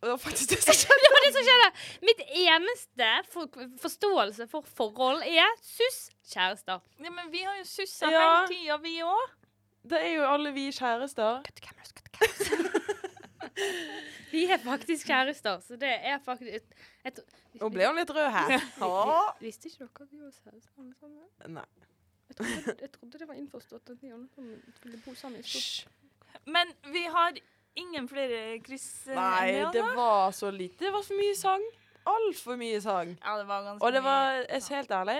Og 0.00 0.06
det 0.08 0.12
var 0.14 0.20
faktisk 0.22 0.52
det 0.54 0.60
som 0.64 0.76
skjedde. 0.80 1.00
Det 1.04 1.10
var 1.16 1.24
det 1.26 1.32
som 1.36 1.44
skjedde! 1.48 1.68
Mitt 2.08 2.22
eneste 2.44 3.10
for 3.32 3.58
forståelse 3.82 4.46
for 4.52 4.64
forhold 4.78 5.24
er 5.28 5.50
suss 5.64 6.00
kjærester. 6.32 6.80
Ja, 7.04 7.10
men 7.16 7.28
vi 7.32 7.42
har 7.44 7.58
jo 7.60 7.66
sussa 7.68 8.08
Ja. 8.12 8.22
hele 8.24 8.48
tida, 8.54 8.78
vi 8.84 8.94
òg. 9.04 9.26
Det 9.90 10.00
er 10.04 10.14
jo 10.18 10.24
alle 10.28 10.52
vi 10.56 10.68
kjærester. 10.76 11.40
Cut 11.44 11.56
the 11.56 11.64
cameras, 11.68 11.92
cut 11.96 12.04
the 12.12 12.16
cameras. 12.20 12.80
Vi 14.34 14.44
er 14.46 14.58
faktisk 14.62 15.06
kjærester, 15.10 15.60
så 15.64 15.76
det 15.80 15.92
er 16.12 16.18
faktisk 16.24 16.50
et, 16.60 16.74
et, 17.04 17.20
Nå 17.60 17.68
ble 17.74 17.86
hun 17.88 17.98
litt 17.98 18.10
rød 18.14 18.28
her. 18.34 18.56
Visste 19.44 19.70
ikke 19.70 19.86
dere 19.86 20.06
at 20.06 20.12
vi 20.12 20.20
var 20.22 20.34
kjærester? 20.34 20.70
sammen? 21.00 21.54
Nei. 21.56 21.68
Jeg 22.30 22.36
trodde, 22.36 22.74
jeg 22.80 22.90
trodde 22.94 23.18
det 23.18 23.28
var 23.28 23.34
innforstått 23.34 23.90
at 23.90 24.02
vi 24.02 24.12
alle 24.14 24.28
skulle 24.76 25.00
bo 25.04 25.14
sammen. 25.18 25.40
i 25.40 25.42
stort. 25.42 25.90
Men 26.46 26.70
vi 26.92 27.02
har 27.10 27.34
ingen 27.74 28.06
flere 28.08 28.58
kryss 28.62 29.08
eh, 29.08 29.18
Nei, 29.18 29.50
enn 29.58 29.72
det 29.74 29.82
var 29.96 30.30
så 30.36 30.50
lite. 30.54 30.78
Det 30.84 30.92
var 30.94 31.02
for 31.06 31.18
mye 31.18 31.34
sang. 31.38 31.66
Altfor 32.10 32.56
mye 32.60 32.80
sang. 32.80 33.16
Ja, 33.24 33.36
det 33.38 33.48
var 33.50 33.66
ganske 33.66 33.86
Og 33.86 33.92
det 33.92 34.02
var, 34.04 34.30
jeg 34.46 34.62
er 34.62 34.76
helt 34.76 34.90
ærlig, 34.90 35.18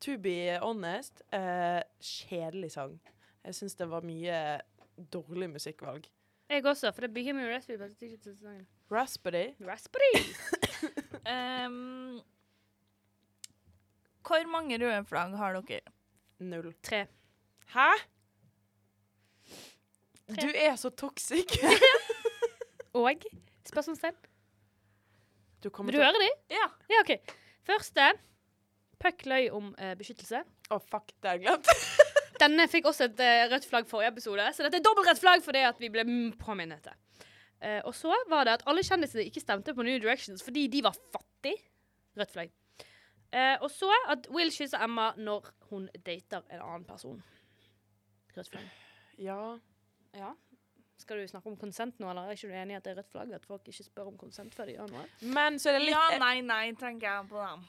to 0.00 0.16
be 0.18 0.36
honest, 0.62 1.22
eh, 1.32 1.82
kjedelig 2.00 2.72
sang. 2.72 2.96
Jeg 3.44 3.54
syns 3.54 3.76
det 3.78 3.90
var 3.90 4.04
mye 4.06 4.40
dårlig 5.12 5.50
musikkvalg. 5.50 6.08
Jeg 6.52 6.66
også, 6.68 6.90
for 6.92 7.00
det 7.00 7.14
begynner 7.14 7.46
med 7.46 7.54
Raspberry 7.54 7.78
passet 7.80 8.02
ikke 8.02 8.16
til 8.20 8.34
sesongen. 8.34 8.66
Raspberry. 8.92 9.54
Raspberry! 9.64 10.18
um, 11.24 12.20
Hvor 14.26 14.50
mange 14.52 14.76
røde 14.76 15.04
flagg 15.08 15.36
har 15.36 15.56
dere? 15.56 15.80
Null. 16.38 16.74
Tre. 16.82 17.06
Hæ? 17.72 17.88
Tre. 20.28 20.42
Du 20.42 20.52
er 20.54 20.76
så 20.76 20.90
toxic. 20.90 21.56
Og 22.92 23.08
spørsmålstegn. 23.64 24.14
Du 25.64 25.70
du 25.70 25.96
hører 25.96 26.12
høre 26.12 26.26
de? 26.26 26.30
Ja. 26.50 26.68
Ja, 26.90 27.00
OK. 27.00 27.36
Første. 27.64 28.12
Puck 29.00 29.26
løy 29.26 29.48
om 29.50 29.74
uh, 29.78 29.94
beskyttelse. 29.96 30.44
Å, 30.68 30.78
fuck, 30.78 31.16
det 31.22 31.30
har 31.30 31.40
jeg 31.40 31.48
glemt. 31.48 31.72
Denne 32.42 32.66
fikk 32.70 32.88
også 32.90 33.06
et 33.06 33.20
eh, 33.22 33.44
rødt 33.52 33.66
flagg 33.68 33.86
forrige 33.90 34.12
episode, 34.16 34.48
så 34.54 34.66
dette 34.66 34.80
er 34.80 34.84
dobbelt 34.84 35.08
rødt 35.10 35.22
flagg 35.22 35.44
fordi 35.44 35.62
at 35.68 35.78
vi 35.82 35.90
ble 35.94 36.04
mm, 36.08 36.32
påminnet 36.40 36.88
det. 36.88 36.96
Uh, 37.62 37.78
og 37.86 37.94
så 37.94 38.16
var 38.26 38.48
det 38.48 38.56
at 38.56 38.64
alle 38.66 38.82
kjendisene 38.82 39.22
ikke 39.28 39.40
stemte 39.40 39.74
på 39.74 39.84
New 39.86 40.00
Directions 40.02 40.42
fordi 40.42 40.66
de 40.66 40.80
var 40.82 40.96
fattig. 41.14 41.54
Rødt 42.18 42.32
flagg. 42.34 42.50
Uh, 43.32 43.62
og 43.62 43.70
så 43.70 43.90
at 44.10 44.26
Will 44.34 44.50
kysser 44.52 44.82
Emma 44.82 45.12
når 45.16 45.52
hun 45.70 45.86
dater 46.06 46.42
en 46.50 46.60
annen 46.60 46.84
person. 46.84 47.22
rødt 48.36 48.50
flagg. 48.50 48.66
Ja. 49.18 49.58
Ja. 50.18 50.32
Skal 50.98 51.18
du 51.22 51.28
snakke 51.28 51.50
om 51.50 51.56
konsent 51.56 52.00
nå, 52.00 52.10
eller 52.10 52.26
er 52.26 52.36
ikke 52.36 52.50
du 52.50 52.58
enig 52.58 52.74
i 52.74 52.80
at 52.80 52.84
det 52.84 52.92
er 52.92 52.98
rødt 52.98 53.12
flagg? 53.14 53.32
At 53.34 53.46
folk 53.46 53.68
ikke 53.70 53.86
spør 53.86 54.10
om 54.10 54.18
konsent 54.18 54.54
før 54.54 54.66
de 54.66 54.76
gjør 54.76 54.90
noe? 54.90 55.06
Men 55.22 55.62
så 55.62 55.70
er 55.70 55.78
det 55.78 55.86
litt 55.86 55.96
Ja, 55.96 56.18
nei, 56.18 56.40
nei, 56.46 56.64
tenker 56.78 57.08
jeg 57.08 57.30
på 57.30 57.38
dem. 57.38 57.64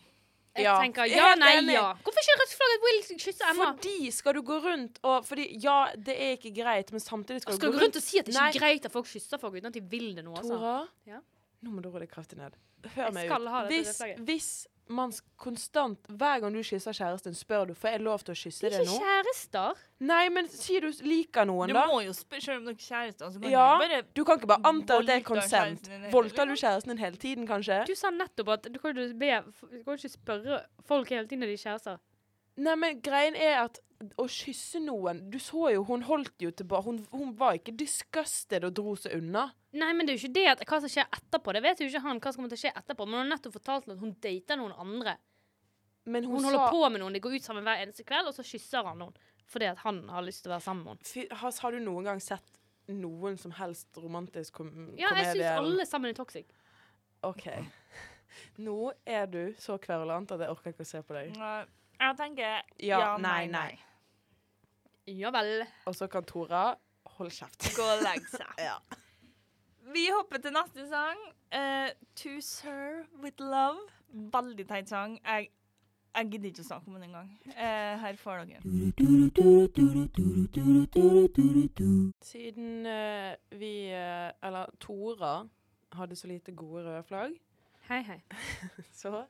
Jeg 0.56 0.64
Ja. 0.66 0.76
tenker 0.82 1.01
er 1.01 1.08
ja, 1.10 1.36
nei, 1.36 1.74
ja. 1.74 1.93
Hvorfor 2.06 2.22
ikke 2.22 2.36
rødt 2.41 2.51
flagg 2.54 2.74
at 2.76 2.84
Will 2.86 3.18
kysser 3.18 3.49
Emma? 3.49 3.72
Fordi 3.74 4.12
skal 4.14 4.34
du 4.38 4.41
gå 4.45 4.58
rundt 4.64 4.99
og 5.04 5.26
Fordi 5.26 5.47
ja, 5.64 5.88
det 5.97 6.14
er 6.14 6.36
ikke 6.38 6.51
greit, 6.62 6.91
men 6.91 6.99
samtidig 7.01 7.41
skal, 7.41 7.56
Skal 7.58 7.72
du 7.72 7.74
du 7.74 7.80
gå 7.80 7.86
rundt 7.86 7.95
og 7.97 8.04
si 8.04 8.20
at 8.20 8.26
det 8.26 8.36
ikke 8.36 8.45
er 8.56 8.60
greit 8.60 8.86
at 8.86 8.91
folk 8.91 9.08
kysser 9.10 9.39
folk 9.41 9.54
uten 9.58 9.66
at 9.72 9.74
de 9.74 9.82
vil 9.82 10.16
det 10.16 10.24
nå? 10.24 10.36
Altså? 10.38 10.54
Tora, 10.54 10.88
Ja. 11.08 11.20
nå 11.64 11.70
må 11.74 11.82
du 11.82 11.89
roe 11.89 11.99
deg 11.99 12.12
kraftig 12.12 12.38
ned. 12.38 12.54
Hør 12.86 13.06
Jeg 13.10 13.14
meg 13.14 13.30
ut. 13.32 13.68
Hvis, 13.72 14.01
hvis 14.20 14.68
man 14.88 15.11
konstant 15.39 15.99
Hver 16.09 16.39
gang 16.43 16.53
du 16.53 16.59
kysser 16.63 16.91
kjæresten, 16.93 17.34
spør 17.38 17.67
du 17.69 17.73
får 17.73 17.89
jeg 17.95 18.01
lov 18.03 18.19
til 18.25 18.34
å 18.34 18.38
kysse 18.38 18.61
De 18.61 18.67
er 18.75 18.81
ikke 18.81 18.89
nå. 18.91 18.97
kjærester. 18.99 19.79
Nei, 20.03 20.29
men 20.29 20.49
si 20.51 20.79
du 20.84 20.89
liker 21.07 21.45
noen, 21.47 21.67
Du 21.71 21.73
da. 21.73 21.86
må 21.88 22.01
jo 22.03 22.11
spørre 22.13 22.41
selv 22.43 22.57
om 22.57 22.65
dere 22.65 22.75
er 22.75 22.84
kjærester. 22.84 23.31
Så 23.31 23.39
kan 23.41 23.49
Ja, 23.51 23.67
du 23.79 23.86
bare 23.88 24.01
Du 24.13 24.23
kan 24.25 24.38
ikke 24.39 24.47
bare 24.51 24.65
anta 24.73 24.97
at 24.99 25.05
det 25.07 25.15
er 25.15 25.21
konsent. 25.27 25.89
Voldtar 26.11 26.45
du 26.45 26.53
kjæresten 26.59 26.89
din 26.93 26.97
hele 26.97 27.15
tiden, 27.17 27.47
kanskje? 27.47 27.86
Du 27.88 27.95
sa 27.95 28.11
nettopp 28.11 28.49
at 28.57 28.67
du 28.73 28.79
kan 28.79 28.93
be 28.93 29.31
Du 29.71 29.84
kan 29.84 29.95
ikke 29.97 30.09
spørre 30.09 30.61
folk 30.86 31.09
hele 31.09 31.27
tiden 31.27 31.39
når 31.45 31.47
de 31.47 31.53
er 31.53 31.63
kjærester. 31.63 31.97
Nei, 32.57 32.75
men 32.75 33.01
greien 33.01 33.36
er 33.36 33.63
at 33.63 33.79
å 34.19 34.27
kysse 34.27 34.79
noen 34.84 35.29
Du 35.31 35.39
så 35.39 35.71
jo, 35.73 35.84
hun 35.88 36.01
holdt 36.03 36.36
jo 36.43 36.51
tilbake. 36.51 36.84
Hun, 36.84 37.05
hun 37.11 37.34
var 37.39 37.53
ikke 37.55 37.71
disgusted 37.77 38.63
og 38.67 38.73
dro 38.75 38.95
seg 38.99 39.15
unna. 39.17 39.47
Nei, 39.74 39.89
men 39.97 40.05
det 40.05 40.13
er 40.13 40.17
jo 40.19 40.28
ikke 40.28 40.36
det 40.38 40.45
at 40.51 40.63
hva 40.69 40.78
som 40.84 40.91
skjer 40.93 41.07
etterpå. 41.17 41.53
Det 41.57 41.61
vet 41.65 41.80
jo 41.82 41.88
ikke 41.89 42.01
han 42.05 42.19
hva 42.21 42.32
som 42.34 42.41
kommer 42.43 42.51
til 42.53 42.59
å 42.59 42.63
skje 42.63 42.74
etterpå. 42.78 43.05
Men 43.07 43.15
hun 43.17 43.24
har 43.24 43.30
nettopp 43.38 43.55
fortalt 43.57 43.88
at 43.89 44.01
hun 44.03 44.11
dater 44.21 44.59
noen 44.59 44.74
andre. 44.78 45.15
Men 46.05 46.26
hun, 46.28 46.36
Hun 46.36 46.43
sa 46.43 46.49
holder 46.51 46.74
på 46.76 46.89
med 46.93 47.01
noen, 47.01 47.13
de 47.15 47.21
går 47.24 47.38
ut 47.39 47.45
sammen 47.47 47.63
hver 47.65 47.82
eneste 47.82 48.03
kveld, 48.05 48.28
og 48.30 48.36
så 48.36 48.43
kysser 48.45 48.86
han 48.86 48.99
noen. 49.01 49.15
Fordi 49.49 49.69
at 49.71 49.80
han 49.86 50.01
har 50.11 50.24
lyst 50.26 50.43
til 50.43 50.51
å 50.51 50.55
være 50.57 50.65
sammen 50.67 50.84
med 50.86 51.07
henne. 51.15 51.38
Har 51.63 51.71
du 51.71 51.80
noen 51.84 52.09
gang 52.11 52.21
sett 52.24 52.59
noen 52.91 53.38
som 53.39 53.53
helst 53.55 53.97
romantisk 53.97 54.53
kom 54.59 54.69
Ja, 54.99 55.13
jeg 55.15 55.32
komedie? 55.32 55.34
syns 55.39 55.61
alle 55.63 55.86
sammen 55.88 56.11
er 56.11 56.17
toxic. 56.17 56.51
OK. 57.24 57.45
Nå 58.65 58.76
er 59.07 59.26
du 59.32 59.41
så 59.61 59.78
kverulant 59.82 60.32
at 60.36 60.43
jeg 60.43 60.51
orker 60.51 60.74
ikke 60.76 60.84
å 60.86 60.89
se 60.91 61.01
på 61.07 61.15
deg. 61.17 61.34
Nei, 61.39 61.63
Jeg 62.03 62.17
tenker 62.19 62.61
Ja, 62.84 63.15
nei, 63.21 63.45
nei. 63.47 63.69
Ja 65.07 65.32
vel. 65.36 65.63
Og 65.88 65.95
så 65.95 66.07
kan 66.11 66.24
Tora 66.28 66.65
holde 67.17 67.32
kjeft. 67.36 67.71
Gå 67.78 67.84
og 67.95 68.03
legge 68.03 68.28
seg. 68.39 68.53
Ja. 68.59 68.78
Vi 69.91 70.07
hopper 70.15 70.38
til 70.38 70.53
neste 70.55 70.88
sang. 70.88 71.19
Uh, 71.55 71.89
to 72.15 72.41
Sir 72.41 73.03
With 73.23 73.41
Love. 73.41 73.79
Veldig 74.09 74.67
teit 74.67 74.89
sang. 74.89 75.19
Jeg, 75.25 75.49
jeg 76.15 76.29
gidder 76.31 76.51
ikke 76.51 76.63
å 76.63 76.67
snakke 76.67 76.88
om 76.88 76.93
den 76.95 77.03
engang. 77.09 77.31
Uh, 77.49 77.93
her 78.03 78.15
får 78.21 78.45
dere. 78.47 78.61
Siden 82.23 82.88
uh, 82.88 83.34
vi, 83.59 83.73
uh, 83.91 84.29
eller 84.47 84.71
Tora, 84.79 85.34
hadde 85.97 86.15
så 86.15 86.27
lite 86.31 86.55
gode 86.55 86.86
røde 86.86 87.03
flagg, 87.03 87.36
Hei, 87.89 87.99
hei. 88.07 88.21
så 89.01 89.25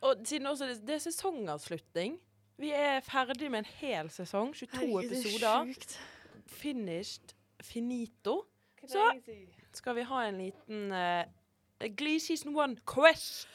Og 0.00 0.16
siden 0.24 0.46
også 0.46 0.66
det, 0.68 0.82
det 0.86 0.94
er 0.94 0.98
sesongavslutning 0.98 2.18
Vi 2.60 2.70
er 2.70 3.00
ferdig 3.00 3.50
med 3.50 3.58
en 3.58 3.70
hel 3.78 4.10
sesong. 4.10 4.52
22 4.54 5.04
episoder. 5.04 5.72
Finished. 6.46 7.32
Finito. 7.62 8.42
Så 8.86 9.12
skal 9.76 9.96
vi 9.98 10.06
ha 10.08 10.22
en 10.26 10.38
liten 10.40 10.92
uh, 10.92 11.24
Glee 11.96 12.20
season 12.22 12.56
one 12.56 12.78
quiz. 12.88 13.46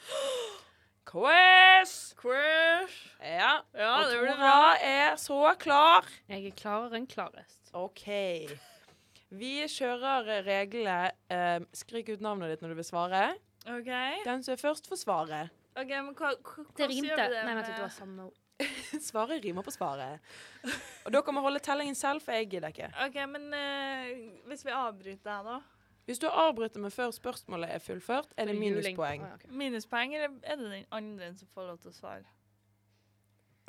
Quiz! 1.09 2.13
Quiz. 2.21 2.97
Ja. 3.19 3.55
Ja, 3.73 3.93
og 3.97 4.11
det 4.11 4.19
blir 4.21 4.35
Tora 4.37 4.75
er 4.85 5.15
så 5.19 5.39
klar. 5.59 6.05
Jeg 6.29 6.45
er 6.51 6.53
klarere 6.55 6.99
enn 7.01 7.07
klarest. 7.09 7.71
OK. 7.73 8.05
Vi 9.31 9.53
kjører 9.71 10.29
reglene 10.45 11.11
uh, 11.31 11.65
Skrik 11.75 12.13
ut 12.13 12.23
navnet 12.23 12.53
ditt 12.53 12.63
når 12.63 12.75
du 12.75 12.79
vil 12.83 12.87
svare. 12.87 13.23
OK. 13.65 13.91
Den 14.27 14.45
som 14.45 14.55
er 14.55 14.61
først, 14.61 14.87
får 14.91 15.01
svaret. 15.01 15.57
Ok, 15.77 15.89
men 15.89 16.13
hva, 16.13 16.33
hva, 16.35 16.63
Det 16.75 16.85
hvordan 16.85 16.95
rimte. 16.95 17.27
det 17.31 17.43
Nei, 17.47 17.57
vent, 17.57 17.67
det 17.71 17.81
var 17.81 17.93
samme 17.95 18.29
ord. 18.29 18.39
Svaret 19.09 19.41
rimer 19.41 19.65
på 19.65 19.73
svaret. 19.73 20.33
Og 21.07 21.13
dere 21.15 21.33
må 21.33 21.41
holde 21.41 21.61
tellingen 21.63 21.95
selv, 21.97 22.21
for 22.21 22.35
jeg 22.35 22.49
gidder 22.51 22.73
ikke. 22.73 22.91
OK, 23.07 23.21
men 23.31 23.47
uh, 23.55 24.09
hvis 24.51 24.65
vi 24.67 24.75
avbryter 24.75 25.31
her, 25.31 25.47
da? 25.47 25.80
Hvis 26.11 26.19
du 26.19 26.27
avbryter 26.27 26.81
meg 26.83 26.91
før 26.91 27.11
spørsmålet 27.15 27.71
er 27.71 27.79
fullført, 27.79 28.33
er 28.37 28.49
det 28.49 28.55
minuspoeng. 28.59 29.21
Ja. 29.23 29.51
Minuspoeng, 29.55 30.11
eller 30.17 30.33
er 30.43 30.57
det 30.59 30.71
den 30.73 30.85
andre 30.91 31.29
som 31.39 31.47
får 31.55 31.69
lov 31.69 31.77
til 31.85 31.93
å 31.93 31.95
svare? 31.95 32.25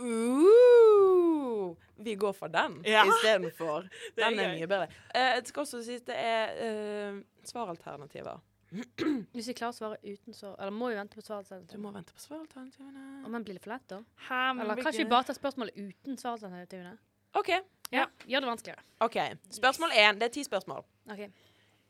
Uh, 0.03 1.77
vi 2.03 2.15
går 2.19 2.33
for 2.33 2.49
den 2.51 2.81
Ja. 2.85 3.05
istedenfor. 3.07 3.87
Den 4.17 4.39
er 4.41 4.49
er 4.49 4.57
mye 4.57 4.67
bedre. 4.67 4.89
Uh, 5.15 5.37
det 5.39 5.49
skal 5.49 5.61
også 5.63 5.83
sies 5.87 6.03
det 6.03 6.17
er 6.19 7.13
uh, 7.13 7.21
svaralternativer. 7.45 8.41
Hvis 9.37 9.49
vi 9.49 9.55
klarer 9.55 9.71
å 9.71 9.77
svare 9.77 9.97
uten 10.03 10.35
så 10.35 10.55
Eller 10.59 10.73
må 10.73 10.89
vi 10.89 10.97
vente 10.97 11.15
på 11.15 11.23
svaralternativene? 11.23 11.77
Du 11.77 11.83
må 11.85 11.93
vente 11.93 12.15
på 12.17 12.21
svaralternativene. 12.25 13.23
Om 13.27 13.33
den 13.37 13.45
blir 13.45 13.55
litt 13.59 13.67
for 13.69 13.75
lett, 13.75 13.87
da? 13.93 14.01
Hæ, 14.29 14.41
Eller 14.65 14.75
kan 14.75 14.85
kanskje 14.89 15.05
vi 15.05 15.11
bare 15.13 15.29
tar 15.29 15.37
spørsmålet 15.39 15.77
uten 15.77 16.19
svaralternativene? 16.19 16.97
OK. 17.39 17.51
Ja. 17.93 18.07
Gjør 18.27 18.41
det 18.41 18.49
vanskeligere. 18.49 18.83
ok. 19.05 19.19
Spørsmål 19.61 19.91
én. 19.93 20.19
Det 20.19 20.31
er 20.31 20.35
ti 20.41 20.45
spørsmål. 20.45 20.83
OK. 21.13 21.27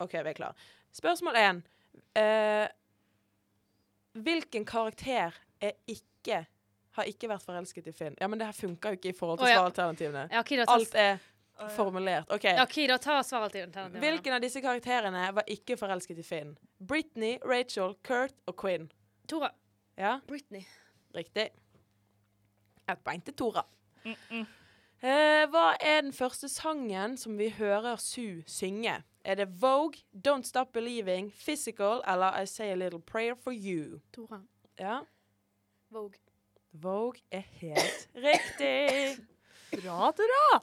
OK, 0.05 0.17
vi 0.19 0.33
er 0.33 0.39
klar. 0.39 0.69
Spørsmål 0.93 1.39
én. 1.41 1.61
Eh, 2.19 2.67
hvilken 4.13 4.65
karakter 4.69 5.37
er 5.63 5.77
ikke 5.89 6.45
har 6.97 7.09
ikke 7.09 7.29
vært 7.31 7.45
forelsket 7.45 7.89
i 7.89 7.95
Finn? 7.97 8.17
Ja, 8.21 8.29
men 8.29 8.41
det 8.41 8.49
her 8.51 8.57
funker 8.57 8.93
jo 8.93 9.01
ikke 9.01 9.13
i 9.13 9.17
forhold 9.17 9.41
til 9.41 9.49
oh, 9.49 9.51
ja. 9.51 9.61
svaralternativene. 9.61 10.27
Ja, 10.29 10.43
okay, 10.45 10.61
tar 10.61 10.75
Alt 10.75 10.97
er 10.99 11.23
formulert. 11.73 12.29
OK. 12.33 12.45
ja, 12.45 12.65
ok, 12.67 12.77
da 12.91 12.99
tar 13.01 13.23
svaralternativene. 13.25 14.03
Hvilken 14.03 14.37
av 14.37 14.45
disse 14.45 14.61
karakterene 14.65 15.25
var 15.39 15.49
ikke 15.53 15.79
forelsket 15.81 16.21
i 16.21 16.27
Finn? 16.27 16.57
Britney, 16.79 17.39
Rachel, 17.49 17.97
Kurt 18.05 18.37
og 18.51 18.59
Quinn. 18.61 18.91
Tora. 19.31 19.53
Ja, 19.97 20.19
Britney. 20.29 20.67
riktig. 21.17 21.51
Ett 22.89 23.05
poeng 23.05 23.23
til 23.25 23.37
Tora. 23.37 23.65
Mm, 24.05 24.17
mm. 24.31 24.47
Eh, 25.03 25.45
hva 25.51 25.73
er 25.81 26.05
den 26.05 26.13
første 26.15 26.49
sangen 26.51 27.17
som 27.19 27.39
vi 27.39 27.49
hører 27.57 27.97
Sue 28.01 28.45
synge? 28.47 29.01
Er 29.25 29.35
det 29.35 29.49
Vogue, 29.63 29.95
Don't 30.29 30.43
Stop 30.45 30.73
Believing, 30.73 31.33
Physical 31.33 32.01
eller 32.09 32.43
I 32.43 32.47
Say 32.47 32.71
A 32.71 32.75
Little 32.75 33.01
Prayer 33.01 33.35
For 33.35 33.53
You? 33.53 34.01
Tora. 34.13 34.41
Ja, 34.79 34.99
Vogue. 35.91 36.19
Vogue 36.73 37.21
er 37.31 37.41
helt 37.41 38.09
riktig. 38.15 39.19
Bra, 39.83 40.11
Tora! 40.13 40.63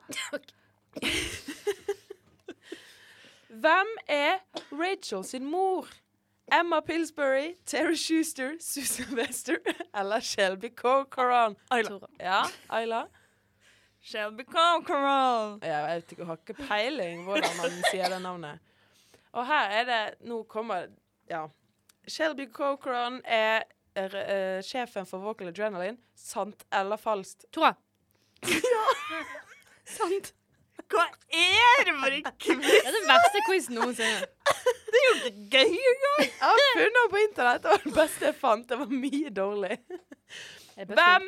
Hvem 3.49 3.88
er 4.07 4.38
Rachel 4.72 5.24
sin 5.24 5.45
mor? 5.45 5.88
Emma 6.51 6.80
Pillsbury, 6.82 7.55
Terry 7.66 7.95
Schuster, 7.95 8.51
Susan 8.60 9.16
Wester 9.18 9.57
eller 9.95 10.20
Shelby 10.20 10.70
Corcoran? 10.76 11.55
Ayla. 11.72 11.99
Ja, 12.20 12.43
Ayla? 12.70 13.03
Shelby 14.10 14.43
Conqueror. 14.49 15.60
Jeg 15.66 15.84
vet 15.86 16.12
ikke, 16.12 16.22
jeg 16.24 16.28
har 16.32 16.39
ikke 16.41 16.55
peiling 16.66 17.26
hvordan 17.28 17.57
man 17.60 17.76
sier 17.91 18.10
det 18.10 18.22
navnet. 18.24 18.64
Og 19.38 19.45
her 19.45 19.76
er 19.82 19.89
det 19.89 20.01
Nå 20.30 20.43
kommer 20.49 20.88
Ja. 21.30 21.45
Shelby 22.10 22.47
Corcoran 22.53 23.22
er 23.26 23.68
er, 23.95 24.16
er 24.16 24.62
sjefen 24.66 25.05
for 25.10 25.22
Vocal 25.24 25.49
Adrenaline. 25.51 25.97
Sant 26.16 26.64
eller 26.74 26.97
falskt? 26.97 27.45
Tora. 27.53 27.74
Sant. 29.97 30.34
Hva 30.89 31.03
er 31.30 31.84
det 31.86 31.93
for 31.99 32.16
en 32.16 32.30
quiz? 32.41 32.64
Det 32.66 32.78
er 32.82 32.95
den 32.95 33.10
verste 33.10 33.41
quizen 33.45 33.78
noensinne. 33.78 34.30
Det 34.89 34.97
er 34.99 35.03
jo 35.05 35.18
ikke 35.20 35.43
gøy 35.53 35.76
engang! 35.91 36.24
Jeg 36.24 36.32
har 36.41 36.62
funnet 36.74 36.95
den 36.97 37.12
på 37.12 37.20
internett. 37.22 37.62
Det 37.62 37.70
var 37.70 37.84
det 37.84 37.91
beste 37.93 38.26
jeg 38.26 38.36
fant. 38.39 38.66
Det 38.70 38.80
var 38.80 38.93
mye 39.03 39.30
dårlig. 39.38 39.76
Hvem 40.80 41.28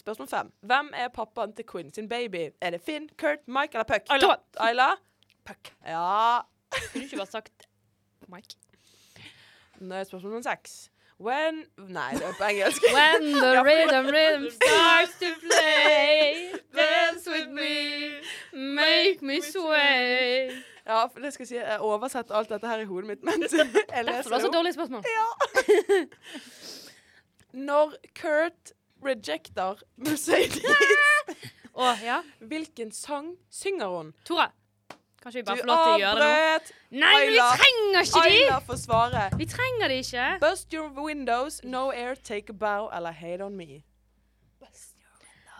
Spørsmål 0.00 0.28
fem. 0.28 0.52
Hvem 0.64 0.90
er 0.96 1.08
pappaen 1.12 1.52
til 1.56 1.64
Quinn 1.68 1.92
sin 1.94 2.08
baby? 2.08 2.46
Er 2.60 2.70
det 2.76 2.80
Finn, 2.86 3.08
Kurt, 3.20 3.42
Mike 3.46 3.74
eller 3.76 3.84
Puck? 3.84 4.06
Ayla. 4.10 4.36
Ayla? 4.66 4.86
Puck. 5.46 5.72
Ja. 5.86 6.40
Kunne 6.92 7.04
ikke 7.04 7.16
bare 7.20 7.26
sagt 7.26 7.66
Mike? 8.32 8.56
Nå 9.80 9.94
er 9.94 10.04
spørsmål 10.08 10.32
nummer 10.32 10.46
seks. 10.50 10.88
When 11.20 11.64
Nei, 11.92 12.14
det 12.16 12.24
er 12.30 12.32
på 12.38 12.44
engelsk. 12.48 12.82
When 12.96 13.26
the 13.42 13.50
rhythm 13.66 14.06
rhythm 14.14 14.46
starts 14.56 15.18
to 15.20 15.28
play, 15.42 16.52
dance 16.76 17.28
with 17.30 17.50
me, 17.52 17.74
make 18.76 19.20
me 19.22 19.40
sway. 19.44 20.48
Ja, 20.86 21.02
for 21.06 21.20
det 21.20 21.32
skal 21.34 21.44
jeg 21.44 21.48
si, 21.48 21.56
jeg 21.60 21.80
oversetter 21.80 22.34
alt 22.34 22.48
dette 22.48 22.66
her 22.68 22.78
i 22.80 22.84
hodet 22.88 23.06
mitt 23.12 23.22
mens 23.28 23.52
jeg 23.52 23.66
Derfor 23.68 24.02
leser 24.08 24.30
var 24.30 24.38
det 24.38 24.46
så 24.46 24.48
det 24.48 24.48
opp. 24.48 24.54
dårlige 24.54 24.72
spørsmål. 24.72 25.02
Når 27.68 27.94
Kurt 28.20 28.72
rejecter 29.04 29.82
Mercedes, 29.96 30.62
ja. 32.04 32.22
hvilken 32.40 32.92
sang 32.92 33.36
synger 33.50 33.86
hun? 33.96 34.14
Tora. 34.24 34.50
Kanskje 35.20 35.40
vi 35.40 35.44
bare 35.44 35.60
får 35.60 35.68
lov 35.68 35.80
til 35.84 35.92
å 35.92 36.00
gjøre 36.00 36.24
det 36.24 36.28
nå? 36.64 37.00
Nei, 37.02 37.12
men 37.20 37.32
vi 37.34 37.40
trenger 37.60 38.06
ikke 38.06 38.22
de! 38.24 38.36
Ayla 38.40 38.60
får 38.64 38.78
svare. 38.80 39.24
Vi 39.36 39.46
trenger 39.52 39.92
de 39.92 39.98
ikke. 40.00 40.26
Bust 40.40 40.72
your 40.72 40.88
windows, 40.96 41.60
no 41.64 41.90
air, 41.92 42.14
take 42.16 42.54
a 42.54 42.56
bow 42.56 42.88
eller 42.96 43.12
hate 43.12 43.44
on 43.44 43.56
me. 43.56 43.82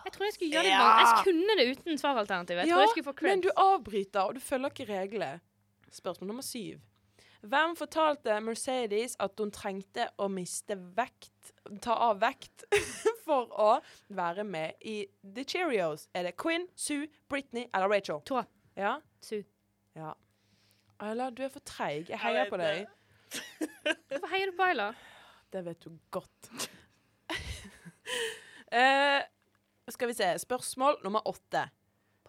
Jeg 0.04 0.12
tror 0.16 0.24
jeg 0.24 0.34
skulle 0.34 0.50
gjøre 0.50 0.64
det 0.64 0.70
Ja. 0.72 0.86
Jeg 0.98 1.24
kunne 1.24 1.56
det 1.58 1.66
uten 1.70 1.98
svaralternativ. 1.98 2.56
Jeg 2.56 2.68
trodde 2.68 2.80
jeg 2.80 2.88
skulle 2.94 3.04
få 3.04 3.12
cred. 3.12 3.30
men 3.30 3.40
du 3.40 3.50
avbryter, 3.56 4.20
og 4.20 4.34
du 4.34 4.40
følger 4.40 4.72
ikke 4.72 4.86
reglene. 4.88 5.40
Spørsmål 5.92 6.26
nummer 6.26 6.42
syv. 6.42 6.80
Hvem 7.42 7.76
fortalte 7.76 8.40
Mercedes 8.40 9.16
at 9.20 9.30
hun 9.38 9.50
trengte 9.50 10.08
å 10.18 10.28
miste 10.28 10.76
vekt, 10.96 11.30
ta 11.82 11.94
av 12.08 12.20
vekt, 12.22 12.64
for 13.26 13.50
å 13.52 13.70
være 14.08 14.44
med 14.44 14.78
i 14.86 15.06
The 15.22 15.44
Cheerios? 15.44 16.08
Er 16.14 16.22
det 16.28 16.36
Quinn, 16.40 16.66
Sue, 16.74 17.08
Britney 17.28 17.66
eller 17.74 17.88
Rachel? 17.92 18.20
To 18.30 18.42
Ja? 18.76 18.96
Sue. 19.20 19.44
Ja. 19.94 20.12
Ayla, 21.00 21.30
du 21.30 21.42
er 21.44 21.48
for 21.52 21.60
treig. 21.64 22.08
Jeg 22.10 22.18
heier 22.20 22.48
på 22.50 22.58
deg. 22.60 22.86
Hvorfor 24.10 24.28
heier 24.32 24.50
du 24.50 24.56
på 24.58 24.66
Ayla? 24.68 24.90
Det 25.52 25.64
vet 25.66 25.80
du 25.84 25.94
godt. 26.14 26.50
uh, 28.74 29.20
skal 29.94 30.08
vi 30.10 30.14
se. 30.14 30.28
Spørsmål 30.38 31.00
nummer 31.04 31.24
åtte. 31.28 31.68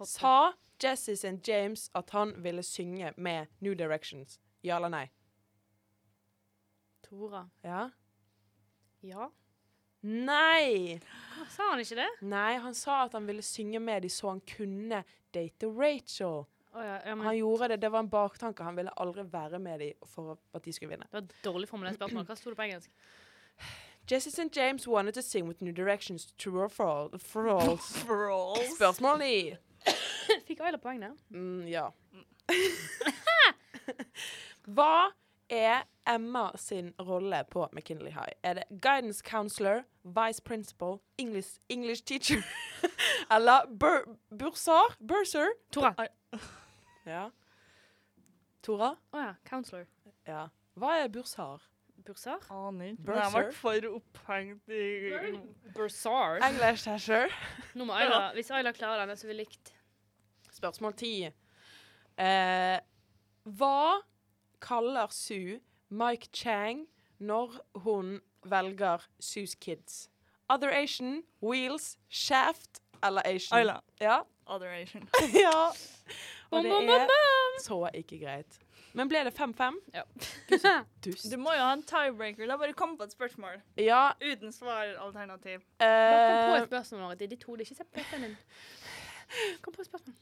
Sa 0.08 0.52
Jesse 0.82 1.14
St. 1.14 1.38
James 1.46 1.90
at 1.94 2.10
han 2.16 2.32
ville 2.44 2.64
synge 2.66 3.12
med 3.18 3.52
New 3.62 3.76
Directions? 3.78 4.40
Ja 4.66 4.80
eller 4.80 4.90
nei? 4.90 5.04
Tora. 7.06 7.44
Ja? 7.62 7.90
Ja. 9.02 9.30
Nei! 10.02 10.98
Hva, 11.36 11.46
Sa 11.54 11.68
han 11.72 11.82
ikke 11.84 11.98
det? 12.00 12.08
Nei, 12.26 12.56
han 12.62 12.74
sa 12.78 13.04
at 13.06 13.14
han 13.18 13.28
ville 13.30 13.44
synge 13.46 13.80
med 13.82 14.02
dem 14.06 14.14
så 14.14 14.32
han 14.34 14.42
kunne 14.50 15.04
date 15.34 15.70
Rachel. 15.70 16.44
Oh, 16.72 16.84
ja, 16.86 17.00
ja, 17.06 17.16
men 17.16 17.26
Han 17.28 17.36
gjorde 17.38 17.68
det, 17.74 17.82
det 17.82 17.90
var 17.92 18.00
en 18.00 18.10
baktanke. 18.10 18.64
Han 18.64 18.76
ville 18.80 18.94
aldri 18.98 19.26
være 19.28 19.60
med 19.60 19.80
dem 19.80 19.94
for 20.08 20.38
at 20.56 20.64
de 20.64 20.74
skulle 20.74 20.94
vinne. 20.94 21.06
Det 21.12 21.20
var 21.20 21.28
dårlig 21.44 21.68
formulert 21.70 21.96
spørsmål. 22.00 22.26
Hva 22.30 22.36
sto 22.40 22.50
det 22.54 22.58
på 22.58 22.64
engelsk? 22.70 22.90
Jesse 24.12 24.32
St. 24.32 24.50
James 24.56 24.88
wanted 24.88 25.14
to 25.14 25.22
sing 25.22 25.48
with 25.48 25.62
New 25.62 25.74
Directions 25.74 26.32
true 26.38 26.62
or 26.64 26.70
false. 26.70 27.18
false. 27.34 28.06
Spørsmål 28.76 29.20
ni. 29.20 29.36
Fikk 30.48 30.62
Ayla 30.64 30.78
poeng 30.82 31.02
der? 31.04 31.14
Mm, 31.30 31.68
ja. 31.68 31.90
Hva 34.76 35.12
er 35.52 35.84
Emma 36.08 36.50
sin 36.58 36.94
rolle 37.00 37.44
på 37.52 37.68
McKinley 37.74 38.12
High? 38.12 38.34
Er 38.44 38.54
det 38.54 38.64
guidance 38.82 39.22
counselor, 39.24 39.84
vice 40.04 40.42
principal, 40.42 41.00
English, 41.18 41.60
English 41.70 42.04
teacher 42.04 42.42
eller 43.36 43.68
bur 43.80 44.18
bursar? 44.40 44.96
Bursar? 45.00 45.52
Tora. 45.72 45.94
Ja. 47.06 47.30
Tora? 48.64 48.96
Å 49.14 49.26
ja. 49.26 49.34
Counselor. 49.46 49.86
Ja. 50.28 50.48
Hva 50.80 50.96
er 51.04 51.12
bursar? 51.12 51.62
Bursar? 52.06 52.42
Aner 52.50 52.94
ikke. 52.94 53.04
Bursar. 53.06 53.22
Jeg 53.22 53.34
ble 53.36 53.58
for 53.58 53.88
opphengt 53.98 54.74
i 54.74 55.34
Bursar? 55.76 56.40
English 56.48 56.86
teacher. 56.88 57.34
Nå 57.78 57.86
må 57.86 57.98
Ayla, 57.98 58.32
hvis 58.38 58.50
Ayla 58.54 58.74
klarer 58.74 59.04
denne, 59.04 59.18
så 59.20 59.28
er 59.28 59.34
vi 59.34 59.42
likt. 59.44 59.74
Spørsmål 60.52 60.96
ti. 60.98 61.14
Eh, 62.22 62.78
hva 63.58 64.02
kaller 64.62 65.08
Sue 65.12 65.60
Mike 65.90 66.30
Chang 66.34 66.88
når 67.20 67.60
hun 67.76 68.20
velger 68.44 69.08
Sue's 69.20 69.56
Kids? 69.60 70.10
Other 70.50 70.70
Asian, 70.70 71.24
Wheels, 71.42 71.98
Shaft 72.10 72.82
eller 73.04 73.22
Asian? 73.26 73.60
Ayla. 73.60 73.80
Ja. 74.02 74.20
Adoration. 74.48 75.10
ja. 75.46 75.72
Og 76.52 76.64
det 76.64 76.72
er 76.72 77.08
så 77.60 77.90
ikke 77.94 78.20
greit. 78.20 78.60
Men 78.94 79.08
ble 79.08 79.24
det 79.24 79.32
5-5? 79.40 79.78
Ja. 79.94 80.04
Dust. 81.06 81.32
Du 81.32 81.38
må 81.40 81.54
jo 81.56 81.64
ha 81.64 81.72
en 81.74 81.84
tiebreaker. 81.88 82.44
La 82.50 82.58
bare 82.60 82.76
komme 82.76 82.98
på 83.00 83.08
et 83.08 83.14
spørsmål. 83.16 83.62
Ja. 83.80 84.10
Uten 84.20 84.52
svaralternativ. 84.52 85.64
Uh, 85.80 85.88
kom 85.88 86.50
på 86.50 86.58
et 86.58 86.68
spørsmål. 86.68 87.16
Det 87.20 87.30
er 87.30 87.32
ditt 87.36 87.48
hode. 87.48 87.64
Ikke 87.64 87.76
se 87.76 87.88
på 87.88 88.00
PC-en 88.00 88.28
din. 88.28 88.36
Kom 89.62 89.74
på 89.74 89.82
et 89.82 89.88
spørsmål. 89.88 90.16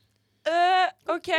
Eh, 0.47 0.87
OK. 1.15 1.29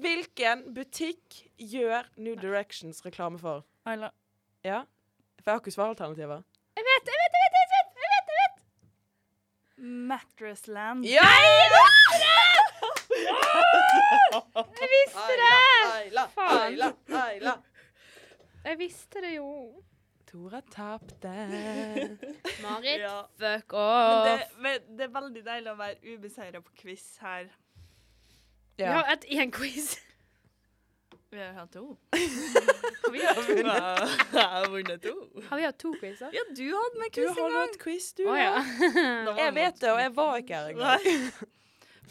Hvilken 0.00 0.74
butikk 0.74 1.40
gjør 1.58 2.06
New 2.16 2.34
Directions 2.38 3.04
reklame 3.06 3.38
for? 3.38 3.64
Ayla. 3.86 4.10
Ja? 4.64 4.82
For 5.40 5.50
jeg 5.50 5.54
har 5.54 5.60
ikke 5.60 5.74
svaralternativer. 5.74 6.42
Jeg 6.76 6.84
vet, 6.86 7.06
jeg 7.10 7.18
vet, 7.22 7.32
jeg 7.36 7.42
vet! 7.42 7.52
Jeg 7.56 7.68
vet, 7.72 7.90
jeg 7.96 8.08
vet, 8.12 8.26
jeg 8.30 8.38
vet. 8.42 8.62
Mattressland. 10.12 11.04
Ja! 11.04 11.26
Jeg 13.56 14.88
visste 14.92 15.34
det! 15.40 15.52
Ayla. 15.96 16.24
Ayla, 16.36 16.88
Ayla. 17.24 17.54
Jeg 18.66 18.78
visste 18.80 19.20
det 19.22 19.34
jo. 19.36 19.50
Tora 20.26 20.60
tapte. 20.72 21.32
Marit, 22.62 23.00
Ja. 23.00 23.22
fuck 23.38 23.72
Men 23.72 23.80
off. 23.80 24.26
det, 24.26 24.48
men 24.60 24.96
det 24.98 25.04
er 25.06 25.12
veldig 25.14 25.42
deilig 25.46 25.70
å 25.72 25.76
være 25.78 26.14
ubeseira 26.16 26.60
på 26.60 26.72
quiz 26.82 27.04
her. 27.22 27.46
Vi 28.76 28.84
har 28.84 29.04
hatt 29.08 29.24
én 29.24 29.50
quiz. 29.52 29.96
Vi 31.30 31.38
har 31.42 31.52
hatt 31.56 31.72
to. 31.72 31.96
Har 32.12 33.10
vi 33.12 33.20
hatt, 33.24 33.48
Jeg 34.32 34.46
har 34.52 34.68
vunnet 34.70 35.02
to. 35.02 35.14
har 35.48 35.56
vi 35.58 35.64
hatt 35.66 35.78
to 35.82 35.92
quizer? 36.00 36.30
Ja, 36.32 36.44
du 36.56 36.64
hadde 36.70 36.98
med 37.00 37.10
Du 37.12 37.20
quiz 37.20 37.30
en 37.30 37.42
har 37.42 37.50
gang. 37.50 37.60
hatt 37.68 37.78
quiz, 37.82 38.12
du. 38.16 38.24
Å 38.30 38.36
ja. 38.38 38.54
Jeg 39.42 39.54
vet 39.56 39.80
det, 39.82 39.92
og 39.92 40.00
jeg 40.00 40.14
var 40.16 40.36
ikke 40.42 40.54
her 40.60 40.72
engang. 40.72 41.30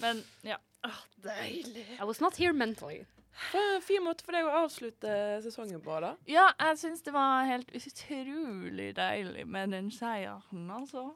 Men 0.01 0.23
ja. 0.43 0.57
Åh, 0.85 0.99
deilig. 1.25 1.85
I 1.99 2.03
was 2.05 2.19
not 2.21 2.35
here 2.37 2.53
mentally. 2.53 3.05
For 3.51 3.59
en 3.75 3.81
Fin 3.83 4.03
måte 4.05 4.23
for 4.23 4.31
deg 4.35 4.45
å 4.47 4.51
avslutte 4.63 5.15
sesongen 5.43 5.81
på, 5.83 5.97
da. 6.03 6.13
Ja, 6.29 6.45
jeg 6.61 6.77
syns 6.79 7.01
det 7.03 7.11
var 7.15 7.43
helt 7.49 7.71
utrolig 7.75 8.91
deilig 8.95 9.43
med 9.47 9.73
den 9.75 9.89
seieren, 9.91 10.69
altså. 10.71 11.09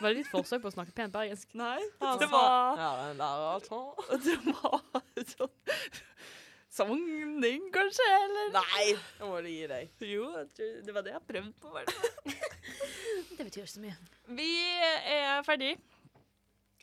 Var 0.00 0.08
det 0.10 0.16
ditt 0.22 0.28
forsøk 0.32 0.60
på 0.64 0.68
å 0.70 0.74
snakke 0.74 0.92
pent 0.96 1.12
bergensk? 1.14 1.54
Nei, 1.56 1.78
Altså, 2.00 2.18
det 2.24 2.28
var 2.32 2.76
Ja, 2.80 2.90
den 3.08 3.20
der, 3.22 3.44
altså. 3.54 3.78
Det 4.24 4.36
var 4.50 4.80
sånn 5.30 5.54
Sogning, 6.74 7.68
kanskje? 7.70 8.06
Eller? 8.18 8.48
Nei, 8.56 8.86
nå 9.20 9.28
må 9.30 9.36
du 9.44 9.48
gi 9.48 9.66
deg. 9.70 9.90
Jo, 10.10 10.24
det 10.58 10.94
var 10.96 11.04
det 11.06 11.12
jeg 11.14 11.22
prøvde 11.28 11.52
på. 11.62 11.70
Det 13.38 13.44
betyr 13.46 13.62
ikke 13.62 13.70
så 13.76 13.82
mye. 13.82 13.94
Vi 14.34 14.48
er 15.14 15.42
ferdig 15.46 15.74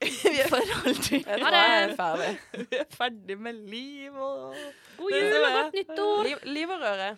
Vi 0.01 0.31
er- 0.41 0.47
for 0.49 0.71
alltid. 0.85 1.27
Ha 1.27 1.49
er 1.51 1.91
det. 1.91 1.97
ferdig. 1.99 2.31
Vi 2.71 2.79
er 2.79 2.87
ferdig 2.95 3.37
med 3.39 3.59
liv 3.69 4.15
og 4.15 4.55
God 4.97 5.11
jul 5.17 5.35
og 5.43 5.51
godt 5.57 5.75
nyttår! 5.77 6.23
Liv, 6.29 6.37
liv 6.55 6.73
og 6.77 6.81
røre. 6.87 7.09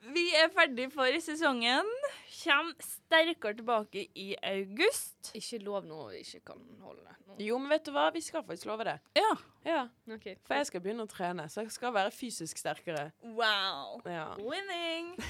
Vi 0.00 0.28
er 0.38 0.46
ferdig 0.54 0.86
for 0.94 1.10
sesongen. 1.20 1.88
Kjem 2.30 2.70
sterkere 2.84 3.56
tilbake 3.58 4.04
i 4.14 4.28
august. 4.46 5.32
Ikke 5.34 5.58
lov 5.64 5.88
noe 5.88 6.12
vi 6.12 6.20
ikke 6.22 6.40
kan 6.52 6.60
holde. 6.84 7.16
Nå. 7.26 7.38
Jo, 7.42 7.58
men 7.58 7.72
vet 7.72 7.86
du 7.88 7.90
hva? 7.96 8.06
Vi 8.14 8.22
skal 8.22 8.44
faktisk 8.46 8.68
love 8.70 8.86
det. 8.86 8.98
Ja. 9.18 9.32
Ja, 9.66 9.80
Okay. 10.14 10.36
For 10.46 10.54
jeg 10.54 10.68
skal 10.70 10.80
begynne 10.84 11.04
å 11.04 11.10
trene, 11.10 11.48
så 11.50 11.64
jeg 11.64 11.74
skal 11.74 11.92
være 11.92 12.12
fysisk 12.14 12.58
sterkere. 12.62 13.10
Wow. 13.22 14.00
Ja. 14.06 14.30
Winning. 14.38 15.14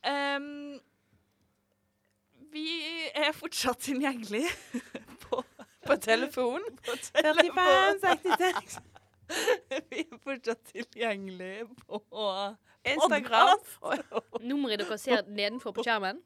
Um, 0.00 0.80
vi 2.54 2.70
er 3.12 3.34
fortsatt 3.36 3.82
tilgjengelig 3.84 4.46
på, 5.26 5.42
På 5.84 5.96
telefon. 6.00 6.64
på 6.86 6.94
45, 7.20 8.00
66. 8.00 8.78
Vi 9.90 10.00
er 10.06 10.22
fortsatt 10.24 10.72
tilgjengelig 10.72 11.66
på 11.84 12.00
Instagram. 12.84 13.58
Nummeret 14.40 14.80
dere 14.82 14.98
ser 14.98 15.22
nedenfor 15.28 15.72
på 15.76 15.84
skjermen. 15.84 16.20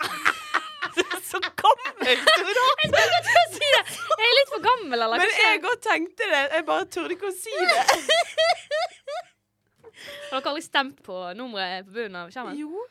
Så 1.30 1.38
gammel! 1.38 2.06
Jeg 2.10 2.18
skal 2.18 2.48
ikke 2.50 3.22
til 3.26 3.38
å 3.38 3.46
si 3.54 3.66
det! 3.74 3.82
Jeg 4.20 4.26
er 4.26 4.36
litt 4.38 4.50
for 4.50 4.62
gammel, 4.64 4.98
eller? 5.04 5.20
Men 5.20 5.30
jeg 5.38 5.60
godt 5.62 5.82
tenkte 5.84 6.26
det. 6.26 6.40
Jeg 6.56 6.64
bare 6.66 6.86
turde 6.90 7.14
ikke 7.14 7.28
å 7.30 7.34
si 7.36 7.52
det. 7.54 7.82
Har 10.30 10.40
dere 10.40 10.50
aldri 10.50 10.64
stemt 10.64 10.98
på 11.06 11.20
nummeret 11.38 11.86
på 11.86 11.94
bunnen 12.00 12.18
av 12.22 12.32
skjermen? 12.34 12.58
Jo. 12.58 12.82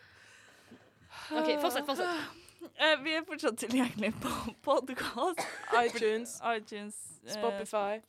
OK, 1.36 1.52
fortsett. 1.60 1.86
fortsett. 1.90 2.40
Eh, 2.80 2.96
vi 3.04 3.18
er 3.18 3.28
fortsatt 3.28 3.60
tilgjengelig 3.60 4.14
på 4.24 4.32
podkast, 4.64 5.44
iTunes, 5.82 6.38
iTunes 6.56 6.96
eh, 7.26 7.36
Spotify. 7.36 8.00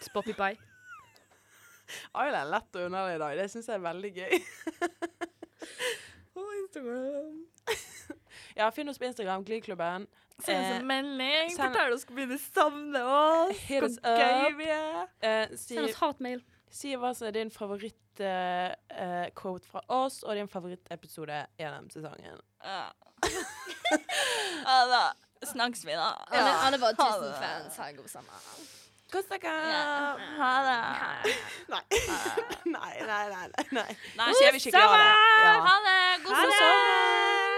Spoppy-pie. 0.00 0.69
Ayla 2.20 2.38
er 2.44 2.50
lett 2.54 2.70
og 2.76 2.82
underlig 2.88 3.14
i 3.16 3.22
dag. 3.24 3.32
Det 3.40 3.48
syns 3.52 3.66
jeg 3.70 3.76
er 3.78 3.86
veldig 3.86 4.12
gøy. 4.16 4.32
og 6.36 6.48
Instagram. 6.62 7.36
Ja, 8.56 8.70
Finn 8.74 8.88
oss 8.90 8.98
på 8.98 9.04
Instagram, 9.06 9.44
Glyklubben. 9.46 10.06
Send 10.42 10.58
oss 10.58 10.64
Eh, 10.70 10.76
en 10.80 10.86
melding. 10.88 11.50
send- 11.54 11.60
Fortell 11.74 11.92
oss 11.94 12.04
hvor 12.04 12.14
mye 12.18 12.26
du 12.30 12.38
savner 12.40 13.04
oss. 13.06 13.56
Hit 13.68 13.80
Hvor 13.82 13.88
us 13.88 13.98
gøy 14.02 14.46
up. 14.50 14.56
vi 14.58 14.64
er. 14.74 15.06
Eh, 15.22 15.46
si, 15.56 15.74
Send 15.76 15.86
oss 15.88 15.94
hatmail. 16.00 16.40
si 16.70 16.88
hva 16.98 17.10
som 17.16 17.26
er 17.28 17.32
din 17.36 17.50
favoritt-quote 17.54 19.64
fra 19.70 19.80
oss, 19.88 20.22
og 20.22 20.34
din 20.36 20.48
favorittepisode 20.50 21.38
gjennom 21.60 21.86
sesongen. 21.94 22.38
Ja. 22.64 22.84
ja 24.66 24.78
da. 24.90 25.04
Snakkes 25.46 25.84
vi, 25.86 25.92
da. 25.96 26.10
Alle 26.36 26.78
var 26.82 26.92
Ha 26.98 27.02
tusen 27.06 27.32
fans. 27.40 27.76
Ha 27.80 27.84
en 27.88 27.96
god 27.96 28.08
sommer. 28.12 28.38
Kos 29.10 29.26
dere! 29.30 29.54
Ja. 29.70 30.16
Ha 30.38 30.50
det. 30.66 31.34
Nei. 31.72 31.82
nei, 32.64 32.94
nei, 33.06 33.26
nei. 33.30 33.48
nei. 33.70 33.96
Nei. 34.16 34.26
Nå 34.26 34.34
sier 34.38 34.52
vi 34.54 34.60
skikkelig 34.62 34.86
ha 34.86 34.98
det. 34.98 35.08
Ja. 35.44 35.54
Ha 35.66 35.76
det. 35.86 36.00
God 36.26 36.34
Ha 36.36 36.42
det. 36.46 36.58
sommer. 36.60 37.49